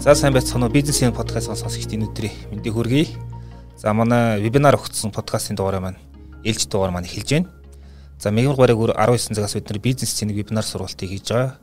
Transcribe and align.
За 0.00 0.14
сайн 0.14 0.32
байцгаана 0.32 0.64
уу 0.66 0.72
бизнесийн 0.72 1.12
подкаст 1.12 1.50
сонсогчдын 1.52 2.00
өнөөдрийн 2.00 2.32
мэндийг 2.48 2.72
хүргэе. 2.72 3.12
За 3.76 3.92
манай 3.92 4.40
вебинар 4.40 4.78
өгсөн 4.80 5.12
подкастын 5.12 5.60
дугаараа 5.60 5.92
маань 5.92 6.00
ээлж 6.40 6.72
дугаар 6.72 6.88
маань 6.88 7.04
эхэлж 7.04 7.28
байна. 7.28 7.52
За 8.16 8.32
мегмар 8.32 8.56
гараг 8.56 8.80
19 8.96 9.36
цагаас 9.36 9.52
бид 9.52 9.68
нар 9.68 9.78
бизнес 9.78 10.16
цэнийг 10.16 10.40
вебинар 10.40 10.64
сургалтыг 10.64 11.04
хийж 11.04 11.28
байгаа. 11.28 11.60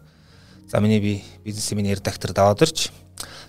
За 0.70 0.78
миний 0.80 1.02
би 1.02 1.24
бизнесийн 1.44 1.82
миний 1.82 1.96
редактор 1.98 2.32
Даваадэрч. 2.32 2.92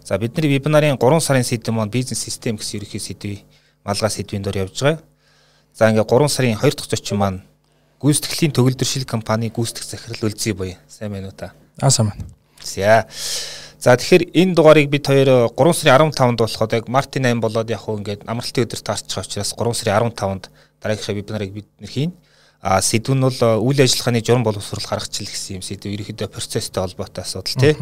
За 0.09 0.17
бидний 0.17 0.57
вебинарын 0.57 0.97
3 0.97 1.21
сарын 1.21 1.45
сэдэв 1.45 1.75
маань 1.75 1.93
бизнес 1.93 2.25
систем 2.25 2.57
гэсэн 2.57 2.81
ерөнхий 2.81 3.01
сэдвийн 3.01 3.45
малгай 3.85 4.09
сэдвийн 4.09 4.43
дор 4.43 4.57
явж 4.57 4.81
байгаа. 4.81 5.05
За 5.77 5.93
ингээ 5.93 6.09
3 6.09 6.29
сарын 6.33 6.57
2 6.57 6.65
дахь 6.65 6.89
зочин 6.89 7.19
маань 7.21 7.45
гүйцэтгэлийн 8.01 8.57
төгөлдршил 8.57 9.05
компани 9.05 9.53
гүйцэтгэх 9.53 9.85
захирал 9.85 10.33
үлзий 10.33 10.57
боё. 10.57 10.81
Сайн 10.89 11.13
байна 11.13 11.29
уу 11.29 11.37
та? 11.37 11.53
Аа 11.77 11.91
сайн 11.91 12.09
байна. 12.09 12.25
За. 12.65 13.05
За 13.79 13.95
тэгэхээр 13.95 14.35
энэ 14.35 14.55
дугаарыг 14.59 14.91
бид 14.91 15.07
хоёр 15.07 15.55
3 15.55 15.73
сарын 15.73 16.11
15-нд 16.11 16.43
болоход 16.43 16.73
яг 16.75 16.89
Мартин 16.91 17.31
8 17.31 17.39
болоод 17.39 17.71
яг 17.71 17.87
хөө 17.87 18.03
ингээд 18.03 18.27
амралтын 18.27 18.67
өдөр 18.67 18.81
таарчих 18.83 19.23
учраас 19.23 19.55
3 19.55 19.71
сарын 19.71 20.11
15-нд 20.11 20.51
дараагийнхаа 20.83 21.15
вебинарыг 21.15 21.53
бид 21.55 21.69
нэр 21.79 21.91
хийн. 21.91 22.13
А 22.59 22.83
сэдв 22.83 23.15
нь 23.15 23.23
бол 23.23 23.39
үйл 23.39 23.79
ажиллагааны 23.79 24.19
журам 24.19 24.43
боловсрол 24.43 24.83
гаргачил 24.83 25.31
гэсэн 25.31 25.63
юм 25.63 25.63
сэдв 25.63 25.95
ерөөхдөө 25.95 26.27
процесстэй 26.27 26.83
холбоотой 26.83 27.23
асуудал 27.23 27.55
тий. 27.55 27.79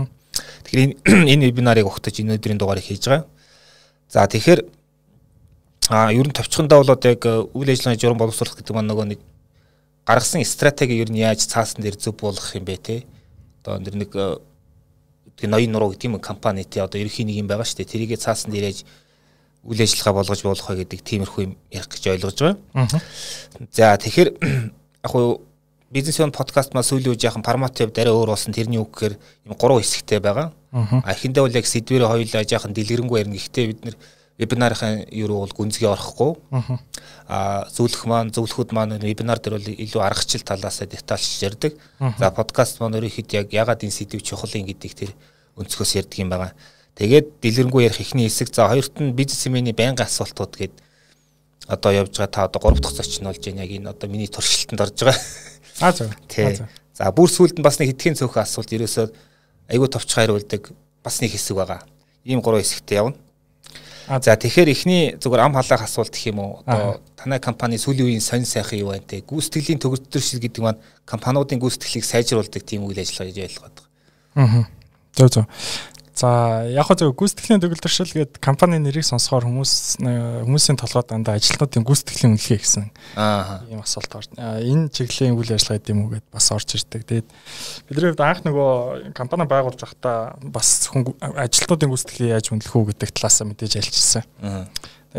Тэгэхээр 0.69 1.32
энэ 1.32 1.45
вебинарыг 1.48 1.88
ухтаж 1.88 2.20
энэ 2.20 2.36
өдрийн 2.36 2.60
дугаарыг 2.60 2.84
хийж 2.84 3.08
байгаа. 3.08 3.24
За 4.12 4.28
тэгэхээр 4.28 4.69
а 5.88 6.12
ер 6.12 6.28
нь 6.28 6.36
товчхондоо 6.36 6.84
болоод 6.84 7.08
яг 7.08 7.24
үйл 7.24 7.72
ажиллагааны 7.72 7.97
журам 7.97 8.20
боловсруулах 8.20 8.60
гэдэг 8.60 8.77
маань 8.77 8.92
нөгөө 8.92 9.16
нэг 9.16 9.20
гаргасан 10.05 10.44
стратеги 10.44 11.00
ер 11.00 11.08
нь 11.08 11.24
яаж 11.24 11.48
цаасан 11.48 11.80
дээр 11.80 11.97
зөв 11.97 12.20
болгох 12.20 12.52
юм 12.52 12.69
бэ 12.69 12.77
те. 12.77 13.08
Одоо 13.64 13.80
энэ 13.80 14.05
нэг 14.05 14.12
тэгээ 15.36 15.52
ноён 15.52 15.72
нуруу 15.72 15.92
гэдэг 15.92 16.08
юм 16.10 16.20
компани 16.20 16.64
тий 16.64 16.80
одоо 16.80 17.00
ерөхийн 17.00 17.28
нэг 17.28 17.36
юм 17.44 17.48
байгаа 17.48 17.64
шүү 17.64 17.84
дээ. 17.84 17.92
Тэрийгээ 17.92 18.20
цаасан 18.20 18.52
дээр 18.52 18.72
яаж 18.72 18.84
үйл 19.66 19.83
ажиллагаа 19.83 20.14
болгож 20.22 20.41
болох 20.42 20.69
вэ 20.70 20.77
гэдэг 20.84 21.00
тиймэрхүү 21.05 21.42
юм 21.44 21.52
ярих 21.70 21.88
гэж 21.92 22.02
ойлгож 22.16 22.38
байгаа. 22.41 22.56
За 23.72 23.96
тэгэхээр 24.00 24.28
яг 25.05 25.11
хуу 25.11 25.42
бизнес 25.91 26.20
он 26.20 26.33
подкаст 26.33 26.74
маа 26.74 26.83
сүүлийн 26.83 27.14
үе 27.14 27.20
яхан 27.20 27.42
формат 27.42 27.78
яв 27.80 27.92
дараа 27.92 28.14
өөр 28.14 28.33
болсон 28.33 28.55
тэрний 28.55 28.78
үг 28.78 28.91
гэхээр 28.94 29.14
юм 29.46 29.52
гурван 29.58 29.83
хэсэгтэй 29.83 30.20
байгаа. 30.20 30.52
А 30.72 31.12
эхэндээ 31.12 31.42
бол 31.42 31.58
яг 31.58 31.66
сэдвэрээ 31.66 32.08
хоёулаа 32.08 32.44
яхан 32.46 32.72
дэлгэрэнгүй 32.72 33.18
ярина. 33.20 33.36
Гэхдээ 33.36 33.66
бид 33.66 33.80
нэр 33.84 33.96
вебинарын 34.39 35.06
юу 35.11 35.41
бол 35.45 35.53
гүнзгий 35.53 35.89
орохгүй. 35.89 36.37
Аа 37.29 37.65
зөвлөх 37.73 38.05
маань 38.05 38.33
зөвлөхүүд 38.37 38.70
маань 38.77 39.01
вебинар 39.01 39.41
дээр 39.41 39.56
бол 39.56 39.69
илүү 39.69 40.03
аргачлал 40.05 40.45
талаас 40.45 40.84
детальч 40.84 41.41
ярьдаг. 41.41 41.73
За 42.19 42.31
подкаст 42.31 42.81
маань 42.81 43.01
өөрөөхөд 43.01 43.33
яг 43.33 43.53
ягаад 43.53 43.83
энэ 43.83 43.97
сэдв 43.97 44.20
чухал 44.20 44.53
юм 44.53 44.69
гэдгийг 44.69 44.95
тэр 44.95 45.12
өнцгөөс 45.57 45.97
ярьдаг 45.97 46.19
юм 46.20 46.29
байгаа. 46.29 46.53
Тэгээд 46.97 47.41
дэлгэрэнгүй 47.41 47.83
ярих 47.89 48.01
ихний 48.01 48.29
хэсэг 48.29 48.53
за 48.53 48.69
хоёрт 48.69 49.01
нь 49.01 49.17
бизнесмений 49.17 49.73
байнгын 49.73 50.05
асуултууд 50.05 50.53
гээд 50.57 50.75
одоо 51.69 51.92
явж 51.92 52.12
байгаа 52.17 52.33
та 52.33 52.45
одоо 52.45 52.61
гурав 52.61 52.81
дахь 52.81 52.97
зочин 52.97 53.25
болж 53.25 53.41
байна 53.41 53.64
яг 53.64 53.73
энэ 53.73 53.91
одоо 53.91 54.09
миний 54.09 54.29
туршилтанд 54.29 54.81
орж 54.81 55.01
байгаа. 55.01 55.20
Аа 55.81 55.92
зөв. 55.92 56.12
Тий. 56.29 56.61
За 56.97 57.12
бүр 57.12 57.29
сүүлд 57.29 57.61
нь 57.61 57.64
бас 57.64 57.81
нэг 57.81 57.92
хэдхэн 57.92 58.17
цөөхөн 58.17 58.45
асуулт 58.45 58.73
ерөөсөө 58.73 59.07
айгүй 59.69 59.89
товч 59.92 60.09
хайруулдаг 60.09 60.73
бас 61.05 61.20
нэг 61.20 61.37
хэсэг 61.37 61.57
байгаа. 61.57 61.84
Ийм 62.25 62.41
гурван 62.41 62.64
хэсэгтэй 62.64 62.97
явна. 62.97 63.17
За 64.06 64.38
тэгэхээр 64.38 64.70
эхний 64.70 65.02
зүгээр 65.18 65.42
ам 65.42 65.58
халаах 65.58 65.82
асуулт 65.82 66.14
гэх 66.14 66.30
юм 66.30 66.38
уу? 66.38 66.62
Одоо 66.62 67.02
танай 67.18 67.42
компани 67.42 67.74
сүүлийн 67.74 68.06
үеийн 68.06 68.22
сонь 68.22 68.46
сайхан 68.46 68.78
юу 68.78 68.94
байна 68.94 69.02
те? 69.02 69.18
Гүйцэтгэлийн 69.26 69.82
төгөлдөр 69.82 70.22
гэдэг 70.22 70.62
маань 70.62 70.78
компаниудын 71.02 71.58
гүйцэтгэлийг 71.58 72.06
сайжруулдаг 72.06 72.62
тийм 72.62 72.86
үйл 72.86 73.02
ажиллагаа 73.02 73.34
гэж 73.34 73.38
ойлгоод 73.50 73.77
байгаа. 74.36 74.62
Аа. 74.62 74.64
Зөв 75.18 75.28
зөв. 75.34 75.44
За 76.17 76.64
яг 76.72 76.89
хөө 76.89 76.97
зөв 76.97 77.12
гүйцэтгэлийн 77.12 77.61
төгөлдршил 77.61 78.09
гэдэг 78.09 78.41
компани 78.41 78.81
нэрийг 78.81 79.05
сонсохоор 79.05 79.45
хүмүүс 79.53 80.00
хүмүүсийн 80.00 80.81
толгойд 80.81 81.13
дандаа 81.13 81.36
ажилтнуудын 81.36 81.85
гүйцэтгэлийн 81.85 82.40
үнэлгээ 82.40 82.57
гэсэн 82.57 82.85
ийм 83.68 83.85
асуулт 83.85 84.17
орж. 84.17 84.33
Энэ 84.40 84.89
чиглэлийн 84.96 85.36
үйл 85.36 85.52
ажиллагаа 85.52 85.77
гэдэг 85.77 85.92
юм 85.92 86.08
уу 86.08 86.17
гэд 86.17 86.24
бас 86.33 86.48
орж 86.57 86.73
ирдэг. 86.73 87.05
Тэгээд 87.05 87.29
бидний 87.92 88.08
хувьд 88.17 88.24
анх 88.24 88.40
нөгөө 88.48 89.13
компани 89.13 89.45
байгуулж 89.45 89.77
байхдаа 89.77 90.40
бас 90.40 90.89
хүн 90.89 91.05
ажилтнуудын 91.20 91.92
гүйцэтгэлийг 91.92 92.33
яаж 92.33 92.48
үнэлэх 92.48 92.73
үү 92.73 92.89
гэдэг 92.96 93.11
талаас 93.13 93.36
мэдээж 93.45 93.73
альчилсан. 93.77 94.24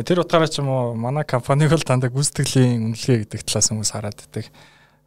Тэр 0.01 0.25
утгаараа 0.25 0.49
ч 0.49 0.65
юм 0.65 0.73
уу 0.73 0.97
манай 0.97 1.29
компаниг 1.29 1.77
л 1.77 1.85
дандаа 1.85 2.09
гүйцэтгэлийн 2.09 2.97
үнэлгээ 2.97 3.29
гэдэг 3.29 3.45
талаас 3.45 3.69
хүмүүс 3.69 3.93
хараад 3.93 4.17
байдаг. 4.17 4.49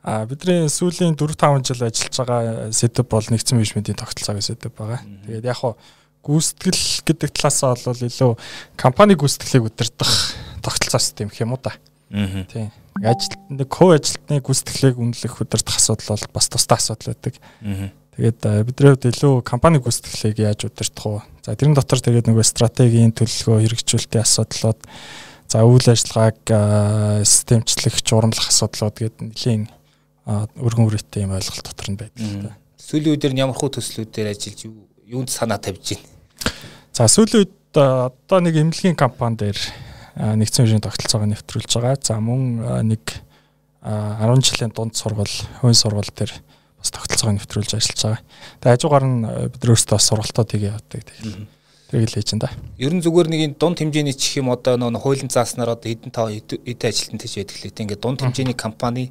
А 0.03 0.25
бидний 0.25 0.65
сүүлийн 0.73 1.13
4 1.13 1.37
5 1.37 1.67
жил 1.69 1.85
ажиллаж 1.85 2.17
байгаа 2.17 2.73
сэдв 2.73 3.05
бол 3.05 3.27
нэгдсэн 3.29 3.61
менежментийн 3.61 4.01
тогтолцоогийн 4.01 4.49
сэдв 4.49 4.73
байгаа. 4.73 5.05
Тэгээд 5.29 5.45
яг 5.45 5.61
хуу 5.61 5.77
гүйцэтгэл 6.25 7.05
гэдэг 7.05 7.31
талаасаа 7.37 7.77
бол 7.77 8.01
илүү 8.09 8.33
компани 8.81 9.17
гүйцэтгэлийг 9.17 9.69
удирдах 9.69 10.13
тогтолцоо 10.65 11.01
систем 11.01 11.29
гэх 11.29 11.45
юм 11.45 11.53
уу 11.53 11.61
да. 11.61 11.77
Аа. 12.13 12.45
Тийм. 12.49 12.73
Ажил 13.01 13.37
нэг 13.53 13.69
хуу 13.69 13.93
ажилтны 13.93 14.41
гүйцэтгэлийг 14.41 14.97
үнэлэх 14.97 15.41
удирдах 15.41 15.77
асуудал 15.77 16.17
бол 16.17 16.25
бас 16.33 16.49
тусдаа 16.49 16.81
асуудал 16.81 17.13
байдаг. 17.13 17.37
Аа. 17.61 17.93
Тэгээд 18.17 18.41
бидний 18.69 18.93
хувьд 18.93 19.05
илүү 19.05 19.35
компани 19.45 19.81
гүйцэтгэлийг 19.81 20.45
яаж 20.45 20.65
удирдах 20.69 21.05
вэ? 21.09 21.21
За 21.45 21.57
тэрэн 21.57 21.77
дотор 21.77 22.01
тэгээд 22.01 22.29
нөгөө 22.29 22.45
стратегийн 22.45 23.17
төлөвлөгөө 23.17 23.65
хэрэгжүүлэлтийн 23.65 24.25
асуудлууд 24.25 24.81
за 25.49 25.65
үйл 25.65 25.89
ажиллагааг 25.89 26.41
системчлэх, 27.25 27.97
журамлах 28.05 28.53
асуудлууд 28.53 28.97
гэдэг 29.01 29.25
нэлийн 29.25 29.63
өргөн 30.27 30.87
үрэттэй 30.87 31.25
юм 31.25 31.35
ойлголт 31.37 31.65
дотор 31.65 31.89
нь 31.91 31.99
байдаг 32.01 32.21
л 32.21 32.49
та. 32.49 32.57
Сүүлийн 32.81 33.17
үеэр 33.17 33.35
ямар 33.39 33.57
хөө 33.57 33.81
төслүүдээр 33.81 34.33
ажиллаж 34.35 34.61
юунд 35.07 35.31
санаа 35.31 35.59
тавьж 35.59 35.97
байна? 35.97 36.07
За 36.93 37.09
сүүлийн 37.09 37.47
үед 37.47 37.55
одоо 37.77 38.39
нэг 38.43 38.55
эмнэлгийн 38.57 38.99
компани 38.99 39.37
дээр 39.41 39.59
нэгдсэн 40.17 40.67
үеийн 40.67 40.85
тогтолцоогоо 40.85 41.29
нэвтрүүлж 41.31 41.71
байгаа. 41.71 41.97
За 42.03 42.21
мөн 42.21 42.87
нэг 42.89 43.05
10 43.81 44.45
жилийн 44.45 44.75
дунд 44.75 44.99
сургал, 44.99 45.31
хувийн 45.63 45.79
сургал 45.79 46.11
дээр 46.13 46.33
бас 46.77 46.91
тогтолцоогоо 46.93 47.37
нэвтрүүлж 47.39 47.73
ажиллаж 47.79 48.01
байгаа. 48.05 48.23
Тэгээ 48.61 48.75
хажуугаар 48.77 49.07
нь 49.07 49.19
бид 49.55 49.63
өөрсдөө 49.65 49.99
сургалтууд 49.99 50.51
хийгээ 50.51 50.75
явдаг. 50.75 51.01
Тэгэхээр 51.01 51.47
Тэгэл 51.91 52.23
хийж 52.23 52.39
энэ 52.39 52.43
да. 52.47 52.55
Ер 52.79 52.95
нь 52.95 53.03
зүгээр 53.03 53.29
нэг 53.35 53.41
энэ 53.51 53.59
дунд 53.59 53.83
хэмжээний 53.83 54.15
чих 54.15 54.39
юм 54.39 54.55
одоо 54.55 54.79
нөө 54.79 55.03
хуулийн 55.03 55.27
зааснаар 55.27 55.75
одоо 55.75 55.91
хэдэн 55.91 56.15
таа 56.15 56.31
эдэ 56.31 56.87
ажилтнад 56.87 57.19
гэж 57.19 57.35
байдаг 57.43 57.57
лээ. 57.59 57.83
Ингээд 57.83 57.99
дунд 57.99 58.23
хэмжээний 58.23 58.55
компани 58.55 59.11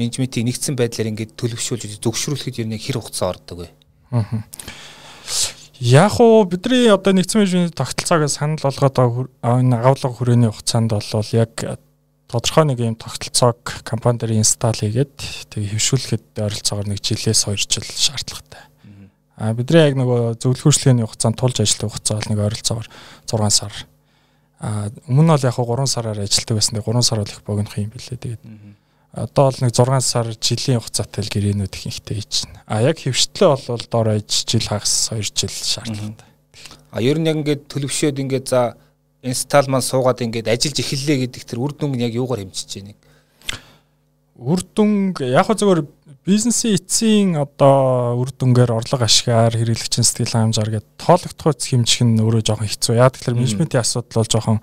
менежментийг 0.00 0.48
нэгдсэн 0.48 0.74
байдлаар 0.80 1.12
ингээд 1.12 1.36
төлөвшүүлж 1.36 2.00
зөвшөөрүүлэхэд 2.00 2.60
ер 2.64 2.68
нь 2.72 2.80
хэр 2.80 2.96
хугацаа 2.96 3.36
ордог 3.36 3.68
вэ? 3.68 3.68
Аа. 4.16 4.42
Яг 5.80 6.16
уу 6.20 6.48
бидний 6.48 6.88
одоо 6.88 7.12
нэгдсэн 7.12 7.44
менежментийн 7.44 7.76
тогтолцоогоо 7.76 8.32
санал 8.32 8.64
болгоод 8.64 9.28
энэ 9.44 9.76
агуулга 9.76 10.08
хүрээний 10.16 10.48
хугацаанд 10.48 10.96
бол 10.96 11.28
яг 11.36 11.52
тодорхой 12.30 12.64
нэг 12.64 12.78
юм 12.80 12.94
тогтолцоог 12.94 13.82
компани 13.82 14.18
дээр 14.22 14.38
инсталл 14.38 14.78
хийгээд 14.78 15.50
тэгээ 15.50 15.72
хөвшүүлэхэд 15.74 16.24
ойролцоогоор 16.38 16.86
нэг 16.86 17.02
жилээс 17.02 17.48
2 17.50 17.58
жил 17.66 17.82
шаардлагатай. 17.82 18.62
А 19.40 19.54
бидний 19.56 19.82
яг 19.82 19.96
нөгөө 19.98 20.38
зөвлөхөрчлөгийн 20.38 21.02
хугацаанд 21.02 21.40
тулж 21.40 21.58
ажиллах 21.58 21.90
хугацаа 21.90 22.20
бол 22.20 22.30
нэг 22.30 22.40
ойролцоогоор 22.44 22.88
6 23.26 23.50
сар. 23.50 23.74
А 24.60 24.92
өмнө 25.10 25.26
нь 25.26 25.32
бол 25.32 25.48
яг 25.48 25.56
3 25.58 25.86
сараар 25.90 26.20
ажилладаг 26.22 26.54
байсан. 26.54 26.78
3 26.78 27.02
сар 27.02 27.18
бол 27.18 27.32
их 27.32 27.42
богинох 27.42 27.74
юм 27.80 27.90
билээ. 27.90 28.20
Тэгээд 28.20 28.42
одоо 29.12 29.50
бол 29.50 29.58
нэг 29.60 29.74
6 29.74 30.00
сар 30.06 30.26
жилийн 30.38 30.78
хугацаатай 30.78 31.24
л 31.26 31.32
гэрээнүүд 31.34 31.74
их 31.74 31.86
ихтэй 31.90 32.22
хийж 32.22 32.46
байна. 32.46 32.62
А 32.70 32.82
яг 32.82 33.02
хөвштлээ 33.02 33.48
бол 33.50 33.84
доор 33.90 34.08
аж 34.14 34.30
жил 34.46 34.62
хагас 34.62 35.10
2 35.10 35.34
жил 35.34 35.50
шаардлагатай. 35.50 36.28
А 36.94 37.02
ер 37.02 37.18
нь 37.18 37.26
яг 37.26 37.42
ингээд 37.42 37.66
төлөвшөөд 37.66 38.22
ингээд 38.22 38.46
за 38.46 38.78
инсталл 39.22 39.66
маань 39.66 39.82
суугаад 39.82 40.22
ингээд 40.22 40.46
ажиллаж 40.46 40.78
эхэллээ 40.78 41.18
гэдэг 41.26 41.42
тэр 41.42 41.58
үр 41.58 41.74
дүн 41.74 41.98
нь 41.98 42.04
яг 42.06 42.14
юугаар 42.14 42.46
хэмжиж 42.46 42.70
байна? 42.78 42.94
Үр 44.38 44.62
дүн 44.62 45.12
яг 45.26 45.46
хөө 45.50 45.58
зөвөр 45.58 45.80
бизнесийн 46.24 46.78
эцсийн 46.78 47.30
одоо 47.34 48.14
үр 48.14 48.30
дүнгээр 48.30 48.70
орлого 48.70 49.04
ашгаар 49.04 49.52
хэрэглэгчийн 49.58 50.06
сэтгэл 50.06 50.32
хангамжаар 50.38 50.70
гээд 50.80 50.86
тоологдох 51.02 51.50
үс 51.50 51.66
хэмжих 51.66 52.06
нь 52.06 52.22
өөрөө 52.22 52.42
жоохон 52.46 52.68
хэцүү. 52.70 52.94
Яа 52.96 53.10
тэгэхээр 53.10 53.36
менежментийн 53.36 53.82
асуудал 53.82 54.22
бол 54.22 54.32
жоохон 54.32 54.58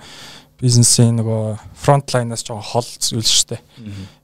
бизнесийн 0.57 1.19
нөгөө 1.19 1.57
фронт 1.77 2.13
лайнаас 2.13 2.41
жоохон 2.41 2.65
хол 2.65 2.87
зүйл 2.97 3.21
шүү 3.21 3.49
дээ. 3.51 3.61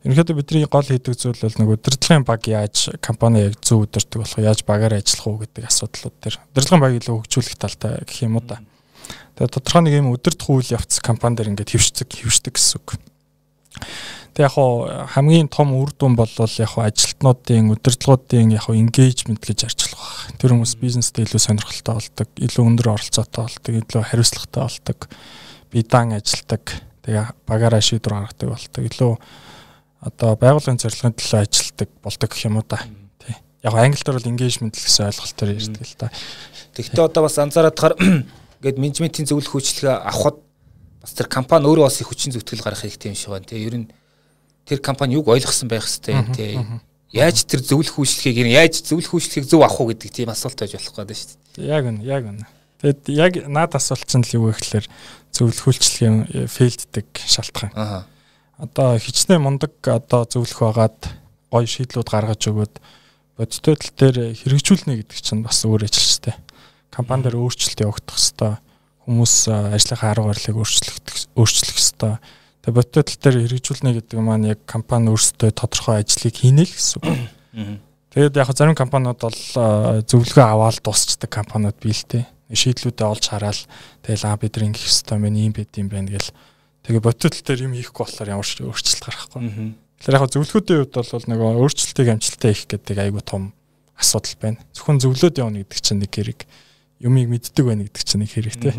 Ерөнхийдөө 0.01 0.37
бидний 0.39 0.65
гол 0.65 0.87
хийдэг 0.87 1.13
зүйл 1.13 1.37
бол 1.37 1.57
нөгөө 1.61 1.77
удирдлагын 1.77 2.25
баг 2.25 2.47
яаж 2.49 2.89
компани 3.05 3.45
яг 3.45 3.59
зөв 3.61 3.85
удирдаг 3.85 4.23
болох 4.23 4.41
яаж 4.41 4.65
багаар 4.65 4.97
ажиллах 4.97 5.27
уу 5.29 5.41
гэдэг 5.45 5.69
асуудлууд 5.69 6.15
төр. 6.25 6.39
Удирдлагын 6.55 6.81
баг 6.81 6.97
илүү 6.97 7.15
хөгжүүлэх 7.21 7.57
талтай 7.61 8.01
гэх 8.01 8.25
юм 8.25 8.41
уу 8.41 8.45
та. 8.49 8.57
Тэгээ 9.37 9.53
тодорхой 9.53 9.81
нэг 9.85 9.93
юм 10.01 10.09
удирдах 10.09 10.49
үйл 10.49 10.73
явц 10.73 10.97
компани 11.05 11.37
дээр 11.37 11.53
ингээд 11.53 11.73
хөвшдөг 11.73 12.09
хөвшдөг 12.09 12.53
гэсэн 12.57 12.81
үг. 12.81 12.97
Тэг 14.33 14.49
яг 14.49 14.57
хамгийн 15.13 15.49
том 15.53 15.73
үр 15.77 15.93
дүн 15.93 16.17
бол 16.17 16.29
яг 16.33 16.73
ажилтнуудын 16.73 17.69
удирдлагуудын 17.77 18.57
яг 18.57 18.65
engagement 18.73 19.41
гэж 19.45 19.69
арчлах 19.69 20.01
баг. 20.01 20.37
Тэр 20.41 20.57
хүмүүс 20.57 20.73
бизнестэй 20.81 21.29
илүү 21.29 21.41
сонирхолтой 21.41 22.01
болдог, 22.01 22.29
илүү 22.41 22.65
өндөр 22.73 22.89
оролцоотой 22.93 23.45
болдог, 23.45 23.73
илүү 23.77 24.05
хариуцлагатай 24.09 24.61
болдог, 24.65 25.09
биедан 25.73 26.13
ажилдаг, 26.13 26.63
тэгээ 27.01 27.25
багаараа 27.49 27.81
шийдвэр 27.81 28.13
гаргадаг 28.13 28.49
болдог, 28.53 28.83
илүү 28.85 29.11
одоо 30.03 30.35
байгууллагын 30.37 30.79
зорилгын 30.79 31.15
төлөө 31.17 31.41
ажилдаг 31.41 31.89
болдог 32.03 32.29
гэх 32.29 32.45
юм 32.45 32.61
уу 32.61 32.67
та. 32.67 32.83
Тий. 33.23 33.35
яг 33.63 33.73
англиар 33.73 34.17
бол 34.19 34.29
engagement 34.29 34.75
гэсэн 34.75 35.09
ойлголтоор 35.09 35.51
ярьдаг 35.55 35.83
л 35.87 35.95
та. 35.97 36.11
Тэгэхдээ 36.75 37.07
одоо 37.07 37.23
бас 37.23 37.37
анзаараад 37.39 37.79
хаар 37.79 37.95
ингээд 37.97 38.77
менежментийн 38.83 39.27
зөвлөх 39.27 39.55
хүчлэгээ 39.55 40.03
авахд 40.03 40.43
бас 40.99 41.13
тэр 41.15 41.27
компани 41.31 41.67
өөрөө 41.71 41.87
бас 41.87 42.01
их 42.03 42.07
хүчин 42.11 42.35
зүтгэл 42.35 42.63
гаргах 42.63 42.83
хэрэгтэй 42.83 43.11
юм 43.11 43.17
шиг 43.17 43.31
байна. 43.31 43.47
Тэгээ 43.47 43.67
ер 43.67 43.75
нь 43.79 43.87
тэр 44.67 44.79
компани 44.83 45.15
юг 45.15 45.27
ойлгосон 45.27 45.71
байх 45.71 45.87
хэрэгтэй 45.87 46.19
тий. 46.35 46.59
Яаж 47.13 47.45
тэр 47.45 47.61
зөвлөх 47.61 47.95
хүчлэгийг 47.95 48.51
яаж 48.51 48.83
зөвлөх 48.83 49.11
хүчлэгийг 49.15 49.47
зөв 49.47 49.61
авах 49.63 49.79
уу 49.79 49.91
гэдэг 49.93 50.11
тийм 50.11 50.33
асуулт 50.33 50.59
байж 50.59 50.75
болох 50.75 50.95
гэдэг 50.97 51.15
шүү 51.15 51.61
дээ. 51.61 51.69
Яг 51.69 51.83
үнэ, 51.85 52.01
яг 52.03 52.23
үнэ. 52.25 52.47
Тэгэд 52.83 53.03
яг 53.15 53.33
наад 53.47 53.79
асуулт 53.79 54.03
чинь 54.03 54.27
л 54.27 54.35
юу 54.35 54.51
вэ 54.51 54.59
гэхээр 54.59 54.87
зөвлөх 55.31 55.71
хүчлэгийн 55.71 56.51
фейлддэг 56.51 57.07
шалтгаан. 57.15 57.71
Аа. 57.79 58.03
Одоо 58.59 58.99
хичнээн 58.99 59.39
мундаг 59.39 59.71
одоо 59.87 60.27
зөвлөх 60.27 60.59
байгаад 60.59 60.99
гоё 61.47 61.63
шийдлүүд 61.63 62.11
гаргаж 62.11 62.43
өгөөд 62.43 62.75
бодиттой 63.39 63.79
тал 63.79 63.95
дээр 63.95 64.35
хэрэгжүүлнэ 64.35 64.99
гэдэг 64.99 65.15
чинь 65.15 65.47
бас 65.47 65.63
өөр 65.63 65.87
ажилчтай. 65.87 66.35
Компани 66.91 67.23
дээр 67.23 67.39
өөрчлөлт 67.39 67.79
явагдах 67.87 68.19
хэвээр 68.19 68.59
хүмүүс 69.07 69.35
ажлынхаа 69.47 70.11
арга 70.11 70.27
барилыг 70.27 70.57
өөрчлөх 70.59 70.97
өөрчлөх 71.39 71.79
хэвээр. 71.79 72.19
Тэгээ 72.67 72.77
бодиттой 72.77 73.03
тал 73.07 73.19
дээр 73.23 73.37
хэрэгжүүлнэ 73.47 73.91
гэдэг 73.95 74.19
маань 74.19 74.51
яг 74.53 74.59
компани 74.67 75.07
өөрсдөө 75.07 75.55
тодорхой 75.55 76.03
ажлыг 76.03 76.35
хийнэ 76.35 76.67
л 76.67 76.75
гэсэн 76.75 76.99
үг. 76.99 77.07
Тэгээд 78.13 78.37
яг 78.37 78.49
зарим 78.53 78.77
компаниуд 78.77 79.17
бол 79.17 79.39
зөвлөгөө 80.05 80.45
аваад 80.45 80.77
дуусчдаг 80.85 81.31
компаниуд 81.33 81.79
бий 81.81 81.97
л 81.97 82.05
те. 82.05 82.29
Шийдлүүдээ 82.51 83.07
олж 83.07 83.25
хараад 83.29 83.59
тэгэл 84.03 84.27
аа 84.27 84.37
бид 84.37 84.57
ингэх 84.59 84.83
хэвээр 84.83 85.21
байна, 85.23 85.39
ийм 85.39 85.53
байд 85.55 85.71
юм 85.79 85.87
байна 85.87 86.11
гэл. 86.11 86.31
Тэгээ 86.83 87.05
бодиттой 87.05 87.31
тал 87.31 87.45
дээр 87.47 87.65
юм 87.71 87.73
хийхгүй 87.79 88.03
болохоор 88.03 88.33
ямар 88.33 88.47
ч 88.47 88.59
өөрчлөлт 88.59 89.03
гарахгүй. 89.07 89.41
Тэгэхээр 90.03 90.17
яг 90.19 90.31
зөвлөхүүдийн 90.35 90.79
хувьд 90.83 90.95
бол 90.99 91.27
нөгөө 91.31 91.49
өөрчлөлтийг 91.63 92.09
амжилттай 92.11 92.51
хийх 92.51 92.67
гэдэг 92.67 92.97
айгүй 92.99 93.23
том 93.23 93.43
асуудал 93.95 94.35
байна. 94.43 94.59
Зөвхөн 94.75 94.99
зөвлөд 94.99 95.39
явна 95.39 95.63
гэдэг 95.63 95.79
чинь 95.79 96.01
нэг 96.03 96.11
хэрэг 96.11 96.39
юмыг 96.99 97.27
мэддэг 97.31 97.63
байна 97.63 97.87
гэдэг 97.87 98.03
чинь 98.03 98.21
нэг 98.23 98.31
хэрэгтэй. 98.35 98.75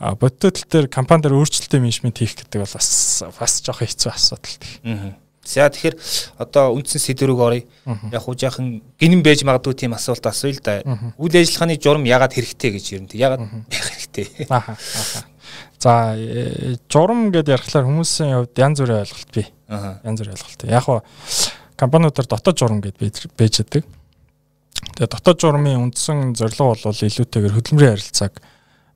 А 0.00 0.16
бодиттой 0.16 0.56
тал 0.56 0.68
дээр 0.72 0.86
компани 0.88 1.28
дээр 1.28 1.36
өөрчлөлтийн 1.36 1.84
менежмент 1.84 2.16
хийх 2.16 2.34
гэдэг 2.40 2.64
бол 2.64 2.76
бас 2.80 3.24
бас 3.24 3.52
жоох 3.60 3.84
хэцүү 3.84 4.10
асуудал. 4.12 4.56
За 5.44 5.68
тэгэхээр 5.68 5.96
одоо 6.40 6.72
үндсэн 6.72 7.00
сэдв 7.04 7.28
рүү 7.28 7.40
оръё. 7.44 7.64
Яг 8.12 8.22
хуу 8.24 8.32
жаахан 8.34 8.80
гинэн 8.96 9.20
байж 9.20 9.44
магадгүй 9.44 9.76
тийм 9.76 9.92
асуулт 9.92 10.24
асууя 10.24 10.56
л 10.56 10.64
да. 10.64 10.80
Үйл 11.20 11.36
ажиллагааны 11.36 11.76
журам 11.76 12.08
ягаад 12.08 12.32
хэрэгтэй 12.32 12.70
гэж 12.72 12.84
ер 12.96 13.02
нь 13.04 13.12
ягаад 13.12 13.44
байх 13.68 13.84
хэрэгтэй. 13.92 14.48
За 15.84 16.16
э, 16.16 16.80
журам 16.88 17.28
гэдээ 17.28 17.60
ярихлаар 17.60 17.84
хүмүүсийн 17.84 18.32
хувьд 18.40 18.56
янз 18.56 18.80
бүрийн 18.80 19.04
ойлголт 19.04 19.30
бий. 19.36 19.46
Янз 19.68 20.18
бүрийн 20.24 20.32
ойлголт. 20.32 20.60
Яг 20.64 20.84
хуу 20.88 21.04
компаниудаар 21.76 22.26
дотоод 22.26 22.56
журам 22.56 22.80
гэд 22.80 22.96
байж 22.96 23.60
байдаг. 23.60 23.84
Тэгээ 24.96 25.12
дотоод 25.12 25.38
журмын 25.40 25.90
үндсэн 25.90 26.32
зорилго 26.38 26.72
бол 26.72 26.88
илүүтэйгээр 26.88 27.56
хөдөлмөрийн 27.56 27.94
харилцааг 27.98 28.34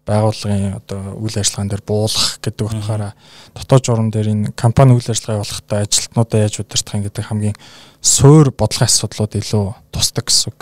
байгууллагын 0.08 0.80
одоо 0.80 1.00
үйл 1.20 1.36
ажиллагаан 1.36 1.68
дээр 1.68 1.84
буулгах 1.84 2.40
гэдэг 2.40 2.64
утгаараа 2.64 3.12
дотоод 3.52 3.84
журам 3.84 4.08
дээр 4.08 4.32
энэ 4.32 4.52
компани 4.56 4.96
үйл 4.96 5.04
ажиллагаа 5.04 5.44
явуулахдаа 5.44 5.84
ажилтнуудаа 5.84 6.40
яаж 6.40 6.54
удирдах 6.64 6.96
юм 6.96 7.04
гэдэг 7.04 7.24
хамгийн 7.28 7.56
суур 8.00 8.48
бодлогын 8.56 8.88
асуудлууд 8.88 9.32
илүү 9.36 9.66
тусдаг 9.92 10.24
гэсэн 10.32 10.48
үг. 10.48 10.60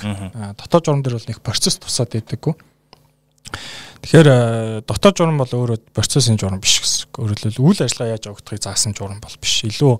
Дотоод 0.59 0.85
журам 0.85 1.03
дээр 1.07 1.17
бол 1.17 1.31
нэг 1.31 1.39
процесс 1.47 1.79
тусаад 1.79 2.11
байдаггүй. 2.11 2.55
Тэгэхээр 4.03 4.83
дотоод 4.83 5.15
журам 5.15 5.39
бол 5.39 5.51
өөрөө 5.51 5.95
процессын 5.95 6.39
журам 6.39 6.59
биш 6.59 6.83
гэсэн 6.83 7.07
үг. 7.07 7.23
Өөрөөр 7.23 7.41
хэлбэл 7.47 7.67
үйл 7.71 7.81
ажиллагаа 7.87 8.15
яаж 8.19 8.27
явагдахыг 8.27 8.63
заасан 8.63 8.95
журам 8.99 9.23
бол 9.23 9.37
биш. 9.39 9.63
Илүү 9.67 9.95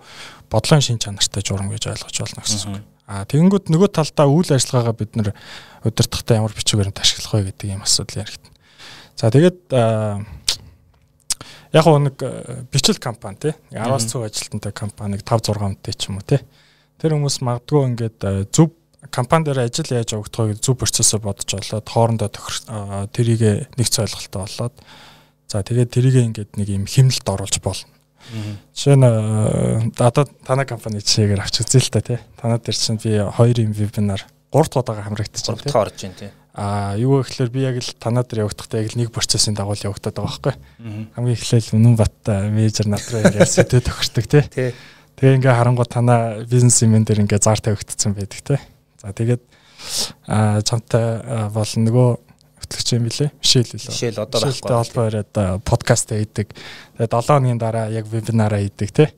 бодлогын 0.51 0.85
шин 0.85 0.99
чанартай 0.99 1.43
журам 1.47 1.71
гэж 1.71 1.91
ойлгож 1.95 2.17
болно 2.23 2.43
гэсэн 2.43 2.75
үг. 2.75 2.85
А 3.07 3.23
тэгэнгүүт 3.23 3.71
нөгөө 3.71 3.91
талдаа 3.95 4.27
үйл 4.27 4.51
ажиллагаагаа 4.51 4.99
бид 4.99 5.15
нэр 5.15 5.31
удирдахдаа 5.87 6.43
ямар 6.43 6.55
бичгээр 6.55 6.91
нь 6.91 6.99
ашиглах 6.99 7.39
вэ 7.39 7.55
гэдэг 7.55 7.67
ийм 7.71 7.83
асуудал 7.87 8.27
яригдана. 8.27 8.56
За 9.17 9.33
тэгээд 9.33 9.73
яг 11.73 11.87
нэг 11.89 12.17
бичил 12.71 12.99
компани 13.01 13.37
тий 13.41 13.55
10-аас 13.73 14.07
цөөх 14.13 14.29
ажилтнтай 14.29 14.73
компаниг 14.73 15.25
5 15.25 15.51
6 15.53 15.61
хүнтэй 15.61 15.95
ч 15.97 16.09
юм 16.09 16.21
уу 16.21 16.25
тий 16.25 16.41
тэр 17.01 17.17
хүмүүс 17.17 17.41
магадгүй 17.45 17.83
ингээд 17.93 18.53
зөв 18.53 18.73
компани 19.11 19.49
дээр 19.49 19.67
ажил 19.67 19.91
яаж 19.93 20.15
явагдах 20.15 20.53
вэ 20.53 20.61
зөв 20.61 20.77
процессыг 20.79 21.21
бодож 21.25 21.49
олоод 21.49 21.89
хоорондоо 21.89 22.31
тэрийг 23.13 23.69
нэг 23.77 23.89
цойлголттой 23.89 24.41
болоод 24.47 24.75
за 25.49 25.63
тэгээд 25.63 25.91
тэрийг 25.93 26.17
ингээд 26.33 26.57
нэг 26.57 26.69
юм 26.69 26.87
хэмнэлт 26.87 27.27
оруулж 27.29 27.57
болно. 27.63 27.93
Жишээ 28.75 28.97
нь 28.99 29.07
одоо 29.95 30.25
танай 30.43 30.67
компани 30.67 31.01
чигээр 31.01 31.45
авч 31.45 31.63
үзье 31.63 31.79
л 31.79 31.93
та 31.95 32.01
тий. 32.03 32.19
Танад 32.41 32.67
дээр 32.67 32.75
чинь 32.75 32.99
би 32.99 33.15
хоёр 33.23 33.57
юм 33.63 33.71
вебинар 33.71 34.27
3 34.51 34.67
дахь 34.67 34.83
удаага 34.83 35.07
хамрагдчихсан 35.07 35.57
тий. 35.63 35.71
орж 35.71 35.95
байна 36.03 36.19
тий. 36.19 36.31
А 36.57 36.97
юу 36.97 37.21
гэхээр 37.21 37.51
би 37.53 37.61
яг 37.69 37.77
л 37.85 37.93
танаа 38.01 38.25
дээр 38.25 38.49
явахдаа 38.49 38.81
яг 38.81 38.97
л 38.97 38.97
нэг 38.97 39.13
процессын 39.13 39.53
дагуу 39.53 39.77
явагдаад 39.77 40.17
байгаа 40.17 40.25
байхгүй. 40.25 40.55
Хамгийн 41.13 41.37
эхлээл 41.37 41.77
үнэн 41.77 41.97
баттай 42.01 42.49
менежер 42.49 42.89
над 42.89 43.05
руу 43.13 43.21
ингээд 43.29 43.45
сэтэд 43.45 43.85
тохирдог 43.85 44.25
тий. 44.25 44.73
Тэгээ 45.21 45.37
ингээ 45.37 45.53
харангуй 45.53 45.85
танаа 45.85 46.41
бизнес 46.49 46.81
юм 46.81 46.97
дээр 47.05 47.29
ингээ 47.29 47.45
зар 47.45 47.61
тавигдсан 47.61 48.17
байдаг 48.17 48.41
тий. 48.41 48.61
За 49.05 49.13
тэгээд 49.13 49.45
а 50.33 50.65
чамтай 50.65 51.21
бол 51.53 51.69
нөгөө 51.77 52.09
хөтлөгч 52.65 52.89
юм 52.97 53.05
билэ. 53.05 53.29
Мишэл 53.37 53.77
лээ. 53.77 53.93
Мишэл 53.93 54.25
одоо 54.25 54.41
байхгүй. 54.41 54.73
Холбоо 54.81 55.05
ирээд 55.13 55.33
подкаст 55.61 56.09
хийдэг. 56.09 56.57
Тэгээд 56.97 57.13
7 57.13 57.37
хоногийн 57.37 57.61
дараа 57.61 57.93
яг 57.93 58.09
вебинараа 58.09 58.65
хийдэг 58.65 58.91
тий. 58.97 59.13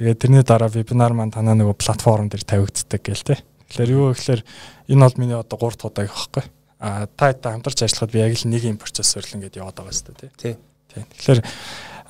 Тэгээд 0.00 0.24
тэрний 0.24 0.40
дараа 0.40 0.72
вебинар 0.72 1.12
маань 1.12 1.36
танаа 1.36 1.52
нөгөө 1.52 1.76
платформ 1.76 2.32
дээр 2.32 2.48
тавигддаг 2.48 3.04
гээл 3.04 3.28
тий. 3.28 3.38
Тэгэхээр 3.68 3.92
юу 3.92 4.16
гэхээр 4.16 4.40
энэ 4.88 5.04
бол 5.04 5.20
миний 5.20 5.36
одоо 5.36 5.68
3 5.68 5.76
дахь 5.76 5.92
удаа 5.92 6.08
байхгүй 6.08 6.44
а 6.82 7.06
та 7.06 7.32
та 7.32 7.54
хамтарч 7.54 7.86
ажиллахад 7.86 8.10
би 8.10 8.18
яг 8.18 8.34
л 8.34 8.50
нэг 8.50 8.66
юм 8.66 8.76
процессор 8.76 9.22
л 9.22 9.34
ингээд 9.38 9.62
яваад 9.62 9.78
байгаа 9.78 9.94
шүү 9.94 10.18
дээ 10.18 10.34
тий. 10.34 10.54
Тий. 10.90 11.04
Тэгэхээр 11.14 11.40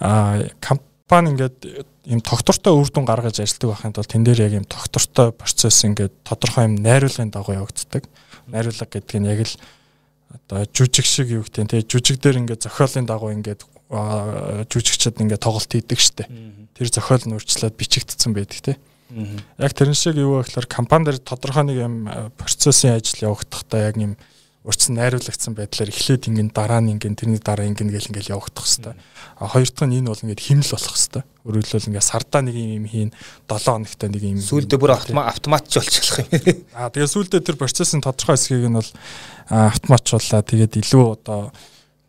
а 0.00 0.48
компани 0.64 1.36
ингээд 1.36 1.84
юм 2.08 2.20
тогтвортой 2.24 2.72
үр 2.72 2.88
дүн 2.88 3.04
гаргаж 3.04 3.36
ажилладаг 3.44 3.68
байхын 3.68 3.92
тулд 3.92 4.08
тэн 4.08 4.24
дээр 4.24 4.48
яг 4.48 4.52
юм 4.56 4.64
тогтвортой 4.64 5.36
процесс 5.36 5.84
ингээд 5.84 6.24
тодорхой 6.24 6.72
юм 6.72 6.80
найруулгын 6.80 7.28
дагуу 7.28 7.60
явагддаг. 7.60 8.08
Найруулга 8.48 8.88
гэдэг 8.88 9.20
нь 9.20 9.28
яг 9.28 9.44
л 9.44 9.54
одоо 10.32 10.64
жүжиг 10.72 11.04
шиг 11.04 11.28
юу 11.28 11.44
гэдэг 11.44 11.68
тий 11.68 11.84
жүжиг 11.84 12.16
дээр 12.16 12.40
ингээд 12.40 12.64
зохиолын 12.64 13.04
дагуу 13.04 13.28
ингээд 13.36 13.68
жүжигчд 14.72 15.20
ингээд 15.20 15.44
тоглолт 15.44 15.68
хийдэг 15.68 16.00
штэ. 16.00 16.32
Тэр 16.72 16.88
зохиол 16.88 17.28
нь 17.28 17.36
өөрчлөөд 17.36 17.76
бичигдсэн 17.76 18.32
байдаг 18.32 18.60
тий. 18.64 18.76
Яг 19.60 19.76
тэрэн 19.76 19.92
шиг 19.92 20.16
юу 20.16 20.40
вэ 20.40 20.48
гэхээр 20.48 20.64
компани 20.64 21.12
дээр 21.12 21.20
тодорхой 21.20 21.68
нэг 21.68 21.76
юм 21.76 22.08
процессын 22.40 22.96
ажил 22.96 23.28
явагдахдаа 23.28 23.92
яг 23.92 24.00
юм 24.00 24.16
урьдчилан 24.62 24.96
найруулагдсан 25.02 25.54
байдлаар 25.58 25.90
эхлээд 25.90 26.30
ингэн 26.30 26.54
дараа 26.54 26.78
нь 26.78 26.94
ингэн 26.94 27.18
тэрний 27.18 27.42
дараа 27.42 27.66
ингэн 27.66 27.90
гэл 27.90 28.14
ингээл 28.14 28.38
явагдах 28.38 28.62
хэвээр. 28.62 28.94
А 29.42 29.50
хоёр 29.50 29.66
дахь 29.66 29.90
нь 29.90 29.98
энэ 29.98 30.06
бол 30.06 30.22
ингээд 30.22 30.38
химэл 30.38 30.70
болох 30.70 30.94
хэвээр. 30.94 31.26
Өөрөлдөл 31.42 31.88
ингээд 31.90 32.06
сардаа 32.06 32.42
нэг 32.46 32.54
юм 32.54 32.86
хийн 32.86 33.10
7 33.50 33.58
хоногтой 33.58 34.08
нэг 34.14 34.22
юм. 34.22 34.38
Сүүлдээ 34.38 34.78
бүр 34.78 34.94
автоматч 34.94 35.66
болчихлох 35.74 36.18
юм. 36.22 36.62
А 36.78 36.94
тэгээ 36.94 37.10
сүүлдээ 37.10 37.42
тэр 37.42 37.58
процессын 37.58 38.06
тодорхой 38.06 38.38
хэсгийг 38.38 38.70
нь 38.70 38.78
бол 38.78 38.90
автоматчлуулаа. 39.50 40.46
Тэгээд 40.46 40.78
илүү 40.78 41.04
одоо 41.10 41.50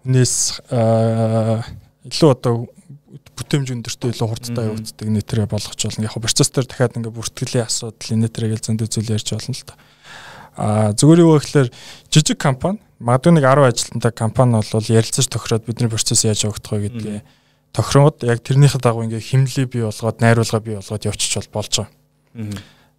хүнээс 0.05 0.61
илүү 0.69 2.29
одоо 2.37 2.69
бүтээмж 3.33 3.73
өндөртөө 3.73 4.13
илүү 4.13 4.27
хурдтай 4.29 4.69
явагддаг 4.69 5.07
нэтрээ 5.09 5.49
болгоч 5.49 5.79
болно. 5.89 6.05
Яг 6.05 6.21
процесс 6.21 6.53
дээр 6.53 6.69
дахиад 6.69 7.01
ингээд 7.01 7.17
бүртгэлийн 7.17 7.65
асуудал 7.65 8.13
нэтрээ 8.21 8.53
гэл 8.53 8.65
зөндөө 8.67 8.87
зүйл 8.93 9.13
ярьж 9.17 9.33
болно 9.33 9.57
л 9.57 9.65
та. 9.65 9.73
А 10.55 10.93
зүгээр 10.93 11.23
юу 11.25 11.39
гэхээр 11.39 11.69
жижиг 12.13 12.37
компани 12.37 12.79
магадгүй 13.03 13.35
нэг 13.35 13.43
10 13.43 13.67
ажилтнтай 13.67 14.11
компани 14.15 14.61
бол 14.61 14.87
ярилцаж 14.87 15.27
тохироод 15.27 15.65
бидний 15.65 15.89
процесс 15.89 16.23
яаж 16.23 16.45
явагдах 16.47 16.71
вэ 16.71 16.87
гэдгээ 16.87 17.19
тохироод 17.73 18.23
яг 18.23 18.39
тэрнийхээ 18.45 18.79
дагуу 18.79 19.03
ингээ 19.03 19.19
химлээ 19.19 19.65
бий 19.67 19.83
болгоод 19.83 20.21
найруулга 20.21 20.59
бий 20.61 20.75
болгоод 20.77 21.03
явчих 21.09 21.43
бол 21.49 21.59
болж 21.59 21.73
байгаа. 21.83 21.91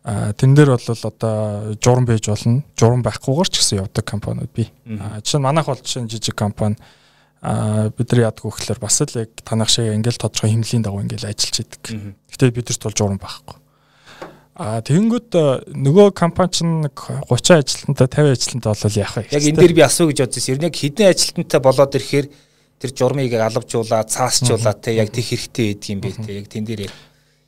А 0.04 0.32
тэн 0.36 0.52
дээр 0.54 0.76
бол 0.76 0.88
одоо 0.92 1.72
журам 1.80 2.04
байж 2.04 2.28
болно. 2.28 2.64
Журам 2.76 3.00
байхгүйгээр 3.00 3.48
ч 3.48 3.54
гэсэн 3.62 3.80
явдаг 3.80 4.04
компаниуд 4.04 4.52
бий. 4.52 4.68
А 5.00 5.22
жишээ 5.24 5.40
нь 5.40 5.46
манайх 5.48 5.66
бол 5.70 5.80
жишээ 5.80 6.04
нь 6.04 6.10
жижиг 6.12 6.36
компани 6.36 6.76
а 7.40 7.88
бид 7.88 8.12
нар 8.12 8.28
яадаг 8.28 8.44
вэ 8.44 8.52
гэхээр 8.52 8.80
бас 8.84 9.00
л 9.00 9.16
яг 9.16 9.30
танах 9.40 9.72
шиг 9.72 9.88
ингээл 9.88 10.20
тодорхой 10.20 10.52
химлийн 10.52 10.84
дагуу 10.84 11.00
ингээл 11.00 11.32
ажиллаж 11.32 11.56
идэг. 11.56 11.84
Гэтэ 12.28 12.52
бидэрт 12.52 12.82
бол 12.84 12.92
журам 12.92 13.16
байхгүй. 13.16 13.56
А 14.54 14.78
тэгэнгүүт 14.86 15.34
э, 15.34 15.44
нөгөө 15.74 16.12
компани 16.14 16.54
чинь 16.54 16.86
30 16.86 17.58
ажилтнтай 17.58 18.06
50 18.06 18.34
ажилтнтай 18.38 18.70
болол 18.70 18.98
яах 19.02 19.14
вэ? 19.18 19.26
Яг 19.34 19.42
энэ 19.50 19.58
дээр 19.58 19.74
би 19.74 19.82
асуу 19.82 20.06
гэж 20.10 20.22
бодсон. 20.22 20.54
Ер 20.54 20.60
нь 20.62 20.68
яг 20.70 20.78
хэдэн 20.78 21.10
ажилтнтай 21.10 21.58
болоод 21.58 21.98
ирэхээр 21.98 22.26
тэр 22.78 22.90
журмыг 22.94 23.34
алавжуулаад 23.34 24.14
цаасчуулаад 24.14 24.78
те 24.78 24.94
яг 24.94 25.10
тэг 25.10 25.26
хэрэгтэй 25.26 25.74
байдаг 25.74 25.90
юм 25.90 26.00
бэ 26.06 26.10
те 26.22 26.38
яг 26.38 26.46
тэн 26.46 26.62
дээр 26.70 26.86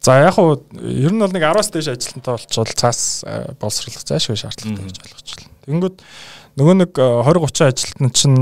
За 0.03 0.19
яг 0.19 0.39
уу 0.39 0.59
ер 0.83 1.15
нь 1.15 1.23
бол 1.23 1.31
нэг 1.31 1.47
10-аас 1.47 1.71
дээш 1.71 1.95
ажилтнтай 1.95 2.35
болчихвол 2.35 2.75
цаас 2.75 3.23
э, 3.23 3.55
боловсруулах 3.55 4.03
зайлшгүй 4.03 4.39
шаардлагатай 4.43 4.87
гэж 4.87 4.99
ойлгож 5.03 5.31
байна. 5.31 5.55
Тэгэнгүүт 5.67 5.97
нөгөө 6.57 6.75
нэг 6.81 6.93
20 6.97 7.37
30 7.53 7.69
ажилтнууд 7.69 8.15
чинь 8.17 8.37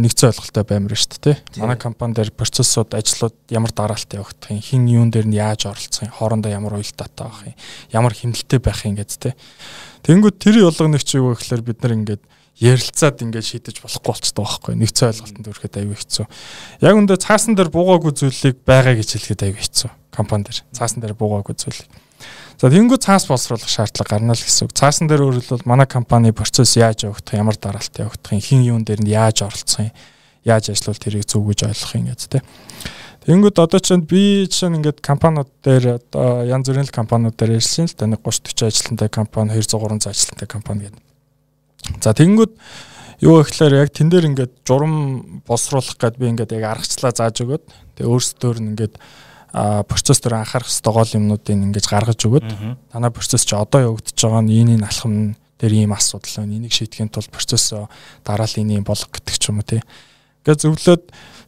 нэгцэн 0.00 0.32
ойлголттой 0.32 0.64
баймар 0.64 0.96
шүү 0.96 1.20
дээ 1.20 1.36
тий. 1.36 1.60
Манай 1.60 1.76
компани 1.76 2.16
дээр 2.16 2.32
процессууд 2.32 2.96
ажлууд 2.96 3.36
ямар 3.52 3.68
дараалттай 3.68 4.16
явагдах 4.16 4.48
юм, 4.48 4.64
хин 4.64 4.88
юун 4.88 5.12
дээр 5.12 5.28
нь 5.28 5.36
яаж 5.36 5.68
оролцох 5.68 6.08
юм, 6.08 6.16
хоорондоо 6.16 6.48
ямар 6.48 6.80
уялдаатай 6.80 7.28
байх 7.28 7.44
юм, 7.44 7.54
ямар 7.92 8.16
хэмнэлттэй 8.16 8.60
байх 8.64 8.80
юм 8.88 8.96
гэдэг 8.96 9.18
тий. 9.20 9.34
Тэгэнгүүт 10.08 10.40
тэр 10.40 10.56
болгоныг 10.64 11.04
чи 11.04 11.20
юу 11.20 11.36
гэхээр 11.36 11.60
бид 11.68 11.84
нар 11.84 11.92
ингээд 12.00 12.24
ярилцаад 12.64 13.20
ингээд 13.20 13.44
шийдэж 13.44 13.76
болохгүй 13.82 14.08
болчтой 14.08 14.40
байхгүй 14.40 14.74
нэгцэн 14.78 15.10
ойлголтод 15.10 15.44
хүрэхэд 15.44 15.78
аюу 15.84 15.98
хэцүү. 15.98 16.26
Яг 16.86 16.94
үндэ 16.94 17.18
цаасан 17.18 17.58
дээр 17.58 17.68
буугаагүй 17.74 18.14
зүйлийг 18.14 18.62
байгаа 18.62 18.94
гэж 18.94 19.18
хэлэхэд 19.18 19.42
аюу 19.42 19.58
хэцүү. 19.58 19.90
Компани 20.14 20.46
дээр 20.46 20.62
цаасан 20.72 21.02
дээр 21.02 21.18
буугаагүй 21.18 21.58
зүйлийг. 21.58 21.90
За 22.60 22.70
тэнгүү 22.70 22.98
цаас 23.02 23.26
боловсруулах 23.26 23.68
шаардлага 23.68 24.14
гарна 24.14 24.32
л 24.32 24.40
гэсэн 24.40 24.70
үг. 24.70 24.72
Цаасан 24.78 25.10
дээр 25.10 25.26
өөрөлдвөл 25.26 25.66
манай 25.66 25.90
компани 25.90 26.30
процесс 26.30 26.78
яаж 26.78 27.02
явагдах, 27.04 27.34
ямар 27.34 27.58
дараалттай 27.58 28.06
явагдах 28.06 28.38
хин 28.38 28.62
юун 28.62 28.86
дээр 28.86 29.02
нь 29.02 29.10
яаж 29.10 29.42
оролцох 29.42 29.90
юм, 29.90 29.92
яаж 30.46 30.70
ажиллавал 30.70 31.02
тэрийг 31.02 31.26
зөв 31.26 31.42
гэж 31.50 31.66
ойлгох 31.66 31.94
юм 31.98 32.06
гэж 32.14 32.20
тэ. 32.30 32.46
Тэнгүүд 33.26 33.56
одоо 33.56 33.80
ч 33.80 33.96
би 34.04 34.46
чинь 34.46 34.78
ингээд 34.78 35.00
компаниуд 35.00 35.48
дээр 35.64 35.98
одоо 35.98 36.44
янз 36.44 36.68
бүрийн 36.68 36.92
компаниуд 36.92 37.34
дээр 37.34 37.56
ажилласан 37.56 37.88
л 37.88 37.96
да 37.96 38.06
нэг 38.06 38.20
30 38.20 38.52
40 38.52 38.68
ажилтнтай 38.68 39.08
компани 39.08 39.50
200 39.56 39.80
300 39.80 40.12
ажилтнтай 40.12 40.46
компани 40.46 40.80
гэдэг. 40.86 41.02
За 42.04 42.12
тэгэнгүүт 42.12 42.52
юу 43.24 43.40
гэхээр 43.40 43.80
яг 43.80 43.90
тэн 43.96 44.12
дээр 44.12 44.28
ингээд 44.28 44.52
журам 44.68 45.40
босруулах 45.48 45.96
гэд 45.96 46.20
би 46.20 46.36
ингээд 46.36 46.52
яг 46.52 46.76
аргачлаа 46.76 47.16
зааж 47.16 47.40
өгöd. 47.40 47.64
Тэгээ 47.96 48.12
өөрсдөр 48.12 48.60
нь 48.60 48.76
ингээд 48.76 49.00
процесс 49.54 50.18
дээр 50.18 50.42
анхаарах 50.42 50.66
ёстой 50.66 50.92
гол 50.92 51.10
юмнуудыг 51.14 51.54
ингэж 51.54 51.86
гаргаж 51.86 52.18
өгöd. 52.26 52.48
Танай 52.90 53.10
процесс 53.14 53.46
чи 53.46 53.54
одоо 53.54 53.94
явагдаж 53.94 54.18
байгаа 54.18 54.42
нь 54.42 54.50
энэ 54.50 54.74
энэ 54.82 54.86
алхам 54.90 55.38
дээр 55.62 55.86
ийм 55.86 55.94
асуудал 55.94 56.42
байна. 56.42 56.58
Энийг 56.58 56.74
шийдэхин 56.74 57.08
тулд 57.08 57.30
процесс 57.30 57.70
дараалал 58.26 58.58
энэ 58.58 58.82
болго 58.82 59.06
гэдэг 59.06 59.36
ч 59.38 59.54
юм 59.54 59.62
уу 59.62 59.66
тий. 59.66 59.82
Ингээд 60.42 60.60
зөвлөд 60.66 61.02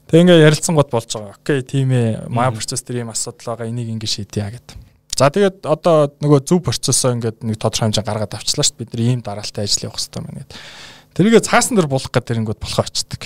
тэг 0.07 0.23
ингээ 0.23 0.47
ярилцсан 0.47 0.79
гот 0.79 0.95
болж 0.95 1.11
байгаа. 1.11 1.35
Окей 1.35 1.67
тийм 1.67 1.91
ээ. 1.91 2.31
Маа 2.31 2.55
процесс 2.55 2.87
дээр 2.87 3.03
ийм 3.03 3.11
асуудал 3.11 3.59
байгаа. 3.59 3.67
Энийг 3.67 3.91
ингэ 3.91 4.07
шийдъя 4.07 4.55
гэдэг. 4.55 4.79
За 5.19 5.27
тэгээд 5.27 5.67
одоо 5.67 6.15
нөгөө 6.23 6.41
зөв 6.47 6.63
процессоо 6.63 7.11
ингээд 7.19 7.43
нэг 7.43 7.59
тодорхой 7.59 7.91
хэмжээ 7.91 8.07
гаргаад 8.07 8.37
авчлаа 8.39 8.63
шүү 8.63 8.77
дээ. 8.77 8.83
Бид 8.87 8.93
нар 8.95 9.03
ийм 9.03 9.21
дараалтай 9.25 9.65
ажил 9.67 9.91
явах 9.91 9.99
хэрэгтэй 9.99 10.23
байна 10.23 10.41
гэдэг. 10.47 10.59
Тэрийгэ 11.17 11.41
цаасан 11.41 11.75
дээр 11.75 11.89
булах 11.89 12.13
гэдэг 12.13 12.37
ирэнгүүт 12.37 12.61
болохоо 12.61 12.85
очдөг. 12.85 13.23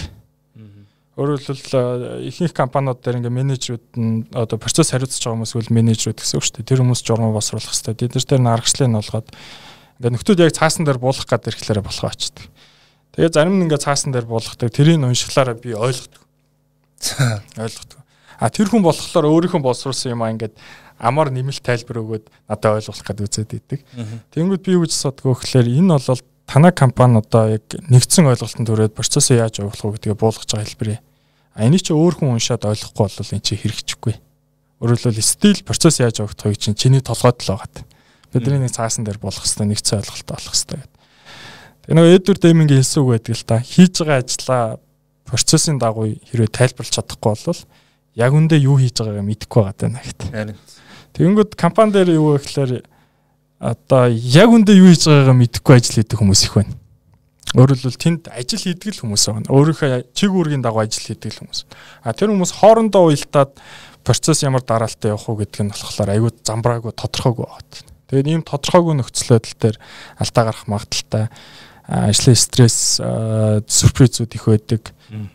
Өөрөөр 1.18 1.42
хэлбэл 1.42 2.30
ихэнх 2.30 2.54
компаниуд 2.54 3.02
дээр 3.02 3.18
ингээ 3.18 3.34
менежерүүд 3.34 3.86
нь 3.98 4.30
одоо 4.30 4.56
процесс 4.62 4.94
хариуцж 4.94 5.18
байгаа 5.18 5.42
хүмүүс 5.42 5.54
үл 5.58 5.74
менежерүүд 5.74 6.22
гэсэн 6.22 6.38
үг 6.38 6.44
шүү 6.46 6.54
дээ. 6.62 6.70
Тэр 6.70 6.80
хүмүүс 6.86 7.02
журмаа 7.02 7.34
босруулах 7.34 7.66
хэрэгтэй. 7.66 7.98
Бид 7.98 8.14
нар 8.14 8.26
тэр 8.30 8.42
наргачлыг 8.46 8.88
нь 8.88 8.98
болгоод 8.98 9.28
ингээ 9.98 10.12
нөхдүүд 10.14 10.42
яг 10.46 10.54
цаасан 10.54 10.86
дээр 10.86 11.02
буулах 11.02 11.26
гэдэг 11.26 11.50
ирэхлээрээ 11.50 11.84
болохоо 11.84 12.08
очдөг. 12.14 12.46
Тэгээ 13.18 13.34
зарим 13.34 13.58
нь 13.58 13.64
ингээ 13.66 13.82
цаасан 13.82 14.14
дээр 14.14 14.26
буулгадаг. 14.30 14.70
Тэрийг 14.70 15.02
уншихлаараа 15.02 15.58
би 15.58 15.74
ойлгодог. 15.74 16.22
ойлгодог. 17.58 17.98
А 18.38 18.48
тэр 18.48 18.70
хүн 18.70 18.86
болохоор 18.86 19.26
өөрийнхөө 19.28 19.60
боловсруулсан 19.60 20.14
юм 20.14 20.22
аа 20.22 20.30
ингээд 20.30 20.54
амар 20.96 21.28
нэмэлт 21.28 21.64
тайлбар 21.64 22.00
өгөөд 22.00 22.24
надад 22.48 22.80
ойлгуулах 22.80 23.04
гэдэг 23.04 23.26
үзээд 23.28 23.52
идэг. 23.56 23.80
Тэнгүүд 24.32 24.62
би 24.64 24.72
юу 24.78 24.84
гэж 24.86 24.96
бодгоо 24.96 25.36
гэхээр 25.36 25.68
энэ 25.68 25.96
бол 25.96 26.22
танай 26.50 26.72
компани 26.74 27.22
одоо 27.22 27.46
яг 27.54 27.62
нэгдсэн 27.70 28.26
ойлголтод 28.26 28.66
төрөөд 28.66 28.98
процессыг 28.98 29.38
яаж 29.38 29.62
явуулах 29.62 29.86
вэ 29.86 30.10
гэдгээ 30.10 30.18
буулгаж 30.18 30.50
байгаа 30.50 30.66
хэлбэрээ. 30.66 30.98
А 31.54 31.62
энийг 31.62 31.86
чи 31.86 31.94
өөр 31.94 32.18
хүн 32.18 32.34
уншаад 32.34 32.66
ойлгохгүй 32.66 33.06
бол 33.06 33.34
эн 33.38 33.44
чи 33.46 33.54
хэрэгжихгүй. 33.54 34.14
Өөрөөр 34.82 34.98
хэлбэл 35.14 35.22
стил 35.22 35.62
процесс 35.62 36.02
яаж 36.02 36.18
явагдахыг 36.18 36.58
чинь 36.58 36.74
чиний 36.74 36.98
толгойд 36.98 37.38
л 37.46 37.54
байгаа. 37.54 37.86
Бидний 38.34 38.58
нэг 38.58 38.74
цаасан 38.74 39.06
дээр 39.06 39.22
болох 39.22 39.46
хэвээр 39.46 39.70
нэгдсэн 39.78 40.02
ойлголт 40.02 40.30
олох 40.34 40.54
хэвээр. 40.58 40.90
Тэгээ 41.86 41.94
нөгөө 41.94 42.14
Эдвар 42.18 42.38
Демингийн 42.42 42.82
хэлсэн 42.82 42.98
үг 42.98 43.10
байдаг 43.14 43.34
л 43.38 43.46
та 43.46 43.56
хийж 43.62 43.94
байгаа 44.02 44.18
ажлаа 44.18 44.62
процессын 45.30 45.78
дагуу 45.78 46.18
хэрвээ 46.34 46.50
тайлбарлаж 46.50 46.94
чадахгүй 46.98 47.34
бол 47.46 47.62
яг 48.18 48.32
үндэ 48.34 48.58
юу 48.58 48.82
хийж 48.82 48.98
байгаагаа 48.98 49.26
мэдэхгүй 49.26 49.62
байгаа 49.62 49.78
даа 49.86 50.02
гэхтээ. 50.02 50.58
Тэгэнгүүт 51.14 51.54
компани 51.54 51.94
дээр 51.94 52.18
юу 52.18 52.34
вэ 52.34 52.42
гэхээр 52.42 52.72
одоо 53.60 54.08
яг 54.08 54.48
үндэ 54.48 54.72
юу 54.72 54.88
хийж 54.88 55.04
байгаагаа 55.04 55.36
мэдэхгүй 55.36 55.74
ажил 55.76 56.00
хийдэг 56.00 56.16
хүмүүс 56.16 56.42
их 56.48 56.54
байна. 56.56 56.74
Өөрөөр 57.52 57.76
хэлбэл 57.76 58.00
тэнд 58.00 58.22
ажил 58.32 58.64
хийдэг 58.64 58.88
л 58.96 59.02
хүмүүс 59.04 59.24
байна. 59.28 59.52
Өөрийнхөө 59.52 60.16
чиг 60.16 60.32
үүргийн 60.32 60.64
дагуу 60.64 60.80
ажил 60.80 61.04
хийдэг 61.12 61.28
л 61.28 61.40
хүмүүс. 61.44 61.60
А 62.00 62.16
тэр 62.16 62.32
хүмүүс 62.32 62.56
хоорондоо 62.56 63.12
уялдаад 63.12 63.52
процесс 64.00 64.40
ямар 64.40 64.64
дараалттай 64.64 65.12
явах 65.12 65.28
уу 65.28 65.36
гэдг 65.44 65.60
нь 65.60 65.72
болохоор 65.76 66.08
аюу 66.08 66.32
замбраагүй 66.40 66.96
тодорхойгүй 66.96 67.44
байна. 67.44 67.68
Тэгээд 68.08 68.30
ийм 68.32 68.42
тодорхойгүй 68.48 68.94
нөхцөл 68.96 69.36
байдал 69.36 69.58
дээр 69.60 69.76
алдаа 70.16 70.44
гарах 70.48 70.64
магадaltaй 70.64 71.24
ажлын 71.90 72.38
стресс 72.38 72.96
сюрпризүүд 73.02 74.32
их 74.40 74.44
байдаг. 74.48 74.82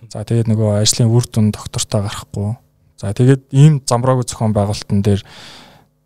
За 0.09 0.23
тэгээд 0.23 0.49
нөгөө 0.49 0.81
ажлын 0.81 1.11
үр 1.11 1.27
дүн 1.27 1.51
доктортой 1.51 2.07
гарахгүй. 2.07 2.55
За 2.95 3.11
тэгээд 3.11 3.51
ийм 3.51 3.83
замбраагүй 3.83 4.23
зохион 4.23 4.55
байгуулалтан 4.55 5.03
дээр 5.03 5.21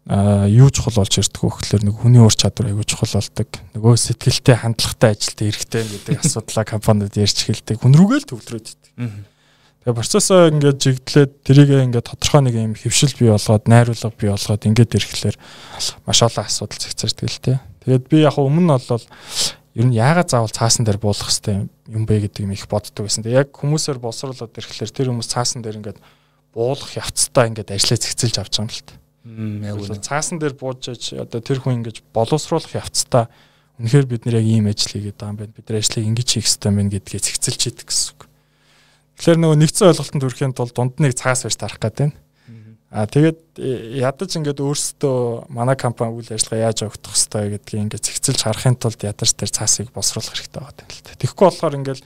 юу 0.09 0.73
чухал 0.73 1.05
болж 1.05 1.13
ирдэг 1.21 1.37
вэ 1.37 1.53
гэхээр 1.53 1.83
нэг 1.85 1.95
хүний 2.01 2.17
ур 2.17 2.33
чадвар 2.33 2.73
аягүй 2.73 2.81
чухал 2.81 3.21
болдог. 3.21 3.45
Нөгөө 3.77 3.93
сэтгэлтэй 3.93 4.57
хандлагатай 4.57 5.13
ажилтаа 5.13 5.45
эрэхтэй 5.53 5.83
гэдэг 5.85 6.25
асуудлаа 6.25 6.65
компаниуд 6.65 7.13
ярьж 7.13 7.45
эхэлдэг. 7.45 7.77
Хүн 7.77 7.93
рүүгээ 7.93 8.19
л 8.25 8.29
төвлөрөөд 8.33 8.67
идэг. 8.73 8.89
Тэгээ 9.85 9.99
процессоо 10.01 10.49
ингээд 10.49 10.81
жигдлээд 10.81 11.31
тэрийг 11.45 11.69
ингээд 11.93 12.09
тодорхой 12.09 12.41
нэг 12.41 12.55
юм 12.57 12.73
хөвшил 12.73 13.13
бий 13.21 13.29
болгоод 13.29 13.69
найруулга 13.69 14.17
бий 14.17 14.29
болгоод 14.33 14.65
ингээд 14.65 14.97
ирэхлээр 14.97 15.37
маш 16.09 16.19
олон 16.25 16.41
асуудал 16.41 16.81
зэгцэрдэг 16.81 17.29
л 17.29 17.43
тээ. 17.45 17.57
Тэгээд 17.85 18.05
би 18.09 18.17
яг 18.25 18.41
өмнө 18.41 18.65
нь 18.65 18.73
бол 18.73 19.05
ер 19.77 19.85
нь 19.85 19.93
яагаад 19.93 20.33
заавал 20.33 20.49
цаасан 20.49 20.89
дээр 20.89 20.97
буулгах 20.97 21.29
хэвтэй 21.29 21.69
юм 21.69 22.03
бэ 22.09 22.25
гэдэг 22.33 22.49
юм 22.49 22.57
их 22.57 22.65
боддог 22.65 23.05
байсан. 23.05 23.21
Тэгээ 23.21 23.45
яг 23.45 23.53
хүмүүсээр 23.53 24.01
боловсруулаад 24.01 24.57
ирэхлээр 24.57 24.89
тэр 24.89 25.13
хүмүүс 25.13 25.29
цаасан 25.29 25.61
дээр 25.61 25.79
ингээд 25.79 26.01
буулгах 26.51 26.97
явцдаа 26.97 27.45
ингээд 27.45 27.77
ажлаа 27.77 28.01
зэгцэлж 28.01 28.35
авч 28.41 28.57
байгаа 28.57 28.65
юм 28.65 28.73
л 28.73 28.83
тээ 28.89 28.97
яг 29.25 29.75
үнэ. 29.79 29.99
Цаасан 29.99 30.39
дээр 30.39 30.55
бууж 30.55 30.89
аж 30.89 31.13
одоо 31.15 31.39
тэр 31.43 31.59
хүн 31.59 31.83
ингэж 31.83 32.03
боловсруулах 32.13 32.71
явцдаа 32.75 33.27
үнэхээр 33.79 34.05
бид 34.07 34.23
нэр 34.27 34.39
яг 34.39 34.47
ийм 34.47 34.67
ажил 34.67 34.91
хийгээд 34.95 35.19
байгаа 35.19 35.33
юм 35.33 35.39
байна. 35.39 35.55
Бид 35.55 35.67
ажлыг 35.71 36.05
ингэж 36.07 36.27
хийх 36.29 36.47
хэрэгтэй 36.47 36.71
байна 36.71 36.93
гэдгээ 36.93 37.21
зэгцэлж 37.23 37.61
идэг 37.71 37.87
гэсэн 37.87 38.09
үг. 38.15 38.21
Тэгэхээр 39.19 39.39
нөгөө 39.43 39.57
нэгцэн 39.59 39.87
ойлголтод 39.91 40.23
хүрэхэд 40.23 40.55
тулд 40.55 40.75
дунд 40.75 40.95
нэг 41.03 41.13
цаас 41.15 41.43
байж 41.43 41.55
тарах 41.59 41.79
гэдэг 41.79 42.11
байна. 42.11 42.17
Аа 42.89 43.05
тэгээд 43.05 43.61
э, 43.61 44.01
ядаж 44.01 44.33
ингээд 44.33 44.65
өөрсдөө 44.65 45.53
манай 45.53 45.77
компани 45.77 46.09
үйл 46.09 46.33
ажиллагаа 46.33 46.73
яаж 46.73 46.89
явагдах 46.89 47.13
хэвээр 47.13 47.61
гэдгийг 47.61 47.83
ингээд 47.85 48.01
зэгцэлж 48.01 48.41
харахын 48.41 48.81
тулд 48.81 48.97
ядаж 49.05 49.29
тэр 49.29 49.53
цаасыг 49.53 49.93
босруулах 49.93 50.33
хэрэгтэй 50.33 50.57
байгаа 50.57 50.73
юм 50.73 50.89
л 50.89 51.05
та. 51.05 51.13
Тэгэхгүй 51.21 51.45
болохоор 51.53 51.77
ингээд 51.77 52.01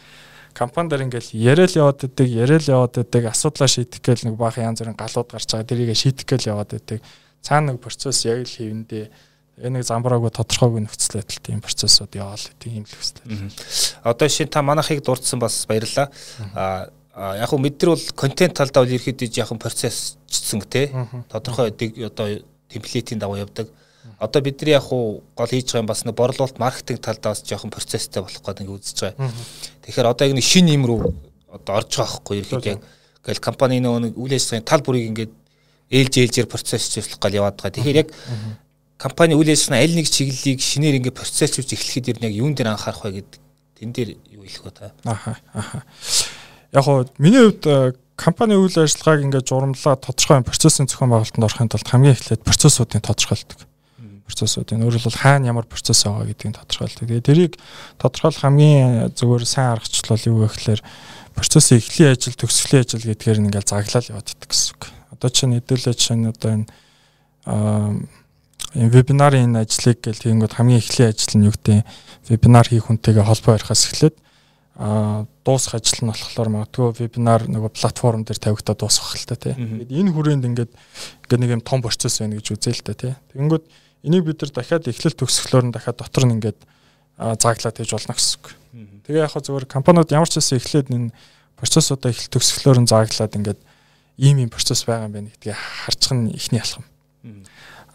компани 0.54 0.90
дээр 0.90 1.06
ингээл 1.10 1.34
яриад 1.34 1.74
яваад 1.76 2.00
байдаг, 2.06 2.28
яриад 2.30 2.66
яваад 2.70 2.94
байдаг, 3.02 3.24
асуудлаа 3.30 3.68
шийдэх 3.68 4.02
гээл 4.02 4.26
нэг 4.30 4.36
баах 4.38 4.58
янз 4.62 4.80
бүрийн 4.80 4.98
галууд 4.98 5.30
гарч 5.30 5.50
байгаа. 5.52 5.68
Тэрийг 5.68 5.98
шийдэх 5.98 6.26
гээл 6.26 6.50
яваад 6.54 6.72
байдаг. 6.78 7.02
Цаана 7.42 7.74
нэг 7.74 7.82
процесс 7.82 8.26
яг 8.26 8.46
л 8.46 8.56
хийвэндээ 8.56 9.06
энэ 9.62 9.78
нэг 9.78 9.86
замбраагүй 9.86 10.32
тодорхойгүй 10.34 10.82
нөхцөл 10.82 11.22
байдал 11.22 11.42
тийм 11.46 11.62
процессууд 11.62 12.14
яваал 12.18 12.42
гэдэг 12.42 12.70
юм 12.74 12.86
л 12.90 12.96
хэвчээ. 12.98 14.02
Одоо 14.02 14.28
шин 14.30 14.50
та 14.50 14.66
манайхыг 14.66 15.06
дурдсан 15.06 15.38
бас 15.38 15.66
баярлалаа. 15.70 16.10
Аа 16.58 17.38
яг 17.38 17.50
хөө 17.54 17.62
мэд 17.62 17.78
нар 17.78 17.94
бол 17.94 18.06
контент 18.18 18.58
талдаа 18.58 18.82
бол 18.82 18.96
ерөөдөө 18.98 19.30
яг 19.38 19.54
процессчсэн 19.54 20.62
тий. 20.66 20.90
Тодорхой 21.30 21.70
одоо 21.70 22.42
темплейтийн 22.74 23.22
дагуу 23.22 23.38
явдаг. 23.38 23.70
Одоо 24.20 24.42
бидний 24.42 24.72
яг 24.76 24.84
хуу 24.84 25.24
гол 25.36 25.48
хийж 25.48 25.72
байгаа 25.72 25.84
юм 25.84 25.88
бас 25.88 26.04
нэг 26.04 26.16
борлуулалт 26.16 26.60
маркетинг 26.60 27.00
талдаа 27.00 27.32
бас 27.32 27.44
жоохон 27.44 27.72
процесстэй 27.72 28.24
болох 28.24 28.44
гэдэг 28.44 28.64
ингэ 28.64 28.76
үзэж 28.76 28.98
байгаа. 29.00 29.32
Тэгэхээр 29.84 30.12
одоо 30.12 30.28
яг 30.28 30.36
нэг 30.36 30.44
шин 30.44 30.68
юм 30.68 30.86
руу 30.86 31.16
одоо 31.52 31.80
орж 31.80 31.92
байгаа 31.98 32.20
хгүй 32.20 32.44
ерөөд 32.44 32.66
яг 32.68 32.80
ингээл 33.24 33.40
компани 33.40 33.80
нэг 33.80 34.16
үйл 34.20 34.36
ажиллагааны 34.36 34.68
тал 34.68 34.84
бүрийг 34.84 35.08
ингээд 35.12 35.34
ээлж 35.92 36.14
ээлжээр 36.20 36.48
процессчлуулах 36.52 37.20
гал 37.20 37.38
яваад 37.40 37.56
байгаа. 37.60 37.76
Тэгэхээр 37.80 38.02
яг 38.04 38.10
компани 39.00 39.36
үйл 39.36 39.52
ажиллагааны 39.52 39.84
аль 39.84 39.96
нэг 39.96 40.08
чиглэлийг 40.12 40.60
шинээр 40.60 40.98
ингээд 41.00 41.20
процессчилж 41.20 41.70
эхлэхэд 41.72 42.12
ер 42.12 42.18
нь 42.20 42.28
яг 42.28 42.36
юун 42.36 42.56
дээр 42.56 42.76
анхаарах 42.76 43.08
вэ 43.08 43.24
гэдэг 43.24 43.42
тэн 43.80 43.92
дээр 43.92 44.10
юу 44.36 44.44
хэлэх 44.44 44.64
вэ 44.68 44.72
та? 44.72 44.92
Аха 45.08 45.40
аха. 45.54 45.84
Яг 46.72 46.84
хоо 46.84 47.08
миний 47.20 47.40
хувьд 47.40 47.64
э, 47.68 47.94
компани 48.16 48.56
үйл 48.56 48.72
ажиллагааг 48.72 49.24
ингээд 49.28 49.48
журамлаа 49.48 49.96
тодорхой 49.96 50.44
процессын 50.44 50.88
зохион 50.88 51.12
байгуулалтанд 51.12 51.48
орохын 51.48 51.72
тулд 51.72 51.88
хамгийн 51.88 52.16
эхлээд 52.16 52.44
процессуудыг 52.44 53.02
тодорхойлдог 53.04 53.60
процессууд 54.28 54.72
энэ 54.72 54.86
өөрөлдөл 54.88 55.20
хаана 55.20 55.52
ямар 55.52 55.68
процесс 55.68 56.08
байгаа 56.08 56.28
гэдгийг 56.32 56.56
тодорхойлдог. 56.56 57.08
Тэгээ 57.08 57.28
тэрийг 57.28 57.54
тодорхойлох 58.00 58.42
хамгийн 58.42 59.12
зөвөр 59.14 59.44
сайн 59.44 59.76
аргачлал 59.76 60.24
юу 60.28 60.44
вэ 60.44 60.48
гэхээр 60.48 60.82
процессын 61.36 61.78
эхлэлийн 61.82 62.14
ажил, 62.16 62.38
төгсгөлийн 62.40 62.84
ажил 62.88 63.04
гэдгээр 63.04 63.42
ингээл 63.44 63.68
заглал 63.68 64.10
яваад 64.10 64.32
идэх 64.32 64.50
гэсэн 64.50 64.72
үг. 64.78 64.84
Одоо 65.12 65.30
чинь 65.30 65.56
хэдүүлээ 65.60 65.96
чинь 65.98 66.30
одоо 66.30 66.50
энэ 66.56 66.68
энэ 68.74 68.90
вебинарын 68.90 69.54
энэ 69.54 69.68
ажлыг 69.68 70.00
гэл 70.02 70.24
тэгэнгүүт 70.24 70.56
хамгийн 70.56 70.82
эхлэлийн 70.82 71.12
ажил 71.12 71.36
нь 71.38 71.46
юу 71.46 71.54
гэдэг 71.54 71.84
вебинар 72.32 72.68
хийх 72.68 72.88
хүнтэйгээ 72.88 73.26
холбоо 73.28 73.54
ярихаас 73.60 73.86
эхлээд 73.92 74.16
а 74.76 75.26
дуусах 75.46 75.78
ажил 75.78 76.02
нь 76.02 76.10
болохоор 76.10 76.50
магадгүй 76.50 76.98
вебинар 76.98 77.46
нөгөө 77.46 77.72
платформ 77.78 78.26
дээр 78.26 78.42
тавигдаад 78.42 78.80
дуусах 78.82 79.14
та 79.30 79.38
тийм. 79.38 79.86
Энэ 79.86 80.10
хүрээнд 80.10 80.50
ингээд 80.50 80.72
ингээд 80.74 81.42
нэг 81.46 81.52
юм 81.54 81.62
том 81.62 81.86
процесс 81.86 82.18
байна 82.18 82.42
гэж 82.42 82.58
үзээ 82.58 82.74
л 82.74 82.82
та 82.82 82.94
тийм. 82.98 83.16
Тэгэнгүүт 83.38 83.66
Энийг 84.04 84.28
бид 84.28 84.44
нар 84.44 84.52
дахиад 84.52 84.88
эхлэл 84.92 85.16
төгсгөлөөр 85.16 85.66
нь 85.72 85.74
дахиад 85.74 85.98
дотор 85.98 86.28
нь 86.28 86.36
ингээд 86.36 86.60
зааглаад 87.18 87.78
хийж 87.80 87.92
болно 87.96 88.14
гэсэн 88.14 88.36
үг. 88.36 88.46
Тэгээ 89.08 89.24
яг 89.24 89.34
зөвөр 89.40 89.66
компаниуд 89.66 90.12
ямар 90.12 90.28
ч 90.28 90.44
хэсэг 90.44 90.60
эхлээд 90.60 90.88
энэ 90.92 91.16
процессуудаа 91.56 92.12
эхлэл 92.12 92.36
төгсгөлөөр 92.36 92.80
нь 92.84 92.92
зааглаад 92.92 93.38
ингээд 93.40 93.60
ийм 94.20 94.38
ийм 94.44 94.52
процесс 94.52 94.84
байгаа 94.84 95.08
юм 95.08 95.16
байна 95.16 95.32
гэдгийг 95.32 95.56
харчих 95.56 96.12
нь 96.12 96.36
ихний 96.36 96.60
алхам. 96.60 96.86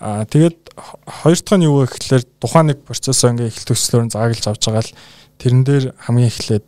Аа 0.01 0.25
тэгээд 0.25 0.59
хоёр 1.05 1.39
дахь 1.43 1.59
нь 1.59 1.67
юу 1.69 1.83
вэ 1.83 1.93
гэхээр 1.93 2.25
тухайн 2.41 2.67
нэг 2.73 2.79
процессоо 2.89 3.31
ингээд 3.35 3.51
эхлэл 3.53 3.69
төгсгөлөөр 3.75 4.05
нь 4.07 4.15
зааглаж 4.15 4.45
авч 4.49 4.63
байгаа 4.65 4.85
л 4.87 4.97
тэрэн 5.43 5.63
дээр 5.67 5.85
хамгийн 6.09 6.31
эхлээд 6.33 6.65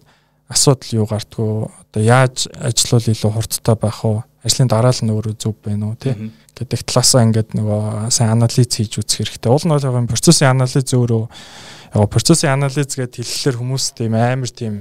асуудал 0.50 0.90
юу 0.98 1.06
гардггүй 1.06 1.52
одоо 1.70 2.02
яаж 2.02 2.50
ажиллавал 2.58 3.10
илүү 3.14 3.30
хурдтай 3.30 3.76
байх 3.78 4.00
вэ? 4.02 4.22
ажлын 4.44 4.68
дараа 4.68 4.92
л 4.92 5.02
нөр 5.04 5.32
зөв 5.36 5.56
байна 5.64 5.92
уу 5.92 5.96
тий. 5.96 6.14
Гэдэг 6.56 6.80
талаасаа 6.88 7.24
ингээд 7.28 7.56
нөгөө 7.56 8.08
сайн 8.12 8.36
анализ 8.36 8.68
хийж 8.68 9.00
үзэх 9.00 9.24
хэрэгтэй. 9.24 9.50
Уул 9.52 9.64
нь 9.64 9.72
бол 9.72 9.84
яг 9.84 10.08
процессын 10.08 10.48
анализ 10.52 10.84
зөөрөө 10.84 11.22
яг 11.96 12.08
процессын 12.08 12.52
анализ 12.56 12.88
гэд 12.88 13.20
хэллэлээр 13.20 13.56
хүмүүс 13.60 13.84
тийм 13.96 14.12
амар 14.16 14.50
тийм 14.52 14.74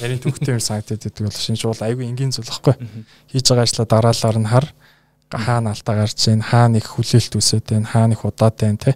нарийн 0.00 0.20
төвхтэй 0.20 0.52
юм 0.56 0.60
санагдаад 0.60 1.00
байдаг 1.00 1.24
бол 1.24 1.40
шинж 1.40 1.60
бол 1.64 1.84
айгүй 1.84 2.04
энгийн 2.08 2.32
зүйл 2.32 2.52
баггүй. 2.52 2.76
Хийж 3.32 3.46
байгаа 3.48 3.64
ажлаа 3.64 3.86
дараалаар 3.88 4.38
нь 4.40 4.50
хар 4.52 4.66
хаана 5.32 5.70
алдаа 5.72 5.94
гарч 6.04 6.28
ийн 6.28 6.42
хаана 6.42 6.76
их 6.76 6.90
хүлээлт 6.90 7.38
үсээд 7.38 7.70
байна 7.70 7.86
хаана 7.86 8.12
их 8.12 8.24
удаад 8.24 8.56
байна 8.58 8.76
те 8.76 8.92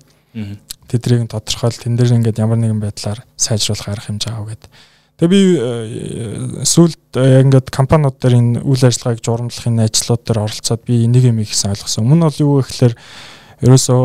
тэдрийг 0.91 1.31
тодорхойл 1.31 1.79
тэн 1.79 1.97
дээр 1.97 2.19
ингээд 2.19 2.43
ямар 2.43 2.59
нэгэн 2.59 2.83
байдлаар 2.83 3.23
сайжруулах 3.39 3.89
арга 3.89 4.11
хэмжээ 4.11 4.33
авах 4.35 4.59
гэдэг 4.59 4.71
Тэгээ 5.15 5.31
би 5.31 5.41
э, 5.55 6.67
сүүлд 6.67 7.15
э, 7.15 7.47
ингээд 7.47 7.71
компаниуд 7.71 8.19
дээр 8.19 8.35
энэ 8.35 8.63
үйл 8.67 8.83
ажиллагааг 8.83 9.23
журамлахын 9.23 9.79
ажлууд 9.87 10.23
дээр 10.27 10.43
оролцоод 10.43 10.83
би 10.83 11.07
нэг 11.07 11.31
юм 11.31 11.39
ихсэн 11.39 11.71
ойлгосон. 11.71 12.03
Өмнө 12.03 12.19
нь 12.19 12.27
бол 12.27 12.43
юу 12.43 12.59
гэхээр 12.67 12.99
ерөөсөө 13.63 14.03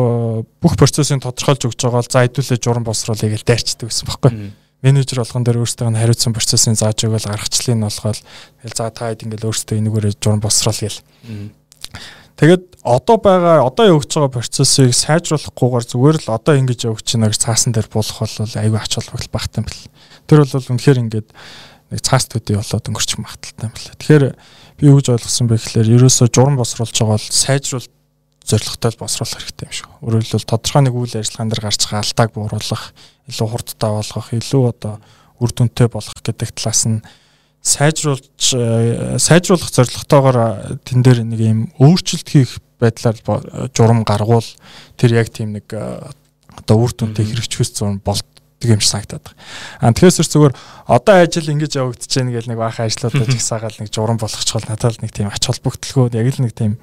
бүх 0.62 0.74
процессыг 0.78 1.18
тодорхойлж 1.18 1.66
өгч 1.66 1.80
байгаа 1.82 1.98
бол 1.98 2.14
за 2.14 2.22
хэдүүлээ 2.22 2.62
журам 2.62 2.86
босруулъя 2.86 3.26
гэж 3.34 3.42
дайрчдаг 3.42 3.90
гэсэн 3.90 4.06
байхгүй. 4.06 4.54
Менежер 4.86 5.18
болгон 5.20 5.42
дээр 5.42 5.60
өөрсдөө 5.66 5.90
нь 5.90 5.98
хариуцсан 5.98 6.30
процессын 6.30 6.78
зааж 6.78 7.02
өгөөл 7.02 7.26
гаргачлалыг 7.26 7.74
нь 7.74 7.84
болгоод 7.90 8.18
тэгэл 8.62 8.78
за 8.78 8.86
та 8.94 9.10
хэд 9.10 9.26
ингээл 9.26 9.50
өөрсдөө 9.50 9.76
энэгээрээ 9.82 10.14
журам 10.14 10.40
босруул 10.40 10.78
гээл. 10.78 11.02
Тэгээд 12.40 12.80
одоо 12.80 13.20
байгаа 13.20 13.68
одоо 13.68 13.84
явагдаж 13.92 14.16
байгаа 14.16 14.32
процессыг 14.40 14.96
сайжруулахгүйгээр 14.96 15.84
зүгээр 15.92 16.16
л 16.24 16.32
одоо 16.32 16.56
ингэж 16.56 16.88
явагдаж 16.88 17.12
байна 17.12 17.28
гэж 17.28 17.40
цаасан 17.44 17.76
дээр 17.76 17.88
буулах 17.92 18.16
бол 18.16 18.56
айгүй 18.56 18.80
ач 18.80 18.92
холбогдол 18.96 19.28
багтаа 19.28 19.60
юм 19.60 19.68
бэл. 19.68 19.84
Тэр 20.24 20.38
бол 20.48 20.72
үнэхээр 20.72 21.02
ингээд 21.04 21.28
нэг 21.92 22.00
цаас 22.00 22.24
төдий 22.32 22.56
болоод 22.56 22.88
өнгөрчих 22.88 23.20
магадaltaй 23.20 23.68
байна. 23.68 23.92
Тэгэхээр 24.00 24.24
би 24.80 24.82
юу 24.88 24.96
гэж 24.96 25.20
ойлгосон 25.20 25.52
бэ 25.52 25.60
гэхээр 25.60 25.92
ерөөсөө 26.00 26.28
журам 26.32 26.56
босруулж 26.56 26.96
байгаа 26.96 27.20
бол 27.20 27.28
сайжруулалт 27.28 27.92
зорилготой 28.40 28.92
босруулах 28.96 29.36
хэрэгтэй 29.36 29.68
юм 29.68 29.76
шиг. 29.76 29.88
Өөрөөр 30.00 30.24
хэлбэл 30.24 30.48
тодорхой 30.48 30.82
нэг 30.88 30.94
үйл 30.96 31.20
ажиллагаан 31.20 31.50
дээр 31.52 31.64
гарч 31.68 31.80
байгаа 31.84 32.00
алдааг 32.00 32.30
бууруулах, 32.32 32.84
илүү 33.28 33.48
хурдтай 33.52 33.90
болгох, 33.92 34.28
илүү 34.32 34.62
одоо 34.64 34.94
үр 35.44 35.50
дүнтэй 35.52 35.88
болгох 35.92 36.18
гэдэг 36.24 36.56
талаас 36.56 36.82
нь 36.88 37.04
сайжруулж 37.60 38.56
сайжруулах 39.20 39.70
зорилготойгоор 39.70 40.80
тэн 40.84 41.04
дээр 41.04 41.24
нэг 41.28 41.40
юм 41.40 41.60
өөрчлөлт 41.76 42.28
хийх 42.28 42.56
байдлаар 42.80 43.16
журам 43.76 44.04
гаргуул 44.04 44.46
тэр 44.96 45.20
яг 45.20 45.28
тийм 45.28 45.52
нэг 45.60 45.68
одоо 45.68 46.76
үр 46.80 46.92
дүнтэй 46.96 47.28
хэрэгжихүйс 47.28 47.76
зурм 47.76 48.00
болт 48.00 48.24
юм 48.64 48.80
шиг 48.80 48.92
санагдаад 48.92 49.24
байна. 49.24 49.40
А 49.80 49.92
тэгэхээр 49.92 50.28
зүгээр 50.28 50.54
одоо 50.88 51.14
ажил 51.20 51.52
ингэж 51.52 51.72
явагдаж 51.80 52.12
байна 52.12 52.32
гэл 52.32 52.48
нэг 52.48 52.58
баахан 52.60 52.88
ажлуудаа 52.88 53.28
жигсаагаал 53.28 53.78
нэг 53.80 53.92
журам 53.92 54.18
болгочихвол 54.20 54.68
надад 54.68 55.00
нэг 55.00 55.12
тийм 55.12 55.28
ач 55.32 55.44
холбогдолгүй 55.44 56.12
яг 56.16 56.28
л 56.32 56.44
нэг 56.44 56.52
тийм 56.52 56.76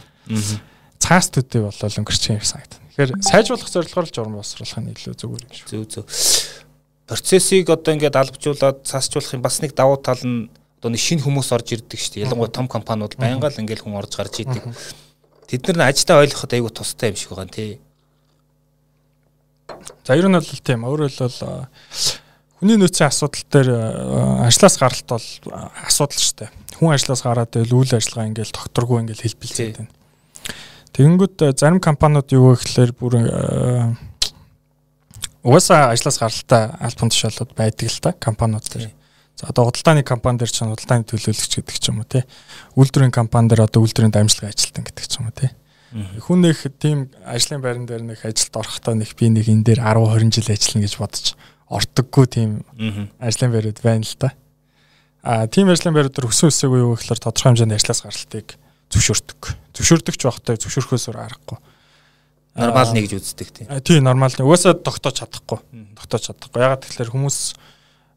цаас 0.98 1.30
төдий 1.30 1.62
болол 1.62 1.98
өнгөрч 2.02 2.24
юм 2.34 2.42
санагдана. 2.42 2.86
Тэгэхээр 2.98 3.12
сайжруулах 3.22 3.70
зорилгоор 3.70 4.08
л 4.10 4.16
журам 4.16 4.34
боловсруулах 4.42 4.82
нь 4.82 4.94
илүү 4.94 5.14
зүгээр 5.22 5.44
юм 5.46 5.54
шүү. 5.54 5.70
Зөв 5.70 5.84
зөв. 5.86 6.06
Процессыг 7.06 7.70
одоо 7.70 7.94
ингээд 7.94 8.18
албажуулаад 8.18 8.82
цаасжуулах 8.82 9.38
юм 9.38 9.46
бас 9.46 9.62
нэг 9.62 9.78
давуу 9.78 10.02
тал 10.02 10.20
нь 10.26 10.50
одоо 10.78 10.90
нэг 10.94 11.02
шинэ 11.02 11.26
хүмүүс 11.26 11.50
орж 11.54 11.74
ирдэг 11.74 12.00
шүү 12.00 12.14
дээ. 12.14 12.26
Ялангуяа 12.30 12.54
том 12.54 12.68
компаниуд 12.70 13.18
байнга 13.18 13.50
л 13.50 13.62
ингээд 13.62 13.82
хүн 13.82 13.98
орж 13.98 14.14
гарч 14.14 14.46
идэг. 14.46 14.62
Тэд 15.50 15.74
нар 15.74 15.90
ажлаа 15.90 16.22
ойлгоход 16.22 16.54
айгүй 16.54 16.72
тустай 16.72 17.10
юм 17.10 17.18
шиг 17.18 17.34
байгаа 17.34 17.50
нэ. 17.50 17.82
За 20.06 20.16
ер 20.16 20.28
нь 20.30 20.38
бол 20.38 20.46
тийм. 20.46 20.86
Өөрөөр 20.86 21.12
хэлбэл 21.12 21.68
хүний 22.60 22.78
нөөцийн 22.78 23.10
асуудал 23.10 23.46
дээр 23.54 23.70
ажлаас 24.50 24.78
гаралт 24.82 25.08
бол 25.10 25.28
асуудал 25.86 26.22
шүү 26.22 26.38
дээ. 26.42 26.50
Хүн 26.82 26.94
ажлаас 26.94 27.22
гараад 27.22 27.54
үйл 27.54 27.94
ажиллагаа 27.94 28.30
ингээд 28.34 28.54
докторгүй 28.54 29.02
ингээд 29.06 29.22
хэлбэлцээд 29.22 29.78
байна. 29.78 29.94
Тэгэнгүүт 30.98 31.38
зарим 31.54 31.78
компаниуд 31.78 32.34
юу 32.34 32.54
вэ 32.54 32.58
гэхээр 32.58 32.92
бүр 32.98 33.14
угаасаа 35.46 35.94
ажлаас 35.94 36.18
гаралтай 36.18 36.74
альбом 36.82 37.14
тушаалууд 37.14 37.54
байдаг 37.54 37.88
л 37.88 38.02
та 38.02 38.12
компаниуд 38.18 38.66
дээр. 38.66 38.97
За 39.38 39.48
одоо 39.54 39.70
худалдааны 39.70 40.02
компани 40.02 40.42
дээр 40.42 40.50
ч 40.50 40.66
худалдааны 40.66 41.06
төлөөлөгч 41.06 41.54
гэдэг 41.62 41.78
ч 41.78 41.94
юм 41.94 42.02
уу 42.02 42.10
тий. 42.10 42.26
Үйлдвэрийн 42.74 43.14
компани 43.14 43.54
дээр 43.54 43.70
одоо 43.70 43.86
үйлдвэрийн 43.86 44.10
дамжлага 44.10 44.50
ажилтан 44.50 44.82
гэдэг 44.82 45.06
ч 45.06 45.22
юм 45.22 45.30
уу 45.30 45.38
тий. 45.38 45.54
Хүн 45.94 46.42
нэг 46.42 46.58
тийм 46.82 47.14
ажлын 47.22 47.62
байран 47.62 47.86
дээр 47.86 48.02
нэг 48.02 48.26
ажилд 48.26 48.58
орохдоо 48.58 48.98
нэг 48.98 49.14
би 49.14 49.30
нэг 49.30 49.46
энэ 49.46 49.62
дээр 49.62 49.82
10 49.86 50.34
20 50.34 50.34
жил 50.34 50.50
ажиллана 50.50 50.84
гэж 50.90 50.94
бодож 50.98 51.26
ортоггүй 51.70 52.26
тийм 52.28 52.50
ажлын 53.22 53.54
байрууд 53.54 53.80
байна 53.86 54.04
л 54.04 54.18
да. 54.18 54.34
А 55.22 55.46
тийм 55.46 55.70
ажлын 55.70 55.94
байрууд 55.94 56.18
дээр 56.18 56.28
өсөн 56.34 56.50
өсөөгүй 56.50 56.82
юу 56.82 56.98
гэхээр 56.98 57.22
тодорхой 57.22 57.54
хэмжээний 57.54 57.78
ажлаас 57.78 58.02
гаралтыг 58.04 58.58
зөвшөөрдөг. 58.90 59.42
Зөвшөөрдөг 59.78 60.16
ч 60.18 60.24
багтай 60.26 60.58
зөвшөөрөхөөс 60.58 61.08
аргагүй. 61.14 61.60
Нормал 62.58 62.92
нэг 62.92 63.06
гэж 63.06 63.22
үздэг 63.22 63.50
тийм. 63.54 63.68
Тийм 63.86 64.04
нормал. 64.04 64.34
Угаасаа 64.34 64.74
тогтоож 64.74 65.22
чадахгүй. 65.22 65.62
Тогтоож 65.94 66.24
чадахгүй. 66.26 66.58
Ягаад 66.58 66.84
тэгэхээр 66.90 67.14
хүмүүс 67.14 67.38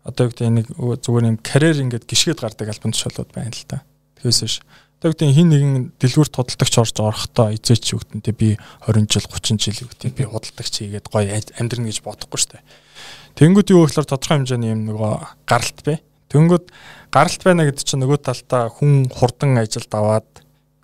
одоо 0.05 0.27
юу 0.27 0.33
гэдэг 0.33 0.51
нэг 0.51 0.67
зүгээр 0.73 1.29
юм 1.29 1.39
карьер 1.41 1.81
ингээд 1.85 2.09
гიშгэд 2.09 2.41
гардаг 2.41 2.69
альбан 2.73 2.93
тушаалууд 2.93 3.31
байна 3.37 3.53
л 3.53 3.65
да. 3.69 3.85
Тэгээс 4.21 4.41
биш. 4.45 4.57
Одоо 5.01 5.13
гэдэг 5.13 5.33
хин 5.33 5.49
нэгэн 5.49 5.75
дэлгүүрт 5.97 6.37
худалдагч 6.37 6.75
орж 6.77 6.97
орохдоо 7.01 7.53
эзээч 7.57 7.97
үгтэнтэй 7.97 8.35
би 8.37 8.49
20 8.85 9.09
жил 9.09 9.27
30 9.29 9.57
жил 9.61 9.89
үгтэн 9.89 10.13
би 10.13 10.25
худалдагч 10.29 10.75
хийгээд 10.77 11.09
гоё 11.09 11.41
амьдрна 11.57 11.89
гэж 11.89 12.05
бодохгүй 12.05 12.61
дээ. 12.61 12.63
Тэнгүүд 13.41 13.73
юу 13.73 13.89
гэхээр 13.89 14.09
тодорхой 14.09 14.45
хэмжээний 14.45 14.77
юм 14.77 14.85
нөгөө 14.93 15.49
гаралт 15.49 15.81
бай. 15.89 16.05
Тэнгүүд 16.29 16.67
гаралт 17.09 17.43
байна 17.45 17.65
гэдэг 17.65 17.85
чинь 17.85 18.05
нөгөө 18.05 18.19
талдаа 18.21 18.69
хүн 18.69 19.09
хурдан 19.09 19.57
ажилд 19.57 19.89
аваад 19.89 20.29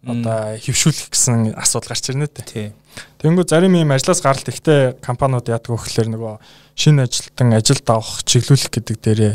одоо 0.07 0.55
хөвшүүлэх 0.63 1.11
гэсэн 1.11 1.53
асуудал 1.59 1.91
гарч 1.91 2.07
ирнэ 2.15 2.31
дээ. 2.31 2.73
Тэнгүү 3.21 3.45
зарим 3.51 3.75
юм 3.75 3.91
ажлаас 3.91 4.23
гаралт 4.23 4.49
ихтэй 4.49 4.95
компаниуд 5.03 5.51
яадаг 5.51 5.75
гэхээр 5.75 6.15
нөгөө 6.15 6.35
шинэ 6.79 7.11
ажилтан 7.11 7.53
ажилд 7.59 7.87
авах 7.91 8.23
чиглүүлэх 8.23 8.71
гэдэг 8.71 8.97
дээрээ 9.03 9.35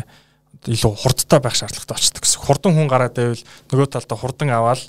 илүү 0.71 0.93
хурдтай 0.95 1.39
байх 1.43 1.57
шаардлагатай 1.59 1.97
очдог 1.97 2.23
гэсэн. 2.23 2.41
Хурдан 2.41 2.73
хүн 2.77 2.87
гараад 2.87 3.17
байвал 3.17 3.43
нөгөө 3.73 3.87
талдаа 3.91 4.17
хурдан 4.17 4.49
аваад 4.49 4.81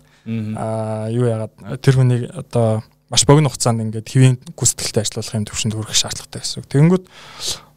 аа 0.56 1.10
юу 1.10 1.26
яагаад 1.26 1.82
тэр 1.82 1.96
хүнийг 1.98 2.30
одоо 2.30 2.84
маш 3.10 3.24
богино 3.26 3.48
хугацаанд 3.48 3.82
ингээд 3.90 4.08
хэвийн 4.08 4.36
гүйцэтгэлтэй 4.54 5.02
ажиллах 5.02 5.34
юм 5.34 5.48
төвшөнд 5.48 5.74
хүрэх 5.74 5.96
шаардлагатай 5.96 6.40
гэсэн. 6.44 6.64
Тэнгүүд 6.68 7.04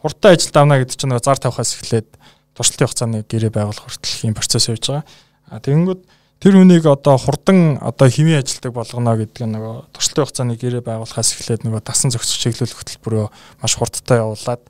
хурдтай 0.04 0.36
ажилд 0.36 0.56
авна 0.56 0.80
гэдэг 0.80 0.96
чинь 0.96 1.16
зар 1.18 1.40
тавхаас 1.40 1.76
эхлээд 1.80 2.08
туршилтын 2.56 2.88
хугацааны 2.88 3.20
гэрээ 3.28 3.52
байгуулах 3.52 3.84
хүртэл 3.84 4.32
ийм 4.32 4.36
процесс 4.36 4.70
явж 4.70 4.86
байгаа. 4.92 5.04
А 5.50 5.60
тэгэнгүүт 5.60 6.02
тэр 6.44 6.60
хүнийг 6.60 6.86
одоо 6.86 7.16
хурдан 7.18 7.80
одоо 7.80 8.08
хэвийн 8.10 8.44
ажилтдаг 8.44 8.74
болгоно 8.76 9.16
гэдэг 9.16 9.44
нь 9.48 9.54
нөгөө 9.56 9.76
туршилтын 9.96 10.24
хугацааны 10.26 10.56
гэрээ 10.60 10.84
байгуулахаас 10.84 11.32
эхлээд 11.32 11.64
нөгөө 11.64 11.82
дасан 11.82 12.12
зохицох 12.12 12.40
чиглүүлэх 12.44 12.76
хөтөлбөрөө 12.76 13.26
маш 13.64 13.74
хурдтай 13.80 14.20
явуулаад 14.20 14.64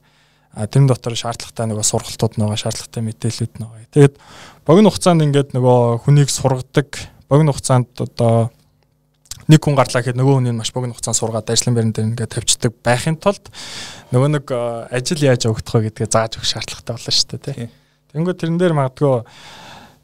тэрэн 0.56 0.88
дотор 0.88 1.18
шаардлагатай 1.20 1.66
нөгөө 1.68 1.84
сургалтууд 1.84 2.34
байгаа 2.40 2.56
шаардлагатай 2.56 3.02
мэдээлэлүүд 3.04 3.54
байгаа. 3.60 3.92
Тэгээд 3.92 4.16
богино 4.64 4.90
хугацаанд 4.94 5.26
ингээд 5.28 5.50
нөгөө 5.52 6.08
хүнийг 6.08 6.30
сургадаг 6.32 6.90
богино 7.28 7.52
хугацаанд 7.52 7.92
одоо 8.00 8.56
нэг 9.52 9.60
хүн 9.60 9.76
гарлаа 9.76 10.00
гэхэд 10.00 10.16
нөгөө 10.16 10.36
хүний 10.40 10.56
маш 10.56 10.72
богино 10.72 10.96
хугацаанд 10.96 11.20
сургаад 11.20 11.52
ажлын 11.52 11.76
байран 11.76 11.92
дээр 11.92 12.08
ингээд 12.16 12.34
тавьчихдаг 12.34 12.72
байхын 12.80 13.20
тулд 13.20 13.52
нөгөө 14.16 14.30
нэг 14.40 14.46
ажил 14.96 15.22
яаж 15.22 15.44
өгөх 15.46 15.62
вэ 15.76 15.92
гэдгээ 15.92 16.08
зааж 16.08 16.40
өгөх 16.40 16.50
шаардлагатай 16.50 16.94
болно 16.96 17.12
шүү 17.12 17.30
дээ 17.36 17.44
тий. 17.52 17.70
Тэнгүү 18.16 18.34
тэрэн 18.40 18.58
дээр 18.58 18.74
магадгүй 18.80 19.28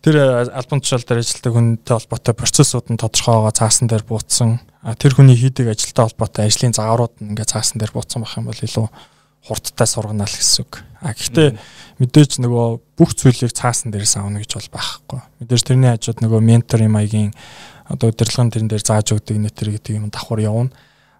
тэр 0.01 0.15
э, 0.17 0.49
альбом 0.49 0.81
тушаал 0.81 1.05
дээр 1.05 1.21
ажилладаг 1.21 1.53
хүнтэй 1.53 1.93
холбоотой 1.93 2.33
процессууд 2.33 2.89
нь 2.89 2.97
тодорхой 2.97 3.37
байгаа 3.37 3.53
цаасан 3.53 3.87
дээр 3.87 4.03
буутсан. 4.03 4.59
Тэр 4.97 5.13
хүний 5.13 5.37
хийдэг 5.37 5.69
ажилтай 5.69 6.09
холбоотой 6.09 6.49
ажлын 6.49 6.73
загварууд 6.73 7.21
нь 7.21 7.37
ингээд 7.37 7.53
цаасан 7.53 7.77
дээр 7.77 7.93
буутсан 7.93 8.25
байх 8.25 8.33
юм 8.37 8.49
бол 8.49 8.57
илүү 8.57 8.87
хурдтай 9.45 9.87
сургана 9.87 10.25
л 10.25 10.33
гэсэн 10.33 10.65
үг. 10.65 10.81
А 11.01 11.13
гэхдээ 11.13 11.57
мэдээж 12.01 12.41
нөгөө 12.41 12.67
бүх 12.97 13.13
зүйлийг 13.13 13.53
цаасан 13.53 13.93
дээрээс 13.93 14.17
авна 14.17 14.41
гэж 14.41 14.57
бол 14.57 14.69
байхгүй. 14.73 15.19
Мэдээж 15.41 15.61
тэрний 15.65 15.89
хажууд 15.93 16.19
нөгөө 16.21 16.41
ментор 16.45 16.81
юм 16.81 16.97
аягийн 16.97 17.33
одоо 17.89 18.09
удирдлагын 18.09 18.53
тэрэн 18.53 18.69
дээр 18.69 18.85
зааж 18.85 19.13
өгдөг 19.13 19.37
нэтер 19.37 19.73
гэдэг 19.73 19.97
юм 19.97 20.09
давхар 20.13 20.45
явна. 20.45 20.73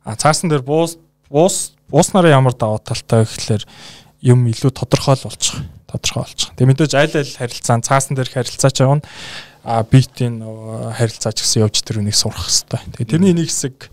А 0.06 0.18
цаасан 0.18 0.50
дээр 0.50 0.62
буус 0.62 1.02
буус 1.30 1.74
бууснараа 1.90 2.38
ямар 2.38 2.54
даваа 2.54 2.78
талтай 2.78 3.26
вэ 3.26 3.30
гэхэлэр 3.30 3.64
юм 4.22 4.46
илүү 4.50 4.70
тодорхой 4.70 5.18
л 5.18 5.26
болчих 5.26 5.66
тодорхой 5.92 6.24
болчих. 6.24 6.50
Тэгээ 6.56 6.72
мэдээж 6.72 6.94
аль 6.96 7.16
аль 7.20 7.34
харилцаан 7.38 7.82
цаасан 7.84 8.16
дээр 8.16 8.32
харилцаач 8.32 8.78
явна. 8.82 9.04
А 9.64 9.84
битийн 9.84 10.42
харилцаач 10.42 11.38
гэсэн 11.38 11.68
явж 11.68 11.84
тэр 11.86 12.02
үнийг 12.02 12.18
сурах 12.18 12.50
хэрэгтэй. 12.50 12.82
Тэгээ 12.98 13.12
тэрний 13.12 13.36
нэг 13.38 13.52
хэсэг 13.52 13.92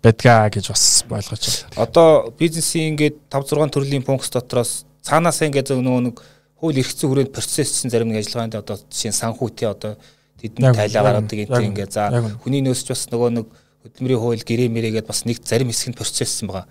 байдгаа 0.00 0.48
гэж 0.48 0.70
бас 0.72 1.04
ойлгож 1.10 1.42
байна. 1.42 1.82
Одоо 1.82 2.32
бизнесийн 2.38 2.94
ингээд 2.94 3.16
5 3.28 3.52
6 3.52 3.74
төрлийн 3.74 4.06
функц 4.06 4.30
дотроос 4.30 4.86
цаанаас 5.02 5.42
ингээд 5.42 5.74
нөгөө 5.74 6.02
нэг 6.08 6.16
хууль 6.56 6.78
эрх 6.80 6.92
зүйн 6.94 7.10
хүрээнд 7.10 7.34
процесссэн 7.34 7.90
зарим 7.90 8.08
нэг 8.08 8.24
ажиллагаанд 8.24 8.56
одоо 8.56 8.76
жишээ 8.78 9.12
санхүүтийн 9.12 9.70
одоо 9.74 9.92
тэдний 10.40 10.72
тайлаа 10.72 11.02
гаргадаг 11.20 11.36
гэдэг 11.36 11.68
ингээд 11.68 11.92
за 11.92 12.08
хүний 12.40 12.62
нөөсч 12.64 12.88
бас 12.88 13.04
нөгөө 13.12 13.30
нэг 13.36 13.46
хөдөлмөрийн 13.84 14.20
хууль 14.20 14.44
гэрээ 14.46 14.70
мэрээгээд 14.72 15.06
бас 15.06 15.24
нэг 15.28 15.44
зарим 15.44 15.68
хэсэг 15.68 15.92
нь 15.92 15.98
процесссэн 15.98 16.48
байгаа. 16.48 16.66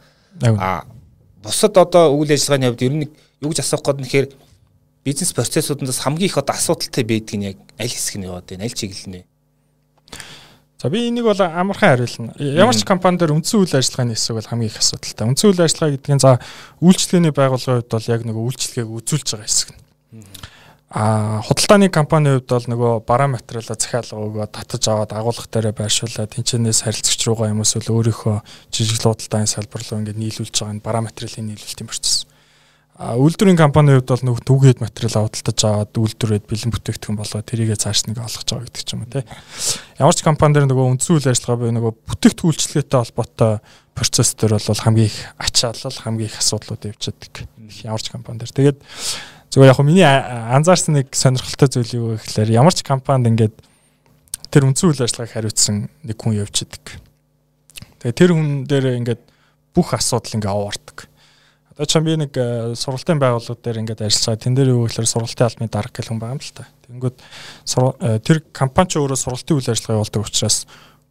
А 0.59 0.85
бусад 1.43 1.77
одоо 1.77 2.11
үйл 2.17 2.33
ажиллагааны 2.33 2.73
хувьд 2.73 2.85
ер 2.87 2.93
нь 2.93 3.07
юу 3.41 3.49
гэж 3.53 3.59
асуух 3.61 3.83
гээд 3.85 4.01
нэхэр 4.01 4.25
бизнес 5.05 5.33
процессуудаас 5.33 6.01
хамгийн 6.01 6.29
их 6.33 6.37
одоо 6.37 6.55
асуудалтай 6.57 7.03
байдаг 7.05 7.35
нь 7.37 7.45
яг 7.53 7.57
аль 7.77 7.93
хэсэг 7.93 8.17
нь 8.17 8.25
яваад 8.25 8.49
байна 8.49 8.65
аль 8.65 8.73
чиглэл 8.73 9.05
нь 9.05 9.17
вэ? 9.21 9.25
За 10.81 10.89
би 10.89 11.07
энийг 11.07 11.25
бол 11.25 11.39
амархан 11.39 11.89
хариулна. 11.93 12.33
Ямар 12.41 12.75
ч 12.75 12.83
компани 12.83 13.17
дээр 13.21 13.37
үндсэн 13.37 13.61
үйл 13.61 13.77
ажиллагааны 13.77 14.17
хэсэг 14.17 14.35
бол 14.35 14.49
хамгийн 14.49 14.69
их 14.73 14.81
асуудалтай. 14.81 15.27
Үндсэн 15.29 15.49
үйл 15.53 15.61
ажиллагаа 15.61 15.93
гэдэг 15.93 16.13
нь 16.17 16.23
за 16.25 16.31
үйлчлэгээний 16.81 17.33
байгууллагын 17.37 17.85
хувьд 17.85 17.93
бол 17.93 18.11
яг 18.11 18.21
нэг 18.25 18.35
үйлчлэгээг 18.35 18.89
үзүүлж 18.97 19.27
байгаа 19.29 19.45
хэсэг 19.45 19.69
нь. 19.71 19.81
А 20.89 21.41
худалдааны 21.41 21.89
компанийн 21.89 22.41
хувьд 22.41 22.49
бол 22.49 22.67
нөгөө 22.69 22.91
бараа 23.05 23.29
материалаа 23.29 23.77
захиалга 23.77 24.19
өгөө 24.19 24.45
татаж 24.51 24.83
аваад 24.89 25.11
агуулга 25.13 25.47
дээрээ 25.49 25.73
байршуулаад 25.73 26.33
тэнцэнээс 26.33 26.85
харилцагч 26.85 27.21
руугаа 27.25 27.49
юм 27.49 27.61
эсвэл 27.61 27.93
өөрийнхөө 27.93 28.37
жижиг 28.69 29.01
худалдааны 29.01 29.49
салбар 29.49 29.81
руу 29.85 29.99
ингээд 30.01 30.21
нийлүүлж 30.21 30.55
байгаа 30.55 30.73
энэ 30.75 30.85
бараа 30.85 31.03
материалын 31.07 31.49
нийлүүлэлтийн 31.51 31.89
процесс. 31.89 32.29
Үйлдвэрийн 32.95 33.59
компанийн 33.59 33.99
хувьд 33.99 34.07
бол 34.07 34.23
нөгөө 34.23 34.43
түгээд 34.47 34.79
материал 34.79 35.27
авалтаж 35.27 35.59
аваад 35.67 35.91
үйлдвэрээд 35.99 36.47
бэлэн 36.47 36.71
бүтээгдэхүүн 36.71 37.19
болгоод 37.19 37.43
тэрийгээ 37.43 37.75
цааш 37.75 38.07
нэг 38.07 38.23
олгож 38.23 38.47
байгаа 38.47 38.71
гэдэг 38.71 38.83
ч 38.87 38.91
юм 38.95 39.03
уу 39.03 39.11
тий. 39.11 39.23
Ямар 39.99 40.15
ч 40.15 40.23
компани 40.23 40.55
дээр 40.55 40.71
нөгөө 40.71 40.95
үндсэн 40.95 41.19
үйл 41.19 41.27
ажиллагаа 41.27 41.59
буюу 41.59 41.75
нөгөө 41.75 41.91
бүтээгдэхүүн 41.91 42.49
үйлчлэгээтэй 42.55 42.99
холбоотой 43.03 43.53
процесс 43.99 44.31
дээр 44.39 44.55
бол 44.55 44.79
хамгийн 44.79 45.11
их 45.11 45.19
ачаалал 45.35 45.99
хамгийн 46.07 46.29
их 46.31 46.39
асуудлууд 46.39 46.83
явчихдаг. 46.87 47.33
Ямар 47.83 47.99
ч 47.99 48.07
компани 48.15 48.39
дээр. 48.39 48.55
Тэгээд 48.55 48.79
зүгээр 49.51 49.71
яг 49.75 49.79
миний 49.83 50.07
анзаарсан 50.07 50.95
нэг 50.95 51.11
сонирхолтой 51.11 51.67
зүйл 51.67 51.91
юу 51.99 52.07
гэхээр 52.15 52.55
ямар 52.55 52.71
ч 52.71 52.79
компанид 52.79 53.27
ингээд 53.27 53.55
тэр 54.55 54.71
үндсэн 54.71 54.95
үйл 54.95 55.03
ажиллагааг 55.03 55.35
хариуцсан 55.35 55.91
нэг 55.99 56.15
хүн 56.15 56.39
явчихдаг. 56.39 57.03
Тэгээд 57.99 58.19
тэр 58.23 58.31
хүн 58.31 58.63
дээр 58.63 59.03
ингээд 59.03 59.19
бүх 59.75 59.91
асуудал 59.91 60.39
ингээд 60.39 60.55
аваардаг 60.55 61.11
Одоо 61.75 61.85
ч 61.91 61.99
би 61.99 62.15
нэг 62.15 62.31
э, 62.39 62.71
сургалтын 62.79 63.19
байгууллага 63.19 63.59
дээр 63.59 63.83
ингээд 63.83 64.07
ажиллаж 64.07 64.25
байгаа. 64.31 64.43
Тэн 64.47 64.55
дээр 64.55 64.69
юу 64.71 64.87
гэхээр 64.87 65.11
сургалтын 65.11 65.47
албаны 65.51 65.67
дарга 65.67 65.91
гэх 65.91 66.07
хүн 66.07 66.19
байгаа 66.23 66.35
юм 66.35 66.43
л 66.43 66.55
та. 66.55 66.63
Тэнгүүд 66.87 67.17
э, 67.19 68.19
тэр 68.23 68.37
компани 68.55 68.87
ч 68.87 68.93
өөрөө 68.95 69.19
сургалтын 69.19 69.57
үйл 69.59 69.71
ажиллагаа 69.75 69.99
явуулдаг 69.99 70.23
учраас 70.23 70.57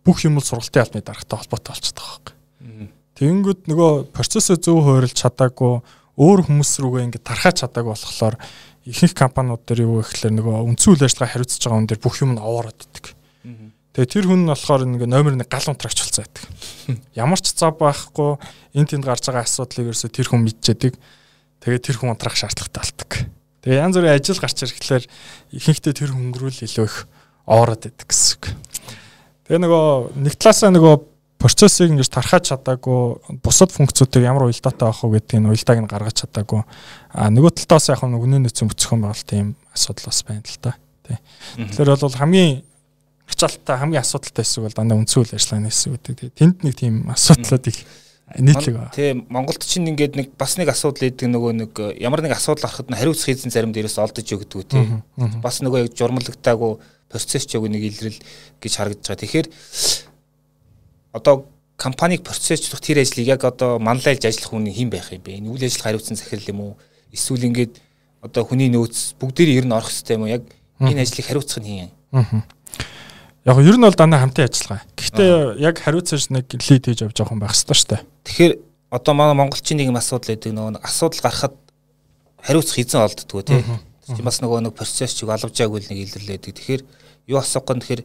бүх 0.09 0.25
юм 0.25 0.41
л 0.41 0.49
сургалтын 0.49 0.85
албаны 0.89 1.05
даргатай 1.05 1.37
холбоотой 1.37 1.73
болчиход 1.77 2.01
байгаа 2.01 2.33
юм. 2.65 2.89
Тэнгүүд 3.13 3.61
нөгөө 3.69 3.93
процессыг 4.17 4.65
зөв 4.65 4.81
хойролж 4.89 5.13
чадаагүй 5.13 5.85
өөр 6.17 6.41
хүмүүс 6.49 6.71
рүүгээ 6.81 7.07
ингээд 7.13 7.29
тархаж 7.29 7.61
чадаагүй 7.61 7.93
болохоор 7.93 8.41
ихэнх 8.89 9.15
компаниуд 9.15 9.63
дээр 9.69 9.85
юу 9.85 10.01
гэхээр 10.01 10.33
нөгөө 10.33 10.65
үндсэн 10.65 10.97
үйл 10.97 11.05
ажиллагаа 11.05 11.33
хариуцж 11.33 11.61
байгаа 11.61 11.79
хүн 11.79 11.89
дээр 11.93 12.01
бүх 12.01 12.17
юм 12.25 12.33
нь 12.35 12.43
овоороод 12.43 12.81
идэг. 12.81 13.05
Тэгээ 13.95 14.11
тэр 14.11 14.27
хүн 14.27 14.43
нь 14.43 14.51
болохоор 14.51 14.83
нэг 14.91 15.07
номер 15.07 15.39
нэг 15.39 15.47
гал 15.47 15.71
унтрагч 15.71 16.03
болцоо 16.03 16.27
байдаг. 16.27 16.45
Ямар 17.15 17.39
ч 17.39 17.55
зав 17.55 17.79
байхгүй 17.79 18.43
энэ 18.75 18.91
тэнд 18.91 19.07
гарч 19.07 19.31
байгаа 19.31 19.47
асуудлыг 19.47 19.95
ерөөсө 19.95 20.11
тэр 20.11 20.35
хүн 20.35 20.43
мэдчихэдэг. 20.43 20.99
Тэгээ 21.63 21.79
тэр 21.79 21.97
хүн 22.03 22.11
унтрах 22.11 22.35
шаардлагатай 22.35 22.83
болдог. 22.83 23.11
Тэгээ 23.63 23.79
янз 23.87 23.95
бүрийн 23.95 24.19
ажил 24.19 24.43
гарч 24.43 24.59
ирэхлээр 24.67 25.05
ихэнхдээ 25.55 25.95
тэр 25.95 26.11
хөнгөрүүл 26.11 26.67
илүү 26.67 26.87
их 26.91 27.07
оороод 27.47 27.87
байдаг 27.87 28.07
гэсэн 28.11 28.35
үг. 28.35 28.45
Тэгээ 29.47 29.63
нөгөө 29.63 29.87
нэг 30.27 30.35
талаасаа 30.43 30.75
нөгөө 30.75 30.95
процессыг 31.39 31.93
ингэж 31.93 32.09
тархаж 32.11 32.51
чадаагүй 32.51 33.39
бусад 33.45 33.71
функцүүдийг 33.71 34.25
ямар 34.25 34.49
уялдаатай 34.49 34.89
авах 34.89 35.05
вэ 35.05 35.21
гэдгийг 35.23 35.55
уялдааг 35.55 35.79
нь 35.85 35.91
гаргаж 35.93 36.17
чадаагүй. 36.25 36.67
А 37.13 37.29
нөгөө 37.29 37.53
талтаас 37.63 37.93
яг 37.93 38.01
нэг 38.01 38.25
үнэн 38.25 38.49
нөөцийн 38.49 38.73
бүцгхэн 38.73 39.05
байгуулт 39.05 39.31
юм 39.37 39.53
асуудал 39.77 40.09
бас 40.09 40.21
байна 40.25 40.41
л. 40.41 40.75
Тий. 41.05 41.19
Тэгэхээр 41.61 42.01
бол 42.01 42.17
хамгийн 42.17 42.65
ачаалттай 43.29 43.77
хамгийн 43.79 44.03
асуудалтай 44.05 44.45
хэсэг 44.45 44.63
бол 44.65 44.77
дандаа 44.77 44.99
үндсэн 45.01 45.21
үйл 45.23 45.35
ажиллагааны 45.37 45.71
хэсэг 45.71 45.93
гэдэг. 45.97 46.33
Тэнд 46.37 46.57
нэг 46.65 46.75
тийм 46.77 46.95
асуудлууд 47.09 47.67
их 47.69 47.79
нийтлэг 48.39 48.75
байна. 48.77 48.93
Тийм 48.95 49.27
Монголд 49.29 49.63
чинь 49.65 49.89
ингээд 49.89 50.17
нэг 50.17 50.29
бас 50.37 50.57
нэг 50.57 50.69
асуудал 50.69 51.09
идэг 51.09 51.29
нөгөө 51.29 51.53
нэг 51.53 51.73
ямар 52.01 52.25
нэг 52.25 52.33
асуудал 52.37 52.69
гарахад 52.69 52.89
нь 52.89 52.97
хариуцах 52.97 53.33
эзэн 53.33 53.53
зарим 53.53 53.73
дээрээс 53.73 54.01
олдож 54.01 54.25
өгдөг 54.25 54.65
тийм. 54.69 55.05
Бас 55.45 55.61
нөгөө 55.61 55.89
яг 55.89 55.97
журмлагдаагүй 55.97 56.73
процесс 57.09 57.47
ч 57.47 57.57
яг 57.57 57.65
нэг 57.69 57.83
илрэл 57.85 58.19
гэж 58.61 58.73
харагдаж 58.77 59.07
байгаа. 59.09 59.23
Тэгэхээр 59.23 59.47
одоо 61.13 61.47
компаниг 61.77 62.23
процессчлах 62.25 62.81
тэр 62.81 63.05
ажлыг 63.05 63.27
яг 63.27 63.45
одоо 63.45 63.79
манлайлж 63.79 64.25
ажиллах 64.25 64.51
хүн 64.51 64.73
хэн 64.73 64.91
байх 64.91 65.13
юм 65.13 65.23
бэ? 65.23 65.39
Энэ 65.39 65.49
үйл 65.53 65.65
ажиллагаа 65.65 65.95
хариуцсан 65.95 66.17
захирал 66.17 66.49
юм 66.49 66.61
уу? 66.61 66.77
Эсвэл 67.13 67.45
ингээд 67.45 67.79
одоо 68.23 68.43
хүний 68.49 68.73
нөөц 68.73 69.21
бүгдээр 69.21 69.63
ер 69.63 69.67
нь 69.69 69.75
орох 69.77 69.93
хэрэгтэй 69.93 70.17
юм 70.17 70.25
уу? 70.25 70.33
Яг 70.33 70.43
энэ 70.81 71.05
ажлыг 71.05 71.27
хариуцах 71.29 71.61
нь 71.63 71.69
хэн 71.69 71.81
юм? 71.87 72.43
Яг 73.45 73.59
ер 73.61 73.77
нь 73.77 73.85
бол 73.85 73.93
дандаа 73.93 74.25
хамтын 74.25 74.49
ажиллагаа. 74.49 74.83
Гэхдээ 74.97 75.61
яг 75.61 75.77
хариуцаж 75.77 76.33
нэг 76.33 76.49
лид 76.49 76.85
хийж 76.89 77.05
явж 77.05 77.13
байгаа 77.13 77.29
хүн 77.29 77.43
байх 77.45 77.53
хэрэгтэй 77.53 77.77
шүү 77.77 77.91
дээ. 77.93 78.03
Тэгэхээр 78.25 78.53
одоо 78.89 79.13
манай 79.15 79.37
монголчийн 79.37 79.79
нэг 79.85 79.93
юм 79.93 80.01
асуудал 80.01 80.33
гэдэг 80.33 80.53
нөгөө 80.57 80.81
асуудал 80.81 81.21
гарахад 81.21 81.55
хариуцах 82.41 82.79
эзэн 82.81 83.05
олддгоо 83.05 83.43
тий. 83.45 83.61
Тийм 84.09 84.25
бас 84.25 84.41
нөгөө 84.41 84.65
нэг 84.65 84.73
процесс 84.73 85.13
чиг 85.13 85.29
алавжаагүй 85.29 85.81
нэг 85.93 85.99
илэрлээдэг. 86.09 86.57
Тэгэхээр 86.57 86.83
юу 87.29 87.39
асуух 87.41 87.69
гэн 87.69 87.85
тэгэхээр 87.85 88.03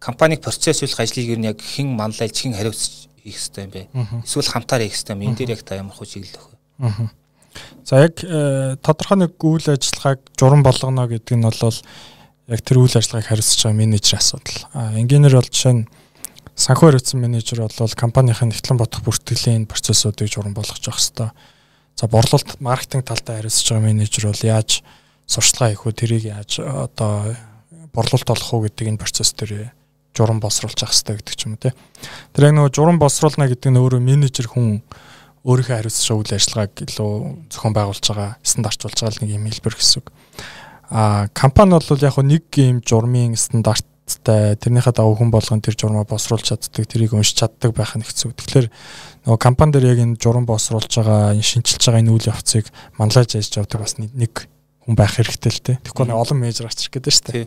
компаниг 0.00 0.40
процессуулах 0.44 1.00
ажлыг 1.00 1.28
ер 1.32 1.40
нь 1.40 1.48
яг 1.48 1.60
хэн 1.60 1.88
манлайлж 1.88 2.36
хэн 2.36 2.52
хариуцж 2.52 3.08
хийх 3.24 3.40
хэрэгтэй 3.40 3.64
юм 3.64 3.72
бэ? 3.72 3.88
Эсвэл 4.24 4.52
хамтаар 4.52 4.84
хийх 4.84 4.96
хэрэгтэй 4.96 5.16
юм. 5.16 5.24
Энэ 5.24 5.36
дээр 5.36 5.52
яг 5.56 5.62
та 5.64 5.80
ямар 5.80 5.96
хөө 5.96 6.08
чиглэл 6.12 6.36
өгөх 6.36 6.52
вэ? 6.52 7.08
За 7.84 8.04
яг 8.04 8.20
э, 8.22 8.76
тодорхой 8.80 9.18
нэг 9.18 9.32
үйл 9.40 9.66
ажиллагааг 9.68 10.20
журам 10.38 10.62
болгоно 10.62 11.08
гэдэг 11.08 11.36
нь 11.36 11.44
бол 11.44 11.76
яг 12.48 12.60
тэр 12.64 12.80
үйл 12.80 12.96
ажиллагааг 12.96 13.28
хариуцж 13.28 13.60
байгаа 13.60 13.76
менежер 13.76 14.16
асуудал. 14.16 14.58
А 14.72 14.96
инженер 14.96 15.36
бол 15.36 15.44
жишээ 15.44 15.74
нь 15.76 15.88
санхүү 16.56 16.88
хариуцсан 16.88 17.20
менежер 17.20 17.60
бол 17.60 17.92
компанийн 17.92 18.34
нэгтлэн 18.40 18.80
бодох 18.80 19.04
бүртгэлийн 19.04 19.68
процессуудыг 19.68 20.32
журам 20.32 20.56
болгож 20.56 20.80
явах 20.80 20.96
хэрэгтэй. 20.96 21.30
За 21.94 22.06
борлуулалт 22.08 22.56
маркетинг 22.64 23.04
талдаа 23.04 23.44
хариуцж 23.44 23.68
байгаа 23.68 23.84
менежер 23.84 24.32
бол 24.32 24.42
яаж 24.42 24.80
сурчлага 25.28 25.76
хийх 25.76 25.84
вэ? 25.84 25.92
Тэрийг 25.92 26.24
яаж 26.24 26.64
одоо 26.64 27.36
борлуулалт 27.92 28.32
олох 28.32 28.50
уу 28.54 28.64
гэдэг 28.64 28.96
энэ 28.96 29.02
процесс 29.02 29.36
дээр 29.36 29.76
журам 30.16 30.40
боловсруулж 30.40 30.80
явах 30.80 30.96
хэрэгтэй 30.96 31.16
гэдэг 31.20 31.34
ч 31.36 31.42
юм 31.44 31.52
уу 31.54 31.62
те. 31.62 31.76
Тэр 32.32 32.48
яг 32.48 32.54
нөгөө 32.56 32.72
журам 32.72 32.98
боловсруулна 32.98 33.44
гэдэг 33.44 33.70
нь 33.70 33.78
өөрөө 33.78 34.00
менежер 34.00 34.48
хүн 34.48 34.80
өөрийнхөө 35.44 35.76
хариуцж 35.78 36.02
байгаа 36.10 36.22
үйл 36.24 36.34
ажиллагааг 36.34 36.72
илүү 36.82 37.12
зохион 37.52 37.74
байгуулж 37.76 38.04
байгаа, 38.08 38.30
стандартжуулж 38.42 38.98
байгаа 38.98 39.22
нэг 39.22 39.36
юм 39.36 39.46
хэлбэр 39.46 39.76
гэсэн 39.78 40.00
үг. 40.02 40.06
А 40.90 41.28
компани 41.34 41.76
бол 41.76 41.98
яг 42.00 42.16
нэг 42.16 42.48
ийм 42.56 42.80
журмын 42.80 43.36
стандарттай 43.36 44.56
тэрнийхээ 44.56 44.96
дагуу 44.96 45.20
хүн 45.20 45.30
болгон 45.30 45.60
тэр 45.60 45.76
журмаа 45.76 46.08
босруулж 46.08 46.48
чаддаг, 46.48 46.88
тэрийг 46.88 47.12
уншиж 47.12 47.44
чаддаг 47.44 47.76
байх 47.76 47.92
нь 47.92 48.04
хэцүү. 48.04 48.32
Тэгэхээр 48.32 48.66
нөгөө 49.28 49.36
компани 49.36 49.76
дээр 49.76 49.92
яг 49.92 50.00
энэ 50.00 50.16
журам 50.16 50.48
босруулж 50.48 50.88
байгаа, 50.88 51.36
энэ 51.36 51.44
шинжилж 51.44 51.84
байгаа 51.84 52.00
энэ 52.00 52.12
үйл 52.16 52.30
явцыг 52.32 52.72
манлайлж 52.96 53.36
ажиллаж 53.36 53.68
явдаг 53.68 53.80
бас 53.84 53.94
нэг 54.00 54.48
хүн 54.88 54.96
байх 54.96 55.12
хэрэгтэй 55.20 55.52
л 55.52 55.60
дээ. 55.60 55.76
Тэгэхгүй 55.84 56.06
нэг 56.08 56.16
олон 56.16 56.38
менежер 56.40 56.72
ачих 56.72 56.88
гэдэг 56.88 57.12
шүү 57.12 57.28
дээ. 57.36 57.46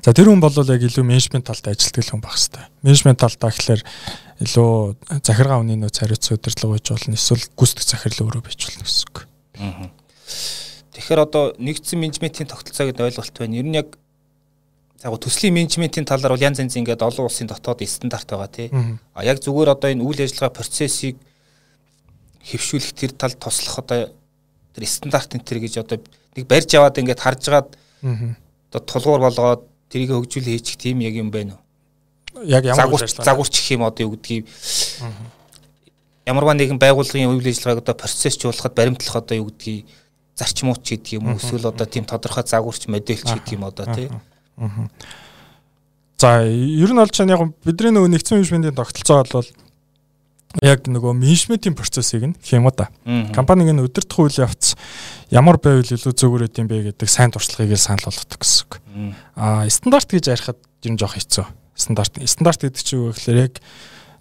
За 0.00 0.12
тэр 0.16 0.32
хүн 0.32 0.40
бол 0.40 0.56
яг 0.56 0.80
илүү 0.80 1.04
менежмент 1.04 1.44
талд 1.48 1.68
ажилтдаг 1.68 2.08
хүн 2.08 2.24
байх 2.24 2.36
хэрэгтэй. 2.40 2.64
Менежмент 2.80 3.20
талдаа 3.20 3.52
гэхэлэр 3.52 3.84
илүү 4.40 4.72
захиргаа 5.20 5.60
үнийн 5.60 5.84
нөөц 5.84 6.00
хариуц 6.00 6.32
удирдлага 6.32 6.76
байж 6.76 6.86
болно. 6.88 7.16
Эсвэл 7.16 7.44
гүйцэтгэх 7.56 7.88
захирал 7.88 8.24
өөрөө 8.32 8.42
байж 8.48 8.60
болно 8.68 8.84
гэсэн 8.84 9.04
үг. 9.08 9.16
Аа. 9.60 9.92
Тэгэхээр 11.02 11.26
одоо 11.26 11.50
нэгдсэн 11.58 11.98
менежментийн 11.98 12.46
тогтолцоо 12.46 12.86
гэдэг 12.86 13.10
ойлголт 13.10 13.34
байна. 13.34 13.58
Ер 13.58 13.66
нь 13.66 13.74
яг 13.74 13.98
яг 15.02 15.18
төслийн 15.18 15.50
менежментийн 15.50 16.06
талаар 16.06 16.38
бол 16.38 16.46
янз 16.46 16.62
янз 16.62 16.78
ингээд 16.78 17.02
олон 17.02 17.26
улсын 17.26 17.50
дотоод 17.50 17.82
стандарт 17.82 18.30
байгаа 18.30 18.46
тий. 18.46 18.70
А 18.70 19.26
яг 19.26 19.42
зүгээр 19.42 19.74
одоо 19.74 19.90
энэ 19.90 20.06
үйл 20.06 20.22
ажиллагаа 20.22 20.54
процессыг 20.54 21.18
хэвшүүлэх 22.46 22.94
тэр 22.94 23.10
талд 23.18 23.34
туслах 23.42 23.82
одоо 23.82 24.14
тэр 24.78 24.84
стандарт 24.86 25.34
энэ 25.34 25.42
төр 25.42 25.58
гэж 25.58 25.82
одоо 25.82 25.98
нэг 26.38 26.46
барьж 26.46 26.70
аваад 26.78 26.98
ингээд 27.02 27.18
харж 27.18 27.42
агаад 27.50 27.68
одоо 28.70 28.80
тулгуур 28.86 29.26
болгоод 29.26 29.66
тэрийг 29.90 30.14
хөгжүүл 30.14 30.54
хийчих 30.54 30.78
тийм 30.78 31.02
яг 31.02 31.18
юм 31.18 31.34
байна 31.34 31.58
уу? 31.58 32.46
Яг 32.46 32.62
ямар 32.62 32.86
үйл 32.86 33.02
ажиллагаа 33.02 33.26
загварч 33.26 33.54
гэх 33.58 33.74
юм 33.74 33.82
одоо 33.82 34.06
юу 34.06 34.14
гэдгийг 34.14 34.46
ямарваа 36.30 36.54
нэгэн 36.54 36.78
байгууллагын 36.78 37.34
үйл 37.34 37.50
ажиллагааг 37.50 37.82
одоо 37.82 37.94
процессжуулахад 37.98 38.78
баримтлах 38.78 39.18
одоо 39.18 39.42
юу 39.42 39.50
гэдгийг 39.50 39.90
зарчмууд 40.36 40.82
ч 40.82 40.96
гэдэг 40.96 41.12
юм 41.20 41.32
уу 41.32 41.38
эсвэл 41.38 41.68
одоо 41.68 41.86
тийм 41.86 42.04
тодорхой 42.04 42.44
загварч 42.46 42.88
модельч 42.88 43.24
гэдэг 43.24 43.52
юм 43.52 43.64
одоо 43.68 43.86
тий. 43.94 44.08
За 46.18 46.46
ер 46.46 46.90
нь 46.92 47.02
олж 47.02 47.16
яг 47.18 47.42
бидний 47.64 47.92
нөгөө 47.92 48.10
нэгдсэн 48.14 48.38
менежментийн 48.38 48.76
тогтолцоо 48.78 49.26
бол 49.26 49.48
яг 50.60 50.84
нөгөө 50.84 51.16
менежментийн 51.16 51.74
процессыг 51.74 52.22
нь 52.28 52.36
юм 52.52 52.68
да. 52.76 52.88
Компаниг 53.32 53.72
нь 53.72 53.80
өдөртөх 53.80 54.28
үйл 54.28 54.44
явц 54.44 54.76
ямар 55.32 55.56
байвал 55.56 55.86
илүү 55.86 56.12
зөвөр 56.12 56.44
өгд 56.46 56.60
юм 56.60 56.68
бэ 56.68 56.92
гэдэг 56.92 57.08
сайн 57.08 57.32
туршлагыг 57.32 57.72
л 57.72 57.80
санал 57.80 58.04
болгодог 58.04 58.36
гэсэн 58.36 58.64
үг. 58.68 58.72
Аа 59.34 59.64
стандарт 59.72 60.12
гэж 60.12 60.28
ярихад 60.28 60.60
ер 60.84 60.92
нь 60.92 61.00
жоох 61.00 61.16
хэцүү. 61.16 61.46
Стандарт 61.72 62.20
стандарт 62.28 62.60
гэдэг 62.60 62.82
чинь 62.84 63.00
юу 63.00 63.16
гэхээр 63.16 63.38
яг 63.48 63.54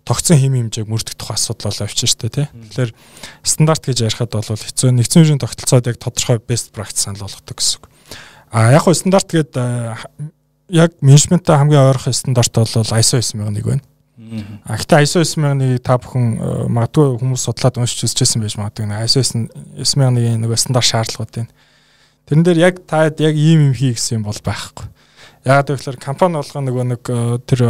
тогтсон 0.04 0.38
хэм 0.38 0.72
хэмжээг 0.72 0.88
мөрдөх 0.90 1.16
тухай 1.16 1.38
асуудал 1.38 1.72
бол 1.72 1.86
авчих 1.86 2.10
штэ 2.10 2.30
тий. 2.30 2.48
Тэгэхээр 2.50 2.92
стандарт 3.46 3.84
гэж 3.86 3.98
ярихад 4.08 4.34
бол 4.34 4.46
хэцүү 4.46 4.90
нэгдсэн 4.92 5.22
үеийн 5.22 5.42
тогтолцоод 5.42 5.88
яг 5.88 5.98
тодорхой 6.02 6.42
best 6.42 6.74
practice 6.74 7.06
санал 7.06 7.26
болгодог 7.30 7.58
гэсэн 7.58 7.80
үг. 7.80 7.86
А 8.52 8.74
яг 8.74 8.84
хөө 8.84 8.98
стандарт 8.98 9.30
гээд 9.30 9.54
яг 10.72 10.92
менежменттэй 11.02 11.56
хамгийн 11.56 11.94
ойрхон 11.94 12.14
стандарт 12.14 12.52
бол 12.56 12.68
ISO 12.98 13.22
9001 13.22 13.62
байна. 13.62 13.84
А 14.66 14.78
гэхдээ 14.80 15.04
ISO 15.04 15.22
9001-ийг 15.22 15.84
та 15.84 16.00
бүхэн 16.00 16.72
магадгүй 16.72 17.20
хүмүүс 17.20 17.46
судлаад 17.46 17.78
уншиж 17.84 18.08
үзчихсэн 18.08 18.40
байж 18.40 18.56
магадгүй. 18.56 18.88
ISO 19.06 19.22
9001-ийн 19.22 20.40
нөгөө 20.40 20.60
стандарт 20.60 20.88
шаардлагууд 20.88 21.32
байна. 21.36 21.52
Тэрэн 22.32 22.46
дээр 22.48 22.60
яг 22.64 22.76
та 22.88 23.12
яг 23.12 23.36
ийм 23.36 23.72
юм 23.72 23.76
хий 23.76 23.92
гэсэн 23.92 24.22
юм 24.22 24.28
бол 24.28 24.40
байхгүй. 24.40 24.88
Яагаад 25.44 25.74
гэвэл 25.74 26.00
компани 26.00 26.40
болгоо 26.40 26.62
нөгөө 26.64 26.86
нэг 26.96 27.04
тэр 27.50 27.62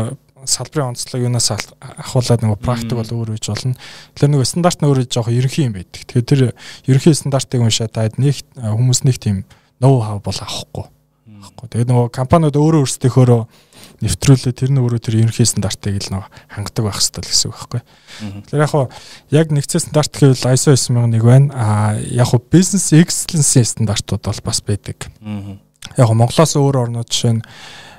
салбарын 0.45 0.93
онцлог 0.93 1.21
юунаас 1.21 1.51
ахуулаад 1.51 2.41
нөгөө 2.43 2.59
практик 2.61 2.97
бол 2.97 3.11
өөр 3.11 3.35
үеж 3.35 3.51
болно. 3.51 3.75
Тэгэхээр 4.17 4.31
нөгөө 4.33 4.47
стандарт 4.47 4.79
нь 4.81 4.87
өөрөө 4.89 5.05
жоохон 5.09 5.37
ерөнхий 5.37 5.65
юм 5.67 5.75
байдаг. 5.77 6.01
Тэгэхээр 6.07 6.27
тэр 6.27 6.41
ерөнхий 6.87 7.13
стандартыг 7.13 7.61
уншаад 7.61 7.93
таад 7.93 8.17
нэг 8.17 8.41
хүмүүс 8.57 9.05
нэг 9.05 9.17
тийм 9.21 9.43
ноу 9.81 10.01
хав 10.01 10.21
бол 10.23 10.39
авахгүй. 10.39 10.85
Авахгүй. 11.41 11.67
Тэгээд 11.69 11.89
нөгөө 11.89 12.07
компаниуд 12.15 12.57
өөрөө 12.57 12.81
өөрсдийнхөө 12.85 13.45
нэвтрүүлээ 14.01 14.53
тэр 14.57 14.71
нь 14.73 14.81
өөрөө 14.81 15.01
тэр 15.01 15.15
ерөнхий 15.21 15.45
стандартыг 15.45 16.01
л 16.01 16.09
нөгөө 16.09 16.29
хангадаг 16.57 16.83
байх 16.89 16.97
хэрэгтэй 16.97 17.21
гэсэн 17.21 17.49
үг 17.49 17.57
байхгүй. 17.61 17.81
Тэгэхээр 18.49 18.63
яг 18.65 18.71
хуу 18.73 18.85
яг 19.29 19.47
нэгцээ 19.53 19.81
стандарт 19.85 20.13
гэвэл 20.17 20.49
ISO 20.57 20.73
9001 20.73 21.21
байна. 21.21 21.47
А 21.53 21.67
яг 22.01 22.33
хуу 22.33 22.41
business 22.41 22.89
excellence 22.97 23.77
стандартууд 23.77 24.25
бол 24.25 24.41
бас 24.41 24.59
байдаг. 24.65 25.05
Яг 25.97 26.09
Монголоос 26.09 26.57
өөр 26.57 26.89
орнууд 26.89 27.09
жишээ 27.13 27.37
нь 27.37 27.45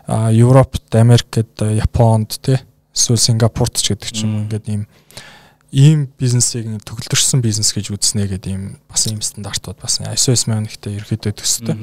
Европт, 0.07 0.95
Америкт, 0.95 1.61
Японд 1.61 2.39
тий 2.43 2.59
эсвэл 2.93 3.17
Сингапурт 3.19 3.81
ч 3.81 3.95
гэдэг 3.95 4.11
ч 4.13 4.25
юм 4.29 4.45
ингээд 4.45 4.67
ийм 4.69 4.85
ийм 5.73 5.99
бизнесийг 6.21 6.69
төгөлдөрсөн 6.85 7.41
бизнес 7.41 7.73
гэж 7.73 7.97
үзнэ 7.97 8.29
гэдэг 8.29 8.51
ийм 8.53 8.65
бас 8.87 9.09
ийм 9.09 9.25
стандартууд 9.25 9.81
бас 9.81 10.05
ISO 10.05 10.37
9001-тэй 10.37 11.01
ерөөхдөө 11.01 11.33
төстэй. 11.33 11.77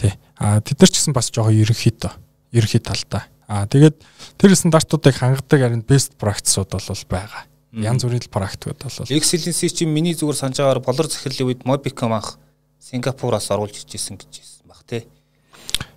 Тий. 0.00 0.12
А 0.40 0.64
тэд 0.64 0.80
нар 0.80 0.90
ч 0.90 0.96
гэсэн 0.96 1.12
бас 1.12 1.28
жоохон 1.28 1.52
ерөнхий 1.52 1.92
доо. 1.92 2.16
Ерөнхий 2.56 2.80
талдаа. 2.80 3.28
А 3.44 3.68
тэгээд 3.68 4.00
тэр 4.40 4.56
стандартуудыг 4.56 5.12
хангадаг 5.20 5.60
харин 5.60 5.84
best 5.84 6.16
practice-ууд 6.16 6.72
бол 6.72 7.04
байгаа. 7.12 7.44
Янз 7.76 8.08
бүрийн 8.08 8.24
практикууд 8.32 8.80
бол 8.80 9.12
Excellence 9.12 9.68
чинь 9.68 9.92
миний 9.92 10.16
зүгээр 10.16 10.38
санаж 10.40 10.62
байгаагаар 10.62 10.80
болор 10.80 11.06
захирлын 11.10 11.52
үед 11.52 11.66
Mobicom 11.68 12.16
анх 12.16 12.38
Сингапураас 12.80 13.50
оруулж 13.52 13.84
иржсэн 13.84 14.16
гэж 14.16 14.32
хэлсэн 14.32 14.64
баг 14.64 14.80
тий 14.88 15.04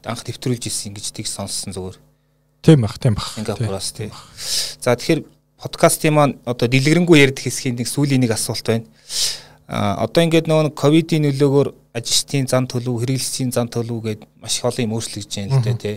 анх 0.03 0.23
төвтрүүлж 0.23 0.67
ирсэн 0.69 0.95
гэж 0.95 1.11
тийг 1.11 1.27
сонссон 1.27 1.73
зүгээр. 1.73 1.97
Тийм 2.61 2.81
бах, 2.81 2.97
тийм 2.99 3.15
бах. 3.15 3.33
Сингапураас 3.35 3.91
тий. 3.91 4.11
За 4.81 4.95
тэгэхээр 4.95 5.23
подкастын 5.61 6.13
маань 6.13 6.35
одоо 6.45 6.67
дэлгэрэнгүй 6.67 7.19
ярдэх 7.21 7.47
хэсгийн 7.47 7.75
нэг 7.77 7.87
сүүлийн 7.87 8.21
нэг 8.21 8.33
асуулт 8.35 8.65
байна. 8.65 8.85
А 9.67 10.03
одоо 10.07 10.23
ингээд 10.23 10.47
нөгөө 10.47 10.73
ковидын 10.77 11.27
нөлөөгөөр 11.27 11.69
ажилчдын 11.97 12.47
зан 12.47 12.67
төлөв, 12.71 13.03
хэрэглэгчдийн 13.03 13.51
зан 13.51 13.67
төлөв 13.67 13.99
гээд 14.05 14.21
маш 14.39 14.59
их 14.59 14.65
олон 14.65 14.85
юм 14.85 14.95
өөрчлөгдөж 14.95 15.33
байна 15.33 15.59
л 15.59 15.65
дээ 15.65 15.77
тий. 15.81 15.95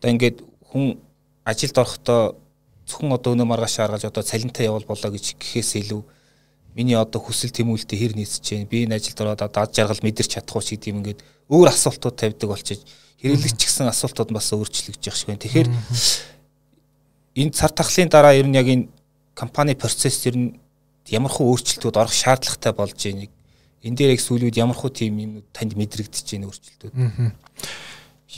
Одоо 0.00 0.10
ингээд 0.10 0.36
хүн 0.70 0.98
ажилд 1.46 1.76
орохдоо 1.78 2.20
зөвхөн 2.90 3.14
одоо 3.14 3.34
өнөө 3.34 3.46
маргааш 3.46 3.76
харгаж 3.78 4.04
одоо 4.10 4.22
цалинтай 4.26 4.66
явал 4.66 4.86
болоо 4.88 5.10
гэж 5.14 5.38
гэхээс 5.38 5.78
илүү 5.86 6.02
миний 6.74 6.94
одоо 6.94 7.20
хүсэл 7.20 7.50
тэмүүлэлтэд 7.50 7.98
хэр 7.98 8.14
нийцэж 8.14 8.44
байна. 8.54 8.70
Би 8.70 8.84
энэ 8.86 8.96
ажилд 8.96 9.20
ороод 9.20 9.42
дад 9.50 9.74
жаргал 9.74 10.00
мэдэрч 10.02 10.38
чадахгүй 10.38 10.62
ч 10.62 10.68
гэдэг 10.78 10.90
юм 10.90 10.98
ингээд 11.02 11.20
өөр 11.50 11.68
асуултууд 11.68 12.16
тавьдаг 12.16 12.48
болчих 12.48 12.78
хэрэглэгч 13.20 13.58
гэсэн 13.58 13.90
асуултууд 13.90 14.30
бас 14.30 14.48
өөрчлөгдөж 14.54 15.02
явах 15.02 15.18
шиг 15.18 15.28
байна. 15.28 15.42
Тэгэхээр 15.42 15.68
энэ 17.42 17.52
цар 17.52 17.72
тахлын 17.74 18.08
дараа 18.08 18.34
ер 18.38 18.46
нь 18.46 18.54
яг 18.54 18.66
энэ 18.70 18.88
компани 19.34 19.74
процесс 19.74 20.24
ер 20.30 20.36
нь 20.38 20.48
ямар 21.10 21.32
хөө 21.34 21.50
өөрчлөлтүүд 21.50 21.96
орох 21.98 22.14
шаардлагатай 22.14 22.72
болж 22.72 22.96
байна. 22.96 23.26
Энэ 23.82 23.96
дээр 23.96 24.14
яг 24.14 24.22
сүүлүүд 24.22 24.56
ямар 24.60 24.78
хөө 24.78 24.90
тийм 24.94 25.14
юм 25.18 25.32
танд 25.52 25.74
мэдрэгдэж 25.74 26.26
байна 26.32 26.48
өөрчлөлтүүд. 26.48 26.92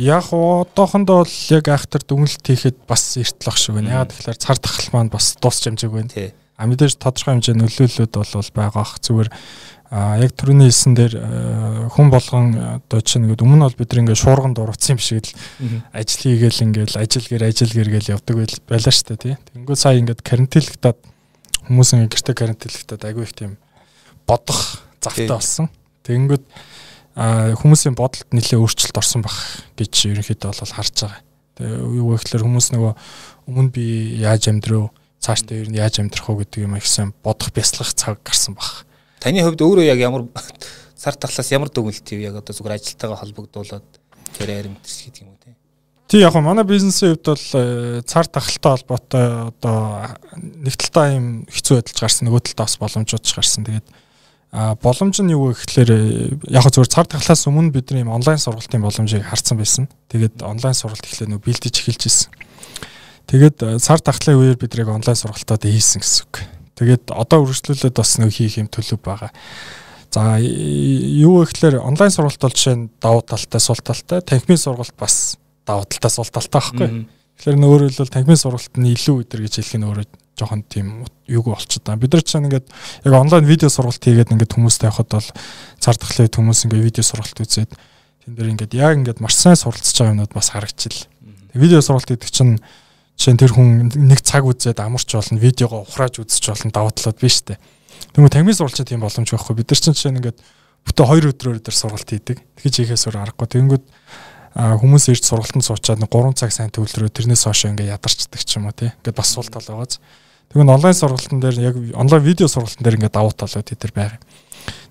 Яг 0.01 0.33
одоохондоо 0.33 1.27
бол 1.27 1.37
яг 1.53 1.69
айхтар 1.69 2.01
дүнэлт 2.01 2.41
хийхэд 2.41 2.89
бас 2.89 3.19
эртлэх 3.21 3.59
шиг 3.61 3.77
байна. 3.77 4.03
Яг 4.03 4.09
тэгэхээр 4.09 4.41
цар 4.41 4.57
тахал 4.57 4.89
маань 4.97 5.13
бас 5.13 5.37
дуусч 5.37 5.69
амжааг 5.69 5.93
байна. 5.93 6.33
А 6.63 6.71
мэдээж 6.71 7.03
тодорхой 7.03 7.35
хэмжээ 7.35 7.59
нөлөөллүүд 7.59 8.13
бол 8.15 8.51
байгаа 8.55 8.83
ах 8.87 9.03
зүгээр 9.03 9.29
А 9.93 10.17
яг 10.17 10.33
түрүүний 10.41 10.71
хэлсэн 10.73 10.95
дээр 10.97 11.15
хүн 11.93 12.09
болгон 12.09 12.57
одоо 12.81 13.05
чинь 13.05 13.29
ингээд 13.29 13.45
өмнө 13.45 13.61
нь 13.61 13.65
бол 13.69 13.77
бид 13.77 13.93
нэг 13.93 14.01
ингээд 14.09 14.23
шуурганд 14.25 14.57
урацсан 14.57 14.97
юм 14.97 15.05
шиг 15.05 15.29
л 15.29 15.85
ажил 15.93 16.33
хийгээл 16.33 16.65
ингээд 16.65 16.97
ажил 16.97 17.29
гэр 17.29 17.45
ажил 17.45 17.69
гэр 17.77 17.91
гээл 18.01 18.13
явдаг 18.17 18.37
байлаа 18.73 18.89
шүү 18.89 19.13
дээ 19.13 19.21
тий. 19.21 19.37
Тэнгүү 19.53 19.77
сая 19.77 20.01
ингээд 20.01 20.25
карантинлэгтад 20.25 20.97
хүмүүс 21.69 21.93
ингээд 21.93 22.09
гэрте 22.09 22.33
карантинлэгтад 22.33 23.05
агүй 23.05 23.29
их 23.29 23.37
тийм 23.37 23.61
бодох 24.25 24.81
завтай 25.05 25.29
болсон. 25.29 25.69
Тэнгүүд 26.09 26.45
хүмүүсийн 27.61 27.93
бодолд 27.93 28.33
нэлээд 28.33 28.65
өөрчлөлт 28.65 28.97
орсон 28.97 29.21
баг 29.29 29.37
гэж 29.77 29.93
ерөнхийдөө 30.09 30.57
бол 30.57 30.73
харж 30.73 30.97
байгаа. 31.05 31.21
Тэгээ 31.61 32.01
юу 32.01 32.17
гэхээр 32.17 32.49
хүмүүс 32.49 32.73
нөгөө 32.73 32.93
өмнө 33.45 33.71
би 33.77 33.85
яаж 34.25 34.49
амьдрав 34.49 34.89
цаашдаа 35.23 35.63
ер 35.63 35.71
нь 35.71 35.79
яаж 35.79 36.03
амьдрах 36.03 36.27
уу 36.29 36.43
гэдэг 36.43 36.67
юм 36.67 36.75
ихсэн 36.77 37.15
бодох 37.23 37.55
бяцлах 37.55 37.95
цаг 37.95 38.19
гарсан 38.27 38.59
баг 38.59 38.85
Таны 39.23 39.39
хувьд 39.47 39.63
өөрөө 39.63 39.87
яг 39.87 40.03
ямар 40.03 40.27
цар 40.99 41.15
тахлаас 41.15 41.51
ямар 41.55 41.71
дүгнэлт 41.71 42.11
ив 42.11 42.21
яг 42.27 42.43
одоо 42.43 42.51
зүгээр 42.51 42.75
ажилтайгаа 42.75 43.23
холбогдуулаад 43.23 43.87
тэр 44.35 44.51
аримтс 44.51 45.07
гэдэг 45.07 45.23
юм 45.23 45.31
уу 45.31 45.39
те. 45.39 45.55
Тий 46.11 46.19
яг 46.27 46.35
манай 46.35 46.67
бизнесийн 46.67 47.15
хувьд 47.15 47.31
бол 47.31 47.47
э, 47.55 48.03
цар 48.03 48.27
тахалтай 48.27 48.83
холбоотой 48.83 49.27
одоо 49.55 50.19
нэг 50.43 50.75
талдаа 50.75 51.15
юм 51.15 51.47
хэцүү 51.47 51.79
байдалж 51.79 52.03
гарсан 52.03 52.27
нөгөө 52.27 52.43
талдаа 52.51 52.67
бас 52.67 52.77
боломжууд 52.83 53.23
ч 53.23 53.31
гарсан. 53.31 53.63
Тэгээд 53.63 53.87
а 54.51 54.75
боломж 54.75 55.23
нь 55.23 55.31
юу 55.31 55.55
вэ 55.55 55.55
гэхээр 55.55 55.91
э, 55.95 56.35
яг 56.51 56.67
зөвхөн 56.67 56.91
цар 56.91 57.07
тахлаас 57.07 57.47
өмнө 57.47 57.71
бидний 57.71 58.03
онлайн 58.03 58.43
сургалтын 58.43 58.83
боломжийг 58.83 59.23
харсан 59.23 59.55
байсан. 59.55 59.87
Тэгээд 60.11 60.43
онлайн 60.43 60.75
сургалт 60.75 61.07
эхлээ 61.07 61.31
нөгөө 61.31 61.47
бэлдэж 61.47 61.75
эхэлж 61.79 62.11
ирсэн. 62.11 62.31
Тэгээд 63.31 63.79
цар 63.83 64.01
тахлын 64.01 64.39
үеэр 64.39 64.59
бид 64.59 64.75
яг 64.77 64.89
онлайн 64.93 65.17
сургалтад 65.17 65.63
хийсэн 65.67 66.03
гэсэн 66.03 66.27
үг. 66.27 66.35
Тэгээд 66.77 67.15
одоо 67.15 67.45
үргэлжлүүлээд 67.47 67.95
бас 67.95 68.19
нэг 68.19 68.33
хийх 68.35 68.59
юм 68.59 68.69
төлөв 68.69 68.99
байгаа. 68.99 69.31
За 70.13 70.37
юу 70.37 71.41
гэхээр 71.47 71.81
онлайн 71.81 72.13
сургалт 72.13 72.43
бол 72.43 72.53
жишээ 72.53 72.77
нь 72.77 72.91
давуу 73.01 73.25
талтай, 73.25 73.61
сул 73.61 73.81
талтай, 73.81 74.21
танхимын 74.21 74.61
сургалт 74.61 74.93
бас 75.01 75.41
давуу 75.65 75.89
талтай, 75.89 76.11
сул 76.13 76.29
талтай 76.29 76.61
байхгүй. 76.61 76.89
Тэгэхээр 77.41 77.57
нөөрөө 77.57 77.89
хэлбэл 77.89 78.13
танхимын 78.13 78.41
сургалт 78.41 78.77
нь 78.77 78.93
илүү 78.93 79.25
өдр 79.25 79.41
гэж 79.41 79.55
хэлэх 79.65 79.81
нь 79.81 79.89
өөрөө 79.89 80.07
жоохон 80.37 80.63
тийм 80.69 81.09
юуг 81.29 81.49
болчиход 81.49 81.85
байгаа. 81.89 82.03
Бид 82.05 82.13
нар 82.13 82.25
чинь 82.29 82.45
ингээд 82.45 82.67
яг 83.09 83.15
онлайн 83.17 83.45
видео 83.49 83.69
сургалт 83.73 84.05
хийгээд 84.05 84.33
ингээд 84.37 84.53
хүмүүстэй 84.53 84.89
явахад 84.93 85.11
бол 85.17 85.29
цар 85.81 85.97
тахлын 85.97 86.29
хүмүүс 86.29 86.61
ингээд 86.69 86.87
видео 86.93 87.05
сургалт 87.05 87.41
үзээд 87.41 87.73
тэн 87.73 88.33
дээр 88.37 88.53
ингээд 88.53 88.73
яг 88.77 88.97
ингээд 89.01 89.21
маш 89.25 89.37
сайн 89.37 89.57
суралцж 89.57 89.97
байгаа 89.97 90.13
юмнууд 90.13 90.33
бас 90.33 90.53
харагдчихл. 90.53 91.09
Видео 91.57 91.81
сургалт 91.81 92.09
гэдэг 92.09 92.31
чинь 92.33 92.61
Жишээ 93.23 93.39
нь 93.39 93.39
тэр 93.39 93.55
хүн 93.55 93.87
нэг 94.11 94.19
цаг 94.27 94.43
үзээд 94.43 94.83
амарч 94.83 95.15
болно, 95.15 95.39
видеого 95.39 95.87
ухрааж 95.87 96.19
үзэж 96.19 96.43
болно 96.43 96.75
даваа 96.75 96.91
талууд 96.91 97.23
биш 97.23 97.47
үү. 97.47 97.55
Тэгмээ 98.19 98.35
тамиг 98.35 98.59
сурвалж 98.59 98.83
тийм 98.83 98.99
боломж 98.99 99.31
байхгүй. 99.31 99.63
Бид 99.63 99.71
нар 99.71 99.79
чинь 99.79 99.95
жишээ 99.95 100.11
нь 100.11 100.19
ингээд 100.19 100.43
бүтэ 100.83 101.07
2 101.07 101.31
өдрөөр 101.31 101.63
өдөр 101.63 101.71
сургалт 101.71 102.11
хийдэг. 102.11 102.43
Тэгж 102.59 102.75
ихээс 102.83 103.07
өөр 103.07 103.23
аргагүй. 103.23 103.47
Тэнгүүд 103.47 103.85
хүмүүс 104.59 105.05
ирж 105.15 105.23
сургалтанд 105.23 105.63
суучаад 105.63 106.03
3 106.03 106.35
цаг 106.35 106.51
сайн 106.51 106.75
төвлөрөө 106.75 107.15
тэрнээс 107.15 107.47
хойш 107.47 107.71
ингээд 107.71 107.95
ядарчдаг 107.95 108.43
ч 108.43 108.59
юм 108.59 108.67
уу 108.67 108.75
тий. 108.75 108.91
Ингээд 108.91 109.15
бас 109.15 109.31
сул 109.31 109.47
тал 109.47 109.71
байгааз. 109.71 110.03
Тэгвэл 110.51 110.75
онлайн 110.75 110.99
сургалтын 110.99 111.39
дээр 111.39 111.57
яг 111.63 111.75
онлайн 111.95 112.27
видео 112.27 112.51
сургалтын 112.51 112.83
дээр 112.83 113.07
ингээд 113.07 113.15
давуу 113.15 113.31
талууд 113.31 113.71
тэр 113.71 113.93
байгаа. 113.95 114.19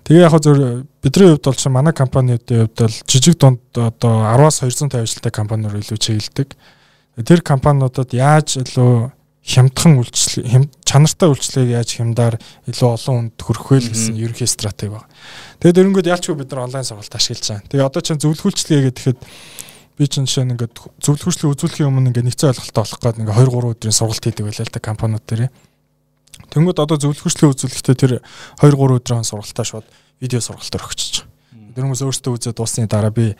Тэгээ 0.08 0.24
яг 0.24 0.34
зөв 0.40 0.88
бидний 1.04 1.36
хувьд 1.36 1.44
бол 1.44 1.60
чинь 1.60 1.76
манай 1.76 1.92
компанийн 1.92 2.40
хувьд 2.40 2.80
бол 2.80 2.96
жижиг 3.04 3.36
дунд 3.36 3.60
одоо 3.76 4.24
10-аас 4.24 4.64
250 4.64 5.04
ажилтай 5.04 5.30
компаниуд 5.30 5.76
илүү 5.84 6.00
чиглэдэг. 6.00 6.56
Тэр 7.20 7.44
компаниудад 7.44 8.14
яаж 8.16 8.56
илүү 8.56 9.12
хямдхан 9.42 9.98
үйлчлэг 9.98 10.70
чанартай 10.86 11.28
үйлчлэгийг 11.28 11.74
яаж 11.74 11.90
хямдаар 11.98 12.36
илүү 12.70 12.88
олон 12.88 13.34
хүнд 13.34 13.42
хүргэх 13.42 13.68
вэ 13.68 13.78
гэсэн 13.90 14.14
ерөнхий 14.16 14.46
стратеги 14.46 14.94
байна. 14.94 15.10
Тэгээд 15.58 15.76
дөрөнгөд 15.82 16.08
ялчгүй 16.08 16.36
бид 16.38 16.54
нар 16.54 16.70
онлайн 16.70 16.86
сургалт 16.86 17.10
ашиглаж 17.10 17.42
байгаа. 17.50 17.68
Тэгээ 17.68 17.88
одоо 17.90 18.02
чинь 18.06 18.22
зөвлөхүүлчлэгээ 18.22 18.92
гэхэд 18.94 19.18
би 19.98 20.04
чинь 20.06 20.30
жишээ 20.30 20.46
нь 20.46 20.54
ингээд 20.54 20.78
зөвлөхүүлчлэг 21.02 21.52
үзүүлэхийн 21.58 21.90
өмнө 21.90 22.08
ингээд 22.14 22.28
нэгцэн 22.32 22.54
ойлголттой 22.54 22.82
болох 22.86 23.00
гээд 23.02 23.18
ингээд 23.18 23.40
2 23.42 23.50
3 23.50 23.72
өдрийн 23.76 23.98
сургалт 23.98 24.24
хийдэг 24.24 24.44
байлаа 24.46 24.64
л 24.64 24.72
да 24.72 24.80
компаниуд 24.80 25.24
дээр. 25.26 25.42
Тэнгүүд 26.54 26.78
одоо 26.80 26.96
зөвлөхүүлчлэг 27.02 27.50
үзүүлэхдээ 27.50 27.96
тэр 27.98 28.12
2 28.62 28.72
3 28.72 28.96
өдрийн 29.02 29.26
сургалтаа 29.26 29.66
шууд 29.66 29.86
видео 30.22 30.40
сургалт 30.40 30.76
өргөжчих. 30.78 31.26
Дөрөнгөөс 31.76 32.02
өөртөө 32.06 32.32
үзээд 32.38 32.56
дуусны 32.56 32.86
дараа 32.86 33.10
би 33.10 33.34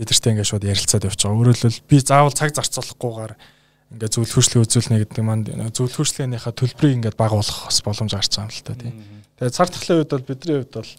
тэдэртэй 0.00 0.32
ингээд 0.32 0.48
шууд 0.48 0.64
ярилцаад 0.64 1.04
явж 1.04 1.20
байгаа. 1.20 1.36
Өөрөөр 1.36 1.58
хэлбэл 1.60 1.88
би 1.92 1.96
заавал 2.00 2.32
цаг 2.32 2.56
зарцуулахгүйгээр 2.56 3.32
ингээд 4.00 4.14
зөвлөх 4.16 4.32
хурцлыг 4.32 4.64
үзүүлнэ 4.64 4.96
гэдэг 5.04 5.24
маань 5.26 5.44
зөвлөх 5.76 5.96
хурцлынхаа 6.00 6.56
төлбөрийг 6.56 6.96
ингээд 7.04 7.20
багуулах 7.20 7.68
бас 7.68 7.78
боломж 7.84 8.12
гарч 8.16 8.32
байгаа 8.32 8.48
юм 8.48 8.54
л 8.54 8.64
та 8.64 8.74
тийм. 8.80 8.94
Тэгээд 9.36 9.56
цар 9.60 9.68
тахлын 9.68 9.98
үед 10.00 10.12
бол 10.14 10.24
бидний 10.24 10.56
хувьд 10.56 10.74
бол 10.78 10.92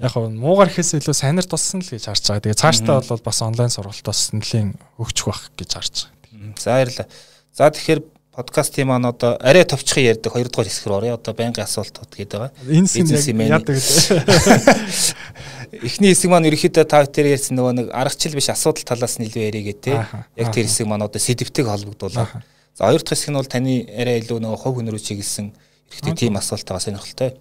яг 0.00 0.14
нь 0.16 0.40
муугар 0.40 0.68
ихээс 0.68 1.00
илүү 1.00 1.16
сайнаар 1.16 1.48
туссан 1.48 1.80
л 1.80 1.88
гэж 1.88 2.04
харж 2.08 2.24
байгаа. 2.28 2.44
Тэгээд 2.44 2.60
цаашдаа 2.60 3.00
бол 3.00 3.24
бас 3.24 3.38
онлайн 3.40 3.72
сургалтаас 3.72 4.32
нэлийн 4.36 4.74
хөгжих 4.98 5.26
байх 5.28 5.42
гэж 5.56 5.70
харж 5.70 5.94
байгаа. 6.08 6.60
За 6.60 6.70
баярлалаа. 6.76 7.08
За 7.52 7.70
тэгэхээр 7.70 8.00
подкастын 8.32 8.88
маань 8.88 9.04
одоо 9.04 9.36
арай 9.38 9.64
товчхон 9.68 10.06
ярьдаг 10.06 10.32
хоёрдугаар 10.32 10.68
хэсэг 10.70 10.86
рүү 10.88 10.98
орё. 10.98 11.14
Одоо 11.20 11.34
байнгын 11.36 11.68
асуултууд 11.68 12.10
гээд 12.16 12.32
байгаа. 12.32 12.50
Энэ 12.64 12.88
яг 12.96 13.60
яадаг 13.60 13.76
Эхний 15.70 16.10
хэсэг 16.10 16.30
маань 16.30 16.50
ерөөхдөө 16.50 16.84
та 16.84 17.06
тэр 17.06 17.30
ярьсан 17.30 17.54
нөгөө 17.54 17.72
нэг 17.78 17.86
аргачлал 17.94 18.34
биш 18.34 18.50
асуудал 18.50 18.82
талаас 18.82 19.22
нь 19.22 19.30
илүү 19.30 19.42
яриагээ 19.46 19.76
те. 19.78 20.02
Яг 20.34 20.50
тэр 20.50 20.66
хэсэг 20.66 20.90
маань 20.90 21.06
одоо 21.06 21.22
сэдвтэй 21.22 21.62
холбогдуулаад. 21.62 22.42
За 22.74 22.90
хоёр 22.90 23.02
дахь 23.06 23.14
хэсэг 23.14 23.30
нь 23.30 23.38
бол 23.38 23.46
таны 23.46 23.86
арай 23.86 24.18
илүү 24.18 24.42
нөгөө 24.42 24.58
хов 24.58 24.74
хөнөрөө 24.82 24.98
чиглэсэн 24.98 25.54
ерөөхдөө 25.54 26.14
тийм 26.18 26.34
асуултаа 26.42 26.82
сонирхолтой. 26.82 27.38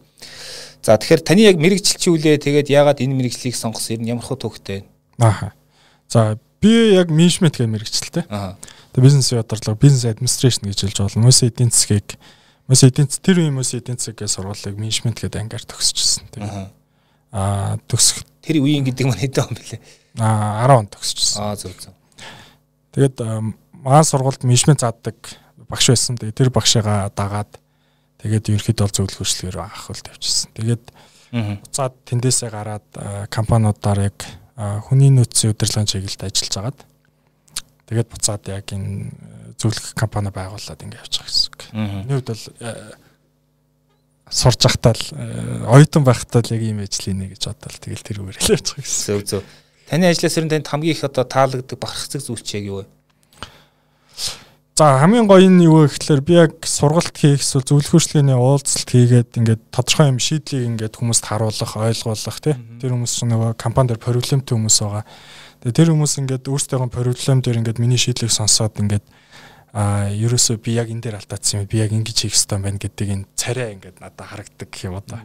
За 0.86 0.94
тэгэхээр 0.94 1.22
таны 1.26 1.42
яг 1.42 1.58
мэрэгчлчүүлээ 1.58 2.38
тэгээд 2.38 2.70
яагаад 2.70 3.02
энэ 3.02 3.18
мэрэгчлийг 3.18 3.58
сонгосон 3.58 4.06
юм 4.06 4.22
ямар 4.22 4.26
хөө 4.30 4.46
төвхтэй 4.46 4.86
байна? 5.18 5.34
Аа. 5.34 5.52
За 6.06 6.38
би 6.62 6.94
яг 6.94 7.10
менежмент 7.10 7.58
гэх 7.58 7.66
мэрэгчлээ. 7.66 8.30
Аа. 8.30 8.56
Тэгээ 8.94 9.06
бизнес 9.10 9.34
ядардлага, 9.34 9.78
бизнес 9.82 10.06
администрашн 10.06 10.70
гэж 10.70 10.80
хэлж 10.86 10.98
болно. 11.02 11.26
Мөс 11.26 11.42
эдийн 11.42 11.74
засгийг 11.74 12.16
Мөс 12.70 12.86
эдийн 12.86 13.10
тэр 13.10 13.42
үеийн 13.42 13.58
мөс 13.58 13.74
эдийн 13.74 13.98
засгийн 13.98 14.30
сургуулийг 14.30 14.78
менежмент 14.78 15.18
гэдэг 15.18 15.42
ангиар 15.42 15.66
төгсчихсэн. 15.66 16.30
Тэгээ. 16.30 16.70
Аа 17.32 17.78
төгсөх 17.86 18.26
тэр 18.42 18.62
үеийн 18.64 18.86
гэдэг 18.88 19.06
маань 19.06 19.22
хэдэн 19.22 19.46
он 19.46 19.56
бэлээ? 19.56 19.82
Аа 20.18 20.66
10 20.66 20.80
он 20.80 20.88
төгсчихсэн. 20.90 21.40
Аа 21.44 21.56
зөв 21.56 21.74
зөв. 21.78 21.94
Тэгээд 22.94 23.22
маань 23.22 24.08
сургуульд 24.08 24.44
менежмент 24.44 24.82
зааддаг 24.82 25.18
багш 25.70 25.94
байсан. 25.94 26.18
Тэгээ 26.18 26.36
тэр 26.36 26.50
багшигаа 26.50 27.14
дагаад 27.14 27.62
тэгээд 28.20 28.50
ерөөхдөө 28.50 28.86
бол 28.86 28.96
зөвлөх 28.98 29.22
хөшлөгээр 29.22 29.58
анхуул 29.62 30.02
тавьчихсан. 30.02 30.50
Тэгээд 30.58 30.84
буцаад 31.32 31.94
тэндээсээ 32.10 32.50
гараад 32.50 32.88
компаниудаар 33.30 34.10
яг 34.10 34.18
хүний 34.90 35.14
нөөцийн 35.14 35.54
удирдлагын 35.54 35.88
чиглэлд 35.88 36.26
ажиллаж 36.26 36.56
агаад 36.58 36.80
тэгээд 37.86 38.10
буцаад 38.10 38.44
яг 38.50 38.66
энэ 38.74 39.14
зөвлөх 39.62 39.94
компани 39.94 40.34
байгуулад 40.34 40.82
ингэ 40.82 40.98
явж 40.98 41.14
байгаа 41.22 41.30
гэсэн 41.30 41.48
үг. 41.54 41.62
Миний 41.78 42.18
хувьд 42.18 42.32
бол 42.34 42.44
сурж 44.30 44.62
захтаа 44.62 44.94
л 44.94 45.06
оюутан 45.66 46.06
байхдаа 46.06 46.46
л 46.46 46.54
яг 46.54 46.62
ийм 46.62 46.80
ажилийнэ 46.86 47.34
гэж 47.34 47.50
бодвол 47.50 47.78
тэгэл 47.82 48.06
тэр 48.06 48.18
үгээр 48.22 48.38
явж 48.38 48.68
байгаа 48.78 48.86
гэсэн. 48.86 49.06
Зөв 49.10 49.22
зөв. 49.26 49.44
Таны 49.90 50.06
ажлаас 50.10 50.38
ер 50.38 50.46
нь 50.46 50.54
танд 50.54 50.70
хамгийн 50.70 50.94
их 50.94 51.04
одоо 51.04 51.26
таалагддаг 51.26 51.78
бахархдаг 51.82 52.22
зүйл 52.22 52.46
чи 52.46 52.62
яг 52.62 52.66
юу 52.70 52.78
вэ? 52.82 52.86
За 54.80 54.96
хамгийн 55.02 55.28
гоё 55.28 55.50
нь 55.50 55.66
юу 55.66 55.84
вэ 55.84 55.92
гэхээр 55.92 56.22
би 56.24 56.34
яг 56.40 56.54
сургалт 56.64 57.12
хийх 57.12 57.44
эсвэл 57.44 57.68
зөвлөх 57.68 58.00
хөшлөгийн 58.00 58.32
уулзалт 58.32 58.88
хийгээд 58.88 59.36
ингээд 59.36 59.62
тодорхой 59.76 60.08
юм 60.08 60.24
шийдлийг 60.24 60.72
ингээд 60.78 60.96
хүмүүст 60.96 61.26
харуулах, 61.28 61.74
ойлгуулах 61.76 62.40
тий. 62.40 62.56
Тэр 62.80 62.96
хүмүүс 62.96 63.12
ч 63.12 63.28
нөгөө 63.28 63.60
компани 63.60 63.92
дээр 63.92 64.00
проблемтэй 64.00 64.56
хүмүүс 64.56 64.78
байгаа. 64.80 65.04
Тэгээ 65.68 65.78
тэр 65.84 65.90
хүмүүс 65.92 66.14
ингээд 66.24 66.46
өөрсдөө 66.48 66.88
проблем 66.96 67.44
дээр 67.44 67.60
ингээд 67.60 67.82
миний 67.84 68.00
шийдлийг 68.00 68.32
сонсоод 68.32 68.80
ингээд 68.80 69.04
а 69.74 70.10
ерөөсөө 70.10 70.58
би 70.58 70.74
яг 70.78 70.90
энэ 70.90 71.04
дээр 71.06 71.20
алдаадсан 71.22 71.62
юм 71.62 71.70
би 71.70 71.78
яг 71.78 71.94
ингэж 71.94 72.18
хийх 72.26 72.34
хэрэгтэй 72.34 72.58
байна 72.58 72.82
гэдэг 72.82 73.08
энэ 73.14 73.26
царай 73.38 73.74
ингээд 73.78 73.98
надад 74.02 74.26
харагддаг 74.26 74.70
гэх 74.70 74.84
юм 74.90 74.98
уу 74.98 75.06
та. 75.06 75.22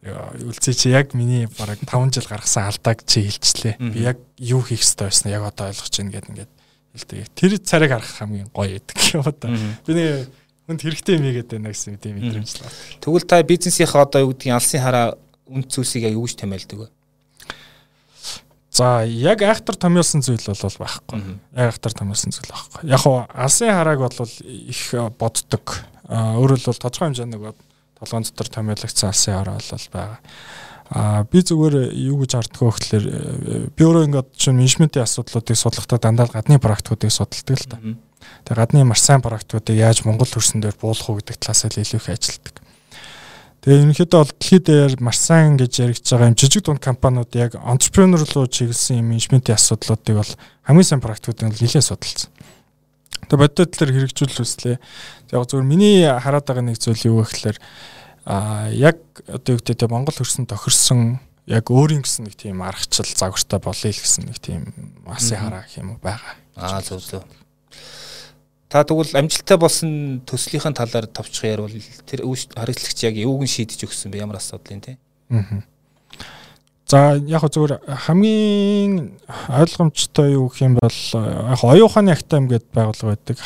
Үлцээ 0.00 0.74
чи 0.74 0.88
яг 0.88 1.12
миний 1.12 1.44
бараг 1.60 1.76
5 1.84 2.16
жил 2.16 2.24
гаргасан 2.24 2.72
алдааг 2.72 3.04
чи 3.04 3.28
хэлчлээ. 3.28 3.76
Би 3.92 4.00
яг 4.00 4.16
юу 4.40 4.64
хийх 4.64 4.80
хэрэгтэй 4.80 5.06
байснаа 5.12 5.32
яг 5.36 5.44
одоо 5.44 5.68
ойлгож 5.68 5.92
байна 5.92 6.12
гэдэг 6.16 6.30
ингээд 6.32 6.52
хэлдэг. 6.96 7.28
Тэр 7.36 7.52
царайг 7.60 7.92
харах 7.92 8.12
хамгийн 8.16 8.48
гоё 8.48 8.80
гэдэг 8.80 8.96
юм 9.12 9.28
уу 9.28 9.36
та. 9.36 9.52
Би 9.84 9.92
нэг 9.92 10.32
хүнд 10.64 10.80
хэрэгтэй 10.80 11.14
юм 11.20 11.24
игээд 11.28 11.52
байна 11.52 11.68
гэсэн 11.68 12.00
мэдрэмж 12.00 12.50
л 12.56 12.62
байна. 12.64 12.76
Тэгвэл 12.96 13.28
та 13.28 13.42
бизнесийнхаа 13.44 14.08
одоо 14.08 14.24
юу 14.24 14.32
гэдгийг 14.32 14.56
алсын 14.56 14.80
хараа 14.80 15.20
үнд 15.50 15.68
зүйлсийг 15.68 16.08
яг 16.08 16.16
юу 16.16 16.24
гэж 16.24 16.40
томьёолдог 16.40 16.78
вэ? 16.80 16.88
За 18.70 19.02
яг 19.04 19.42
айхтар 19.42 19.74
томьёолсон 19.74 20.22
зүйл 20.22 20.46
бол 20.46 20.78
байхгүй. 20.78 21.18
Яг 21.58 21.74
айхтар 21.74 21.92
томьёолсон 21.92 22.30
зүйл 22.30 22.50
байхгүй. 22.54 22.86
Яг 22.86 23.02
уу 23.06 23.26
алсын 23.26 23.74
харааг 23.74 23.98
бол 23.98 24.30
их 24.46 24.94
боддог. 25.18 25.82
Өөрөөр 26.06 26.62
бол 26.62 26.78
тодорхой 26.78 27.10
хэмжээний 27.10 27.34
нэг 27.34 27.58
толгойн 27.98 28.24
дотор 28.30 28.48
томьёологдсон 28.48 29.10
алсын 29.10 29.34
хараа 29.34 29.58
бол 29.58 29.88
байгаа. 29.90 30.18
А 30.90 31.22
би 31.22 31.38
зүгээр 31.38 31.94
юу 31.94 32.18
гэж 32.22 32.32
харддаг 32.34 32.62
вэ 32.62 32.70
гэхээр 32.74 33.06
би 33.74 33.82
өөрөө 33.86 34.06
ингээд 34.10 34.28
чинь 34.34 34.58
менежментийн 34.58 35.06
асуудлуудыг 35.06 35.54
судлахдаа 35.54 36.02
дандаа 36.02 36.26
гадны 36.26 36.58
практикуудыг 36.58 37.14
судалдаг 37.14 37.58
л 37.58 37.70
та. 37.70 37.78
Тэгээ 37.78 38.58
гадны 38.58 38.82
маш 38.82 39.06
сайн 39.06 39.22
практикуудыг 39.22 39.78
яаж 39.78 40.02
Монгол 40.02 40.26
төрсөн 40.26 40.58
дээр 40.58 40.74
буулгах 40.74 41.06
уу 41.06 41.22
гэдэг 41.22 41.38
талаас 41.38 41.62
нь 41.62 41.78
илүү 41.78 41.94
их 42.02 42.10
ажилтдаг. 42.10 42.54
Тэгээ 43.60 43.80
ерөнхийдөө 43.84 44.20
бол 44.24 44.32
дэлхийд 44.40 44.64
дээр 44.64 44.94
маш 45.04 45.18
сайн 45.20 45.60
гэж 45.60 45.72
яригдж 45.84 46.08
байгаа 46.08 46.32
юм 46.32 46.38
жижиг 46.40 46.64
дунд 46.64 46.80
компаниуд 46.80 47.28
яг 47.36 47.60
entrepreneur 47.60 48.24
руу 48.24 48.48
чиглэсэн 48.48 49.04
юм 49.04 49.12
менежментийн 49.12 49.60
асуудлуудыг 49.60 50.16
бол 50.16 50.32
хамгийн 50.64 50.88
сайн 50.88 51.04
практикуудыг 51.04 51.60
нэлээд 51.60 51.84
судалсан. 51.84 52.32
Тэгээ 53.28 53.36
бодит 53.36 53.76
тал 53.76 53.92
хэрэгжүүлэх 53.92 54.40
хүслээ. 54.40 54.76
Яг 55.36 55.44
зөвхөн 55.44 55.68
миний 55.68 56.08
хараад 56.08 56.48
байгаа 56.48 56.64
нэг 56.64 56.80
зүйл 56.80 57.04
юу 57.04 57.20
гэхээр 57.20 57.60
а 58.24 58.72
яг 58.72 58.96
одоо 59.28 59.56
юу 59.56 59.60
гэдэг 59.60 59.92
Монгол 59.92 60.16
хөрсөн 60.16 60.48
тохирсон 60.48 61.20
яг 61.44 61.68
өөрийн 61.68 62.00
гэсэн 62.00 62.32
нэг 62.32 62.40
тийм 62.40 62.64
аргачлал 62.64 63.12
загвартай 63.12 63.60
болъё 63.60 63.92
л 63.92 64.00
гэсэн 64.00 64.24
нэг 64.24 64.38
тийм 64.40 64.72
масын 65.04 65.36
хараа 65.36 65.68
гэх 65.68 65.84
юм 65.84 65.96
уу 65.96 66.00
байгаа. 66.00 66.40
Аа 66.56 66.80
зөв 66.80 67.04
зөв. 67.04 67.28
Та 68.70 68.84
тэгвэл 68.86 69.18
амжилттай 69.18 69.58
болсон 69.58 70.22
төслийнхэн 70.30 70.78
талаар 70.78 71.10
товчхон 71.10 71.50
ярил 71.50 71.82
тэр 72.06 72.22
харилцагч 72.54 73.02
яг 73.02 73.18
юуг 73.18 73.42
нь 73.42 73.50
шийдэж 73.50 73.82
өгсөн 73.82 74.14
бэ 74.14 74.22
ямар 74.22 74.38
асуудал 74.38 74.78
юм 74.78 74.80
те. 74.80 74.94
Аа. 75.26 75.66
За 76.86 77.18
яг 77.18 77.42
зөвөр 77.50 77.82
хамгийн 77.86 79.18
ойлгомжтой 79.50 80.38
юу 80.38 80.46
гэх 80.54 80.62
юм 80.62 80.78
бол 80.78 80.98
яг 81.50 81.60
оюуханы 81.66 82.14
актам 82.14 82.46
гэдээ 82.46 82.70
байгуулга 82.70 83.10
байдаг. 83.10 83.38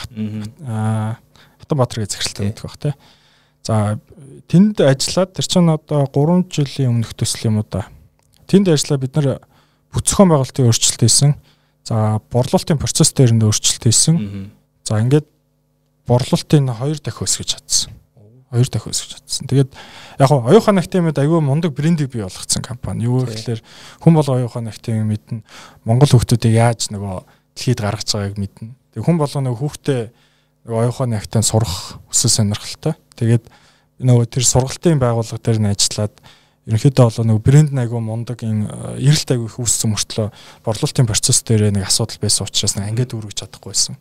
Аа 0.68 1.16
Хатанбаатар 1.64 2.04
гэж 2.04 2.10
захиралтай 2.12 2.44
байдаг 2.52 2.64
баг 2.68 2.76
те. 2.76 2.94
За 3.64 3.96
тэнд 4.52 4.84
ажиллаад 4.84 5.32
тэр 5.32 5.46
чинь 5.48 5.72
одоо 5.72 6.04
3 6.12 6.52
жилийн 6.52 7.00
өмнөх 7.00 7.16
төсөл 7.16 7.48
юм 7.48 7.64
уу 7.64 7.68
да. 7.68 7.88
Тэнд 8.44 8.68
ажиллаа 8.68 9.00
бид 9.00 9.16
нар 9.16 9.40
бүцгэн 9.88 10.28
байгуулалтын 10.28 10.68
өөрчлөлт 10.68 11.00
хийсэн. 11.00 11.32
За 11.88 12.20
борлуулалтын 12.28 12.76
процесс 12.76 13.16
дээр 13.16 13.32
нь 13.32 13.40
өөрчлөлт 13.40 13.88
хийсэн. 13.88 14.52
За 14.84 15.00
ингээд 15.00 15.24
борлуулалтын 16.04 16.68
хоёр 16.76 17.00
дахин 17.00 17.24
өсгөж 17.24 17.48
чадсан. 17.56 17.96
Хоёр 18.52 18.68
дахин 18.68 18.92
өсгөж 18.92 19.10
чадсан. 19.16 19.48
Тэгээд 19.48 19.70
яг 20.20 20.30
нь 20.30 20.44
оюухан 20.44 20.76
актемид 20.76 21.16
аюу 21.16 21.40
мундаг 21.40 21.72
брендийг 21.72 22.12
бий 22.12 22.20
болгоцсон 22.20 22.60
компани. 22.60 23.08
Юу 23.08 23.24
гэхээр 23.24 23.64
хүн 24.04 24.12
бол 24.12 24.28
оюухан 24.28 24.68
актем 24.68 25.08
мэднэ. 25.08 25.40
Монгол 25.88 26.12
хүүхдүүдийг 26.12 26.52
яаж 26.52 26.92
нөгөө 26.92 27.24
дэлхийд 27.56 27.80
гаргаж 27.80 28.12
байгааг 28.12 28.36
мэднэ. 28.36 28.76
Тэг 28.92 29.02
хүн 29.08 29.16
болго 29.16 29.40
нөгөө 29.40 29.60
хүүхдээ 29.64 30.02
нөгөө 30.68 30.80
оюухан 30.84 31.16
актем 31.16 31.40
сурах 31.40 31.96
өсөл 32.12 32.44
сонирхолтой. 32.44 32.92
Тэгээд 33.16 33.48
нөгөө 34.04 34.28
тэр 34.28 34.44
сургалтын 34.44 35.00
байгууллага 35.00 35.40
дээр 35.40 35.64
нь 35.64 35.72
ажиллаад 35.72 36.12
ерөнхийдөө 36.68 37.04
бол 37.08 37.28
нэг 37.28 37.38
брэнд 37.40 37.72
айгу 37.72 38.00
мундаг 38.04 38.40
энэ 38.44 38.68
эрэлт 39.00 39.32
айгу 39.32 39.48
их 39.48 39.56
үүссэн 39.60 39.92
мөртлөө 39.92 40.28
борлуулалтын 40.64 41.08
процесс 41.08 41.44
дээр 41.44 41.72
нэг 41.72 41.88
асуудал 41.88 42.20
байсан 42.20 42.48
учраас 42.48 42.76
нэг 42.76 42.88
ангид 42.88 43.12
үүргэж 43.12 43.44
чадахгүй 43.44 43.72
байсан. 43.72 43.96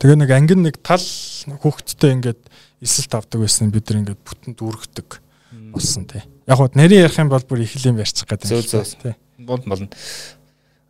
Тэгээ 0.00 0.16
нэг 0.16 0.30
ангин 0.34 0.62
нэг 0.66 0.80
тал 0.82 1.02
хүүхдтэй 1.02 2.16
ингээд 2.18 2.40
эсэлт 2.80 3.14
авдаг 3.14 3.44
байсан 3.44 3.70
бид 3.70 3.90
нар 3.90 4.00
ингээд 4.02 4.22
бүтэн 4.24 4.56
дүүргдэг 4.56 5.08
болсон 5.72 6.06
тий. 6.08 6.22
Яг 6.48 6.58
хөө 6.58 6.74
нарийн 6.74 7.06
ярих 7.06 7.18
юм 7.20 7.30
бол 7.30 7.44
бүр 7.44 7.62
их 7.64 7.76
юм 7.84 8.00
ярьчих 8.00 8.26
гэдэг 8.26 8.50
юм 8.50 8.64
шүү 8.64 8.84
тий. 9.02 9.14
Бол 9.38 9.62
болно. 9.66 9.90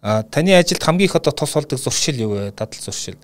А 0.01 0.23
таны 0.23 0.57
ажилд 0.57 0.83
хамгийн 0.83 1.11
их 1.11 1.17
одоо 1.17 1.33
тус 1.33 1.53
болдог 1.53 1.79
зуршил 1.79 2.17
юу 2.17 2.31
вэ? 2.37 2.53
Дадал 2.53 2.81
зуршил. 2.81 3.19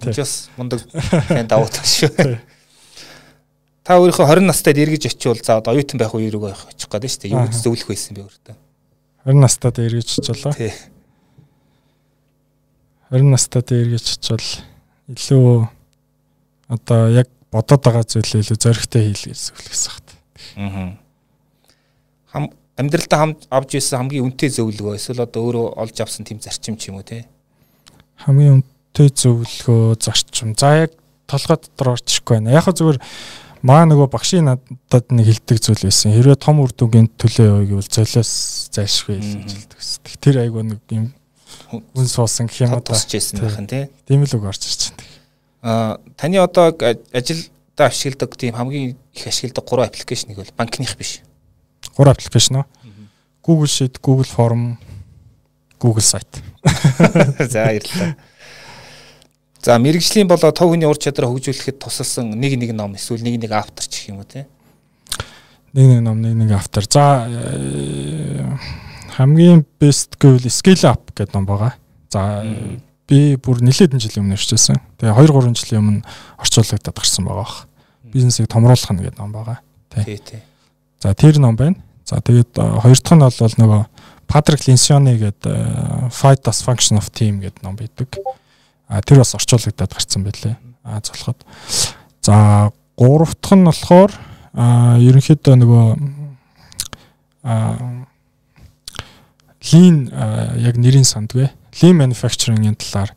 Тэс 0.15 0.51
мундаг 0.57 0.83
хэн 1.29 1.47
давуу 1.47 1.69
тал 1.71 1.87
шүү. 1.87 2.39
Та 3.85 3.99
өөрийнхөө 4.01 4.25
20 4.25 4.49
настайд 4.49 4.81
эргэж 4.81 5.13
очивол 5.13 5.41
за 5.45 5.61
одоо 5.61 5.77
оюутан 5.77 6.01
байх 6.01 6.15
үе 6.17 6.33
рүү 6.33 6.57
очих 6.57 6.89
гээд 6.89 7.05
шүү 7.05 7.21
дээ. 7.21 7.33
Юу 7.37 7.45
гэж 7.45 7.61
зөвлөх 7.61 7.89
байсан 7.93 8.17
бэ 8.17 8.25
өөртөө? 8.25 8.57
20 9.29 9.45
настайд 9.45 9.77
эргэж 9.85 10.09
очилоо. 10.25 10.53
Тий. 10.57 10.73
20 13.13 13.29
настайд 13.29 13.69
эргэж 13.77 14.07
очивол 14.17 14.49
илүү 15.13 15.69
одоо 16.73 17.01
яг 17.13 17.29
бодоод 17.53 17.85
байгаа 17.85 18.09
зүйлээ 18.09 18.41
илүү 18.41 18.57
зоригтой 18.57 19.03
хийл 19.05 19.25
гэж 19.29 19.41
зөвлөсөн 19.53 19.93
хат. 19.93 20.09
Аа. 20.57 20.97
Хам 22.33 22.45
амьдралдаа 22.81 23.19
хам 23.21 23.37
авч 23.53 23.77
ирсэн 23.77 24.01
хамгийн 24.01 24.25
үнэтэй 24.25 24.49
зөвлөгөө 24.49 24.97
эсвэл 24.97 25.29
одоо 25.29 25.45
өөрөө 25.45 25.67
олж 25.77 25.97
авсан 26.01 26.25
тийм 26.25 26.41
зарчим 26.41 26.81
ч 26.81 26.89
юм 26.89 26.99
уу 26.99 27.05
те? 27.05 27.29
Хамгийн 28.25 28.65
үнэтэй 28.65 29.13
зөвлөгөө 29.13 30.01
зарчим. 30.01 30.57
За 30.57 30.89
яг 30.89 30.97
толгой 31.29 31.61
дотор 31.61 31.95
орчихгүй 31.95 32.41
байна. 32.41 32.57
Яг 32.57 32.67
зүгээр 32.73 32.99
маа 33.65 33.89
нөгөө 33.89 34.13
багшийн 34.13 34.45
надад 34.45 35.09
нэг 35.09 35.33
хилдэг 35.33 35.59
зүйл 35.59 35.89
байсан. 35.89 36.13
Хэрвээ 36.13 36.37
том 36.37 36.61
үр 36.61 36.73
дүнгийн 36.77 37.09
төлөө 37.17 37.47
явъя 37.49 37.69
гэвэл 37.73 37.89
золиос 37.89 38.69
зайлшгүй 38.77 39.17
гэж 39.17 39.53
хэлдэг 39.57 39.79
гэсэн. 39.81 40.21
Тэр 40.21 40.37
айгуу 40.45 40.65
нэг 40.69 40.81
юм 40.93 41.17
үн 41.73 42.09
суусан 42.09 42.47
гэх 42.47 42.69
юм 42.69 42.77
уу 42.77 42.85
тусчээсэн 42.85 43.41
байх 43.41 43.57
нь 43.65 43.71
тий. 43.73 43.89
Тийм 44.05 44.29
л 44.29 44.37
үг 44.37 44.45
орж 44.45 44.69
ирж 44.69 44.93
байна. 44.93 45.01
Аа 45.65 45.97
таны 46.21 46.37
одоо 46.45 46.77
ажилдаа 46.77 47.89
ашигладаг 47.89 48.37
тийм 48.37 48.53
хамгийн 48.53 49.01
их 49.17 49.25
ашигладаг 49.25 49.65
гурван 49.65 49.89
аппликейшнийг 49.89 50.37
бол 50.37 50.57
банкных 50.61 51.01
биш. 51.01 51.25
Гурван 51.97 52.13
аппликейшн 52.13 52.61
уу? 52.61 52.69
Google 53.45 53.69
Sheet, 53.69 54.01
Google 54.01 54.29
Form, 54.29 54.77
Google 55.81 56.05
сайт. 56.05 56.29
За 57.53 57.65
баярлалаа. 57.65 58.17
За 59.65 59.79
мэрэгжлийн 59.81 60.29
болоо 60.29 60.53
тов 60.53 60.69
хүний 60.69 60.85
ур 60.85 61.01
чадраа 61.01 61.33
хөгжүүлэхэд 61.33 61.81
тусалсан 61.81 62.37
нэг 62.37 62.61
нэг 62.61 62.77
ном 62.77 63.01
эсвэл 63.01 63.25
нэг 63.25 63.41
нэг 63.41 63.53
автор 63.57 63.89
ч 63.89 64.05
гэх 64.05 64.13
юм 64.13 64.21
уу 64.21 64.29
те. 64.29 64.45
Нэг 65.73 65.89
нэг 65.89 66.01
ном, 66.05 66.21
нэг 66.21 66.37
нэг 66.37 66.53
автор. 66.53 66.85
За 66.85 67.25
э, 67.25 68.45
хамгийн 69.17 69.65
best 69.81 70.21
гэвэл 70.21 70.53
Scale 70.53 70.85
Up 70.85 71.09
гэдэг 71.17 71.33
ном 71.33 71.49
байгаа. 71.49 71.73
За 72.13 72.45
би 73.09 73.41
бүр 73.41 73.65
нэлээдэн 73.65 74.05
жилийн 74.05 74.29
өмнө 74.29 74.37
ирчихсэн. 74.37 74.77
Тэгээ 75.01 75.17
2 75.17 75.33
3 75.33 75.57
жилийн 75.57 75.81
өмнө 75.81 76.05
орчуулагдаад 76.45 77.01
гарсан 77.01 77.25
байгаа 77.25 77.41
бах. 77.49 77.65
Бизнесийг 78.05 78.53
томруулах 78.53 78.93
нь 78.93 79.01
гэдэг 79.01 79.17
ном 79.17 79.33
байгаа. 79.33 79.65
Тий, 79.97 80.21
тий. 80.21 80.45
За 81.01 81.17
тэр 81.17 81.41
ном 81.41 81.57
байна. 81.57 81.81
За 82.05 82.21
тэгээд 82.21 82.53
хоёр 82.53 83.01
дахь 83.01 83.17
нь 83.17 83.25
бол 83.25 83.57
нөгөө 83.65 83.83
Патрик 84.29 84.69
Линсиони 84.69 85.17
гэдэг 85.17 86.13
Fight 86.13 86.45
as 86.53 86.61
Function 86.61 87.01
of 87.01 87.09
Team 87.09 87.41
гэдэг 87.41 87.65
ном 87.65 87.81
бидэг. 87.81 88.13
А 88.89 89.01
тэр 89.03 89.23
бас 89.23 89.35
орчуулагдаад 89.35 89.93
гарсан 89.93 90.25
байлээ. 90.25 90.57
А 90.85 91.01
золоход. 91.01 91.45
За 92.23 92.73
гурав 92.97 93.35
дахь 93.41 93.57
нь 93.57 93.65
болохоор 93.65 94.13
а 94.53 94.97
ерөнхийдөө 95.01 95.55
нөгөө 95.61 95.87
а 97.45 98.05
Lean 99.65 100.13
яг 100.61 100.77
нэрийн 100.77 101.09
сандгүй. 101.09 101.49
Lean 101.81 101.97
manufacturing-ийн 101.97 102.77
талаар 102.77 103.17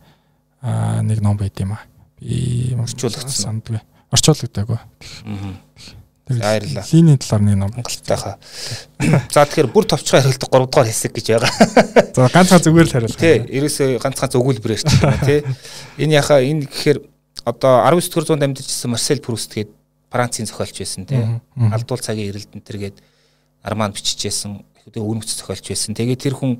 нэг 1.04 1.20
ном 1.22 1.38
байд 1.38 1.60
юм 1.60 1.76
а. 1.76 1.84
Би 2.20 2.74
орчуулагдсан 2.80 3.62
сандгүй. 3.62 3.82
Орчуулагдаагүй. 4.12 4.80
Аа 4.80 5.56
Баярлалаа. 6.28 6.84
Линий 6.92 7.18
талаар 7.18 7.42
нэг 7.42 7.56
ном 7.56 7.72
Монголтойхоо. 7.72 8.36
За 9.32 9.46
тэгэхээр 9.46 9.70
бүр 9.72 9.86
товчхон 9.88 10.22
хариултах 10.22 10.50
3 10.50 10.68
дугаар 10.68 10.88
хэсэг 10.88 11.12
гэж 11.16 11.28
байгаа. 11.36 11.54
За 12.16 12.30
ганцхан 12.32 12.62
зүгээр 12.64 12.88
л 12.88 12.94
хариулах. 12.94 13.20
Тий, 13.20 13.38
ерөөсөө 13.48 14.00
ганцхан 14.04 14.32
зөвгүүлбэрээр 14.34 14.82
ч 14.84 14.92
тий. 15.24 15.40
Энэ 16.02 16.20
яхаа 16.20 16.44
энэ 16.44 16.68
гэхээр 16.68 17.00
одоо 17.48 17.88
19 17.88 18.04
дэх 18.04 18.28
зуунд 18.28 18.44
амьдарч 18.44 18.68
ирсэн 18.68 18.92
Марсел 18.92 19.24
Пруст 19.24 19.54
гээд 19.54 19.72
Францын 20.12 20.48
зохиолч 20.48 20.78
байсан 20.80 21.06
тий. 21.08 21.24
Алдуул 21.56 22.04
цагийн 22.04 22.32
эрэлтэн 22.32 22.62
тэргээд 22.64 22.98
Арман 23.64 23.92
биччихсэн. 23.96 24.64
Өвнөц 24.96 25.36
зохиолч 25.40 25.68
байсан. 25.72 25.96
Тэгээд 25.96 26.24
тэр 26.28 26.36
хүн 26.36 26.60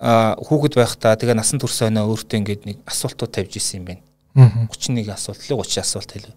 хүүхэд 0.00 0.74
байхдаа 0.76 1.16
тэгээ 1.16 1.38
насан 1.38 1.60
турш 1.62 1.80
оноо 1.86 2.12
өөртөө 2.12 2.38
ингээд 2.40 2.62
нэг 2.66 2.76
асуултууд 2.84 3.32
тавьж 3.32 3.56
исэн 3.56 3.80
юм 3.80 3.86
байна. 3.88 4.02
31 4.68 5.08
асуулт 5.14 5.40
л 5.46 5.62
30 5.62 5.80
асуулт 5.80 6.10
хэлв. 6.10 6.34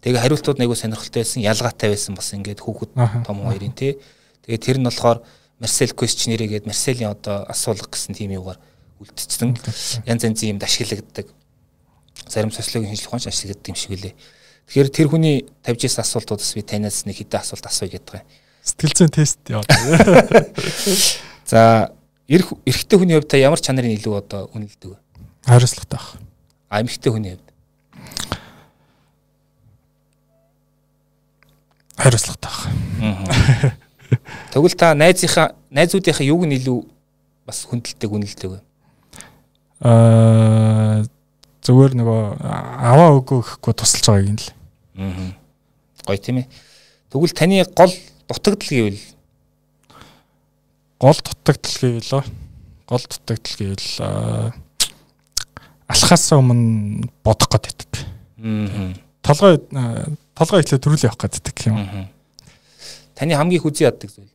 Тэгээ 0.00 0.22
хариултууд 0.22 0.58
нэг 0.62 0.70
сонирхолтой 0.70 1.26
байсан, 1.26 1.42
ялгаатай 1.42 1.90
байсан 1.90 2.14
бас 2.14 2.30
ингээд 2.30 2.62
хүүхэд 2.62 2.94
том 3.26 3.42
хоёрын 3.42 3.74
тий. 3.74 3.98
Тэгээ 4.46 4.62
тэр 4.62 4.78
нь 4.78 4.86
болохоор 4.86 5.22
Marcel 5.58 5.90
questionnaire 5.92 6.46
гээд 6.46 6.66
Marcel-ийн 6.70 7.10
одоо 7.10 7.44
асуулга 7.50 7.90
гэсэн 7.90 8.14
тийм 8.14 8.32
юугаар 8.38 8.60
үлдчихсэн. 9.02 9.58
Янз 10.06 10.22
янзын 10.22 10.56
юмд 10.56 10.64
ашиглагддаг. 10.64 11.26
Зарим 12.30 12.54
социологийн 12.54 12.94
шинжилгээ 12.94 13.10
ухаанч 13.10 13.26
ашиглагддаг 13.26 13.68
юм 13.68 13.76
шиг 13.76 13.92
үлээ. 13.96 14.14
Тэгэхээр 14.70 14.90
тэр 14.90 15.08
хүний 15.10 15.36
тавьж 15.62 15.86
ирсэн 15.86 16.02
асуултуудаас 16.06 16.54
би 16.54 16.62
танаас 16.62 17.04
нэг 17.06 17.18
хэдэн 17.18 17.40
асуулт 17.40 17.66
асууя 17.66 17.90
гэдэг 17.90 18.22
юм. 18.22 18.26
Сэтгэл 18.62 18.94
зүйн 18.98 19.12
тест 19.14 19.38
яваад. 19.46 19.70
За, 21.50 21.94
эрх 22.26 22.50
эрэгтэй 22.66 22.98
хүний 22.98 23.14
хувьд 23.14 23.30
та 23.30 23.38
ямар 23.38 23.62
чанарын 23.62 23.94
илүү 23.94 24.14
одоо 24.18 24.50
үнэлдэг 24.50 24.90
вэ? 24.90 24.98
Хариуцлагатай 25.46 25.98
байх. 25.98 26.18
А 26.66 26.82
эмэгтэй 26.82 27.12
хүний 27.14 27.38
хувьд 27.38 27.46
хариуцлагатай 31.96 32.50
байх. 32.50 33.78
Тэгвэл 34.52 34.76
та 34.78 34.94
найзынхаа 34.94 35.54
найзуудынхаа 35.70 36.26
юуг 36.26 36.46
нь 36.46 36.56
илүү 36.58 36.78
бас 37.46 37.66
хүндэлдэг 37.66 38.10
үнэлдэг 38.10 38.50
вэ? 38.50 38.60
Аа 39.82 41.04
зүгээр 41.66 41.98
нөгөө 41.98 42.20
аваа 42.40 43.10
өгөө 43.18 43.42
гэхгүй 43.42 43.74
тусалж 43.74 44.06
байгааг 44.06 44.30
юм 44.30 44.38
л. 44.38 44.48
Аа. 45.02 45.30
Гоё 46.06 46.18
тийм 46.22 46.38
ээ. 46.42 46.48
Тэгвэл 47.10 47.34
таны 47.34 47.66
гол 47.74 47.92
дутагдал 48.30 48.70
гэвэл 48.70 49.02
гол 51.02 51.18
дутагдал 51.18 51.76
гэвэл 51.82 52.22
гол 52.86 53.04
дутагдал 53.10 53.56
гэвэл 53.58 53.90
алхахаас 55.90 56.26
өмнө 56.38 57.10
бодох 57.26 57.50
гэдэг. 57.50 57.92
Аа. 58.38 58.94
Толгой 59.26 59.58
толгой 60.38 60.62
ихлэ 60.62 60.78
төрүүл 60.78 61.06
явах 61.10 61.26
гэдэг 61.26 61.66
юм. 61.66 62.06
Таны 63.16 63.32
хамгийн 63.32 63.60
их 63.60 63.64
үзий 63.64 63.88
яддаг 63.88 64.12
зүйл. 64.12 64.28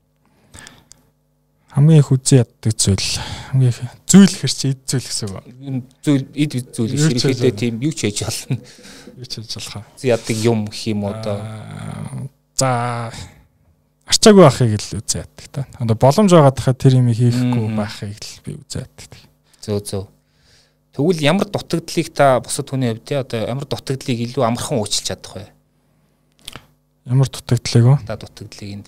Хамгийн 1.70 2.02
их 2.02 2.12
үзий 2.12 2.42
яддаг 2.42 2.74
зүйл. 2.74 3.10
Хамгийн 3.54 3.70
их 3.70 3.80
зүйл 4.10 4.34
хэр 4.34 4.52
чи 4.52 4.74
эд 4.74 4.82
зүйл 4.90 5.06
гэсэн 5.06 5.30
үг. 5.30 5.86
Зүйл 6.02 6.26
эд 6.34 6.54
зүйл 6.74 6.98
ширхэтээ 6.98 7.54
тийм 7.54 7.78
юу 7.78 7.94
ч 7.94 8.10
хийж 8.10 8.26
болно. 8.26 8.58
Юу 9.22 9.28
ч 9.30 9.38
хийж 9.38 9.54
болох. 9.62 9.86
Зү 10.02 10.10
яддаг 10.10 10.38
юм 10.42 10.66
гэх 10.66 10.82
юм 10.90 11.06
одоо. 11.06 11.38
За 12.58 13.14
арчаагүй 14.10 14.44
байхыг 14.50 14.82
л 14.82 14.98
үзээ 14.98 15.30
яддаг 15.30 15.46
та. 15.54 15.62
Одоо 15.78 15.96
боломж 15.96 16.34
байгаа 16.34 16.52
дахад 16.52 16.82
тэр 16.82 16.98
юм 16.98 17.14
хийхгүй 17.14 17.70
байхыг 17.78 18.18
л 18.18 18.36
би 18.42 18.58
үзээ 18.66 18.82
яддаг. 18.82 19.12
Зөө 19.62 19.80
зөө. 19.86 20.06
Тэгвэл 20.98 21.22
ямар 21.24 21.48
дутагдлыг 21.48 22.10
та 22.12 22.42
бусад 22.44 22.68
хүний 22.68 22.92
хувьд 22.92 23.14
одоо 23.16 23.48
ямар 23.48 23.64
дутагдлыг 23.64 24.20
илүү 24.28 24.44
амархан 24.44 24.82
уучлах 24.82 25.08
чадах 25.08 25.38
вэ? 25.40 25.46
Ямар 27.06 27.30
дутагдлыг 27.30 27.86
вэ? 27.86 27.96
Та 28.06 28.18
дутагдлыг 28.18 28.70
энд. 28.70 28.88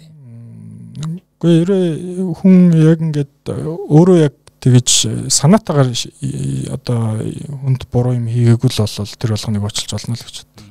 Гэхдээ 1.41 1.61
ерөө 1.65 2.33
хүн 2.37 2.55
яг 2.77 3.01
ингээд 3.01 3.33
өөрөө 3.49 4.17
яг 4.21 4.35
тэгэж 4.61 4.89
санаатаагаар 5.33 5.89
одоо 6.71 7.19
хүнд 7.65 7.89
буруу 7.89 8.13
юм 8.13 8.29
хийгээгүй 8.29 8.69
л 8.69 8.79
бол 8.85 9.17
тэр 9.17 9.33
болгоныг 9.33 9.63
уучлж 9.65 9.91
болно 9.91 10.13
л 10.13 10.23
гэж 10.23 10.35
боддог. 10.45 10.65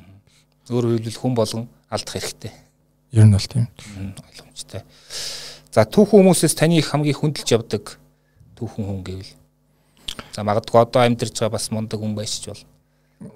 Өөрөөр 0.70 0.96
хэлбэл 1.02 1.18
хүн 1.18 1.34
болгон 1.34 1.64
алдах 1.90 2.14
хэрэгтэй. 2.14 2.52
Ер 3.12 3.26
нь 3.26 3.34
бол 3.34 3.48
тийм. 3.50 3.66
Ойлгомжтой. 4.16 4.86
За 5.74 5.84
түүхэн 5.84 6.22
хүмүүсээс 6.22 6.54
таны 6.56 6.80
хамгийн 6.80 7.18
хүндэлж 7.18 7.48
явдаг 7.52 7.98
түүхэн 8.56 8.86
хүн 8.86 9.02
гэвэл. 9.02 9.34
За 10.32 10.46
магадгүй 10.46 10.78
одоо 10.80 11.04
амьдарч 11.04 11.36
байгаа 11.36 11.58
бас 11.58 11.68
мундаг 11.74 12.00
хүн 12.00 12.14
байж 12.16 12.40
ч 12.40 12.48
бол. 12.48 12.64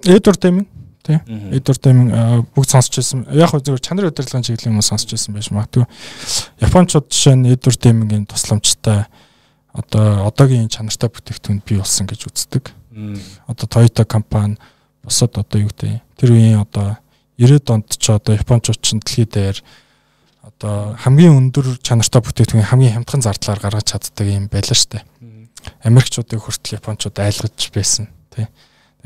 Эдвард 0.07 0.41
Демин 0.41 0.65
тий. 1.07 1.19
Эдвард 1.55 1.83
Демин 1.87 2.11
бүгд 2.57 2.71
сонсч 2.75 2.99
байсан. 2.99 3.23
Яг 3.31 3.55
хөө 3.55 3.63
зөвхөн 3.63 3.87
чанар 3.87 4.11
удирдлагын 4.11 4.47
чиглэлийн 4.47 4.75
хүмүүс 4.75 4.91
сонсч 4.91 5.15
байсан 5.15 5.37
байж 5.39 5.51
магадгүй. 5.55 5.87
Япончууд 6.67 7.07
жишээ 7.07 7.37
нь 7.39 7.53
Эдвард 7.55 7.81
Демингийн 7.81 8.27
тусламжтай 8.27 9.07
одоо 9.77 10.27
одоогийн 10.27 10.73
чанартай 10.73 11.13
бүтээгдэхүүн 11.13 11.63
бий 11.63 11.79
болсон 11.79 12.11
гэж 12.11 12.27
үздэг. 12.27 12.73
Одоо 13.47 13.67
Toyota 13.69 14.05
компани 14.05 14.57
бусад 15.05 15.37
одоо 15.37 15.61
юу 15.61 15.71
гэдэг 15.71 16.01
тэр 16.17 16.31
үеийн 16.33 16.65
одоо 16.65 16.97
90-ад 17.39 17.71
онд 17.71 17.93
ч 17.93 18.05
одоо 18.09 18.35
Япончууд 18.35 18.81
ч 18.81 18.97
дэлхийд 18.97 19.31
дээр 19.37 19.59
одоо 20.41 20.97
хамгийн 20.97 21.37
өндөр 21.37 21.77
чанартай 21.85 22.25
бүтээгдэхүүн 22.25 22.71
хамгийн 22.73 22.95
хямдхан 22.97 23.21
зардлаар 23.21 23.61
гаргаж 23.61 23.93
чаддаг 23.93 24.27
юм 24.27 24.49
байлаа 24.49 24.73
шүү 24.73 24.97
дээ. 24.97 25.05
Америкчуудыг 25.85 26.41
хүртэл 26.41 26.81
Япончууд 26.81 27.17
айлгаж 27.21 27.61
байсан 27.75 28.09
тий. 28.33 28.49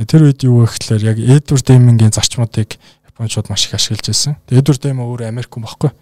Тэр 0.08 0.32
үед 0.32 0.40
юу 0.48 0.64
вэ 0.64 0.72
гэхээр 0.72 1.02
яг 1.04 1.18
Эдвард 1.20 1.66
Демингийн 1.68 2.14
зарчмуудыг 2.14 2.80
Япончууд 3.12 3.52
маш 3.52 3.68
их 3.68 3.74
ашиглаж 3.76 4.06
байсан. 4.08 4.36
Эдвард 4.48 4.80
Дем 4.80 5.04
өөрөө 5.04 5.28
Америк 5.28 5.52
хүн 5.52 5.68
баггүй. 5.68 5.92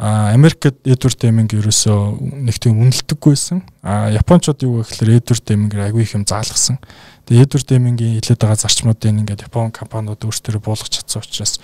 А 0.00 0.32
Америкт 0.32 0.64
Эдвард 0.64 1.20
Деминг 1.20 1.52
ерөөсөө 1.52 2.16
нэг 2.48 2.56
тийм 2.56 2.80
үнэлдэггүйсэн. 2.80 3.60
А 3.84 4.08
Япончууд 4.08 4.64
юу 4.64 4.80
вэ 4.80 4.88
гэхээр 4.88 5.20
Эдвард 5.20 5.44
Деминг 5.44 5.76
агүй 5.76 6.08
их 6.08 6.16
юм 6.16 6.24
заалгасан. 6.24 6.80
Тэгээ 7.28 7.44
Эдвард 7.44 7.68
Демингийн 7.68 8.16
хэлээд 8.24 8.40
байгаа 8.40 8.56
зарчмуудыг 8.56 9.12
ингээд 9.12 9.44
Япон 9.52 9.68
компаниуд 9.68 10.24
өөрсдөө 10.24 10.64
буулгах 10.64 10.88
чадсан 10.88 11.20
учраас 11.20 11.60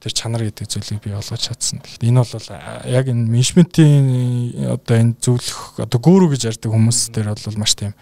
тэр 0.00 0.12
чанар 0.16 0.48
гэдэг 0.48 0.64
зүйлийг 0.64 1.04
бий 1.04 1.12
болгож 1.12 1.44
чадсан. 1.44 1.84
Тэгэхээр 1.84 2.08
энэ 2.08 2.24
бол 2.24 2.48
яг 2.88 3.04
энэ 3.12 3.28
менежментийн 3.28 4.72
одоо 4.72 4.96
энэ 4.96 5.20
зөвлөх 5.20 5.76
одоо 5.76 5.98
гүүрүү 6.00 6.32
гэж 6.32 6.56
ярьдаг 6.56 6.72
хүмүүс 6.72 7.12
дээр 7.12 7.36
бол 7.36 7.60
маш 7.60 7.76
тийм 7.76 7.92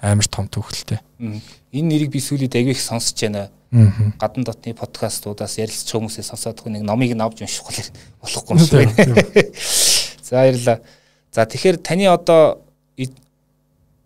амар 0.00 0.26
том 0.26 0.48
төвхөлтэй. 0.48 1.00
Энэ 1.18 1.88
нэрийг 1.88 2.10
би 2.12 2.20
сүүлийн 2.22 2.52
аягүй 2.52 2.74
их 2.76 2.82
сонсож 2.82 3.18
байна. 3.18 3.50
Гадна 4.18 4.44
дотны 4.48 4.74
подкастуудаас 4.74 5.58
ярилцж 5.58 5.90
хүмүүсээс 5.92 6.30
сонсоод 6.32 6.64
нэг 6.66 6.82
номыг 6.86 7.12
нь 7.12 7.20
авч 7.20 7.42
унших 7.44 7.66
болохгүй 8.22 8.54
юм 8.54 8.62
шиг 8.62 8.74
байна. 8.78 8.94
За 10.22 10.36
баярлалаа. 10.40 10.78
За 11.32 11.44
тэгэхээр 11.44 11.76
таны 11.84 12.08
одоо 12.08 12.62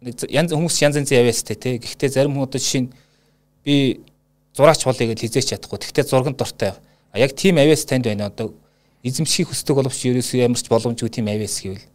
янз 0.03 0.51
хүмүүс 0.51 0.83
янз 0.83 0.99
янзын 0.99 1.19
авьяастай 1.23 1.57
тий. 1.57 1.79
Гэхдээ 1.79 2.11
зарим 2.11 2.35
хүмүүс 2.35 2.51
одоо 2.51 2.59
жишээ 2.59 2.83
нь 2.83 2.91
би 3.63 4.03
зураач 4.57 4.83
болъё 4.83 5.15
гэж 5.15 5.21
хизээч 5.23 5.55
чадахгүй. 5.55 5.79
Гэхдээ 5.79 6.11
зурганд 6.11 6.39
дуртай. 6.39 6.75
А 7.13 7.19
яг 7.19 7.37
тийм 7.39 7.59
авьяас 7.63 7.87
танд 7.87 8.11
байна. 8.11 8.27
Одоо 8.27 8.51
эзэмшихийг 9.03 9.51
хүсдэг 9.51 9.77
боловч 9.77 10.01
ерөөсөө 10.07 10.43
ямарч 10.47 10.67
боломжгүй 10.71 11.11
тийм 11.11 11.27
авьяас 11.31 11.59
гэвэл 11.63 11.87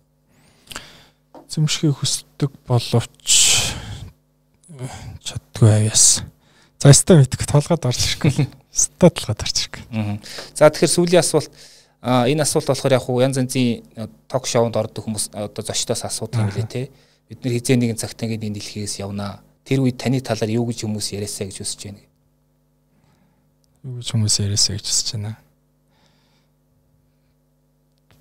эзэмшихийг 1.47 1.95
хүсдэг 1.99 2.51
боловч 2.67 3.46
чаддгүй 5.23 5.71
авьяас. 5.71 6.23
За 6.79 6.93
ста 6.93 7.17
мэдэх 7.17 7.47
толгойд 7.49 7.85
орж 7.89 8.01
ирэхгүй. 8.03 8.47
Ста 8.71 9.09
толгойд 9.09 9.41
орж 9.41 9.57
ирэхгүй. 9.65 9.83
За 10.53 10.69
тэгэхээр 10.69 10.93
сүүлийн 10.93 11.23
асуулт 11.25 11.51
А 12.01 12.29
энэ 12.29 12.45
асуулт 12.45 12.67
болохоор 12.69 12.93
яг 12.93 13.01
хуу 13.01 13.21
янз 13.21 13.35
янзын 13.41 13.81
ток 14.29 14.45
шоунд 14.45 14.77
ордог 14.77 15.03
хүмүүс 15.03 15.33
одоо 15.33 15.63
зочдоос 15.65 16.05
асуудаг 16.05 16.45
юм 16.45 16.51
лээ 16.53 16.67
те. 16.69 16.81
Бид 17.27 17.41
нар 17.43 17.53
хизээ 17.57 17.75
нэгэн 17.75 17.97
цагт 17.97 18.21
ингээд 18.21 18.45
энэ 18.45 18.55
дэлхийгээс 18.61 19.01
явнаа. 19.01 19.41
Тэр 19.65 19.81
үед 19.81 19.97
таны 19.97 20.21
талаар 20.21 20.53
юу 20.53 20.69
гэж 20.69 20.85
хүмүүс 20.85 21.17
яриасаа 21.17 21.49
гэж 21.49 21.57
хүсэж 21.57 21.81
байна. 21.89 22.05
Юу 23.83 23.97
гэж 23.97 24.07
хүмүүс 24.13 24.35
яриасаа 24.45 24.77
гэж 24.77 24.85
хүсэж 24.85 25.07
байна. 25.17 25.35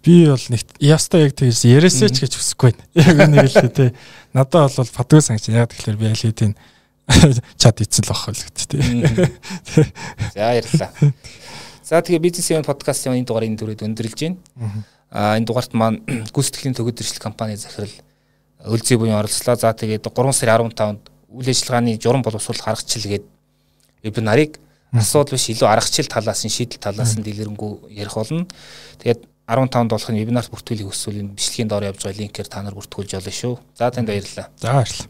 Би 0.06 0.30
бол 0.30 0.44
нэг 0.54 0.62
яста 0.78 1.18
яг 1.18 1.34
тэгж 1.34 1.66
яриасаа 1.66 2.06
ч 2.06 2.22
гэж 2.22 2.38
хүсэхгүй 2.38 2.70
байна. 2.70 2.86
Яг 3.10 3.18
нэг 3.26 3.50
л 3.50 3.70
те. 3.74 3.90
Надад 4.30 4.70
бол 4.78 4.86
фатгүй 4.86 5.18
санагч. 5.18 5.50
Яг 5.50 5.74
тэгэхээр 5.74 5.98
би 5.98 6.06
аль 6.06 6.22
хэдийн 6.22 6.54
чад 7.58 7.82
ийцэн 7.82 8.06
л 8.06 8.10
бах 8.14 8.30
л 8.30 8.38
гэт 8.38 8.70
те. 8.70 8.78
За 10.30 10.54
ярьлаа. 10.54 10.94
За 11.82 11.98
тэгээ 11.98 12.22
бизнес 12.22 12.54
юм 12.54 12.62
подкастын 12.62 13.18
энэ 13.18 13.26
дугаарыг 13.26 13.58
дүрээд 13.58 13.82
өндөрлж 13.82 14.14
байна. 14.14 14.38
Аа 15.10 15.34
энэ 15.34 15.50
дугаарт 15.50 15.74
маань 15.74 15.98
гүйцэтгэлийн 16.34 16.78
төгөөдрөжлөл 16.78 17.26
компани 17.26 17.58
захирал 17.58 17.90
Өлзий 18.62 18.98
буян 18.98 19.18
оролцлоо. 19.18 19.58
За 19.58 19.74
тэгээд 19.74 20.06
3 20.06 20.32
сарын 20.34 20.70
15-нд 20.70 21.02
үйл 21.34 21.50
ажиллагааны 21.50 21.98
журам 21.98 22.22
боловсруулах 22.22 22.78
аргачлал 22.78 23.10
гээд 23.10 23.26
вебинарыг 24.06 24.62
асуудал 24.94 25.34
биш 25.34 25.50
илүү 25.50 25.66
аргачлал 25.66 26.10
талаас 26.10 26.46
нь 26.46 26.54
шийдэл 26.54 26.78
талаас 26.78 27.18
нь 27.18 27.22
дэлгэрэнгүй 27.26 27.90
ярих 27.90 28.14
болно. 28.14 28.46
Тэгээд 29.02 29.20
15-нд 29.46 29.90
болох 29.94 30.10
нь 30.10 30.18
вебинарт 30.18 30.50
бүртгүүлэх 30.50 30.90
хүсвэл 30.90 31.22
энэ 31.22 31.38
бичлэгийн 31.38 31.70
доор 31.70 31.86
явж 31.86 32.02
байгаа 32.02 32.18
линкээр 32.18 32.48
та 32.50 32.66
нар 32.66 32.74
бүртгүүлж 32.74 33.14
олно 33.14 33.30
шүү. 33.30 33.54
За 33.78 33.90
танд 33.94 34.10
баярлалаа. 34.10 34.50
За 34.58 34.74
баярлалаа. 34.74 35.06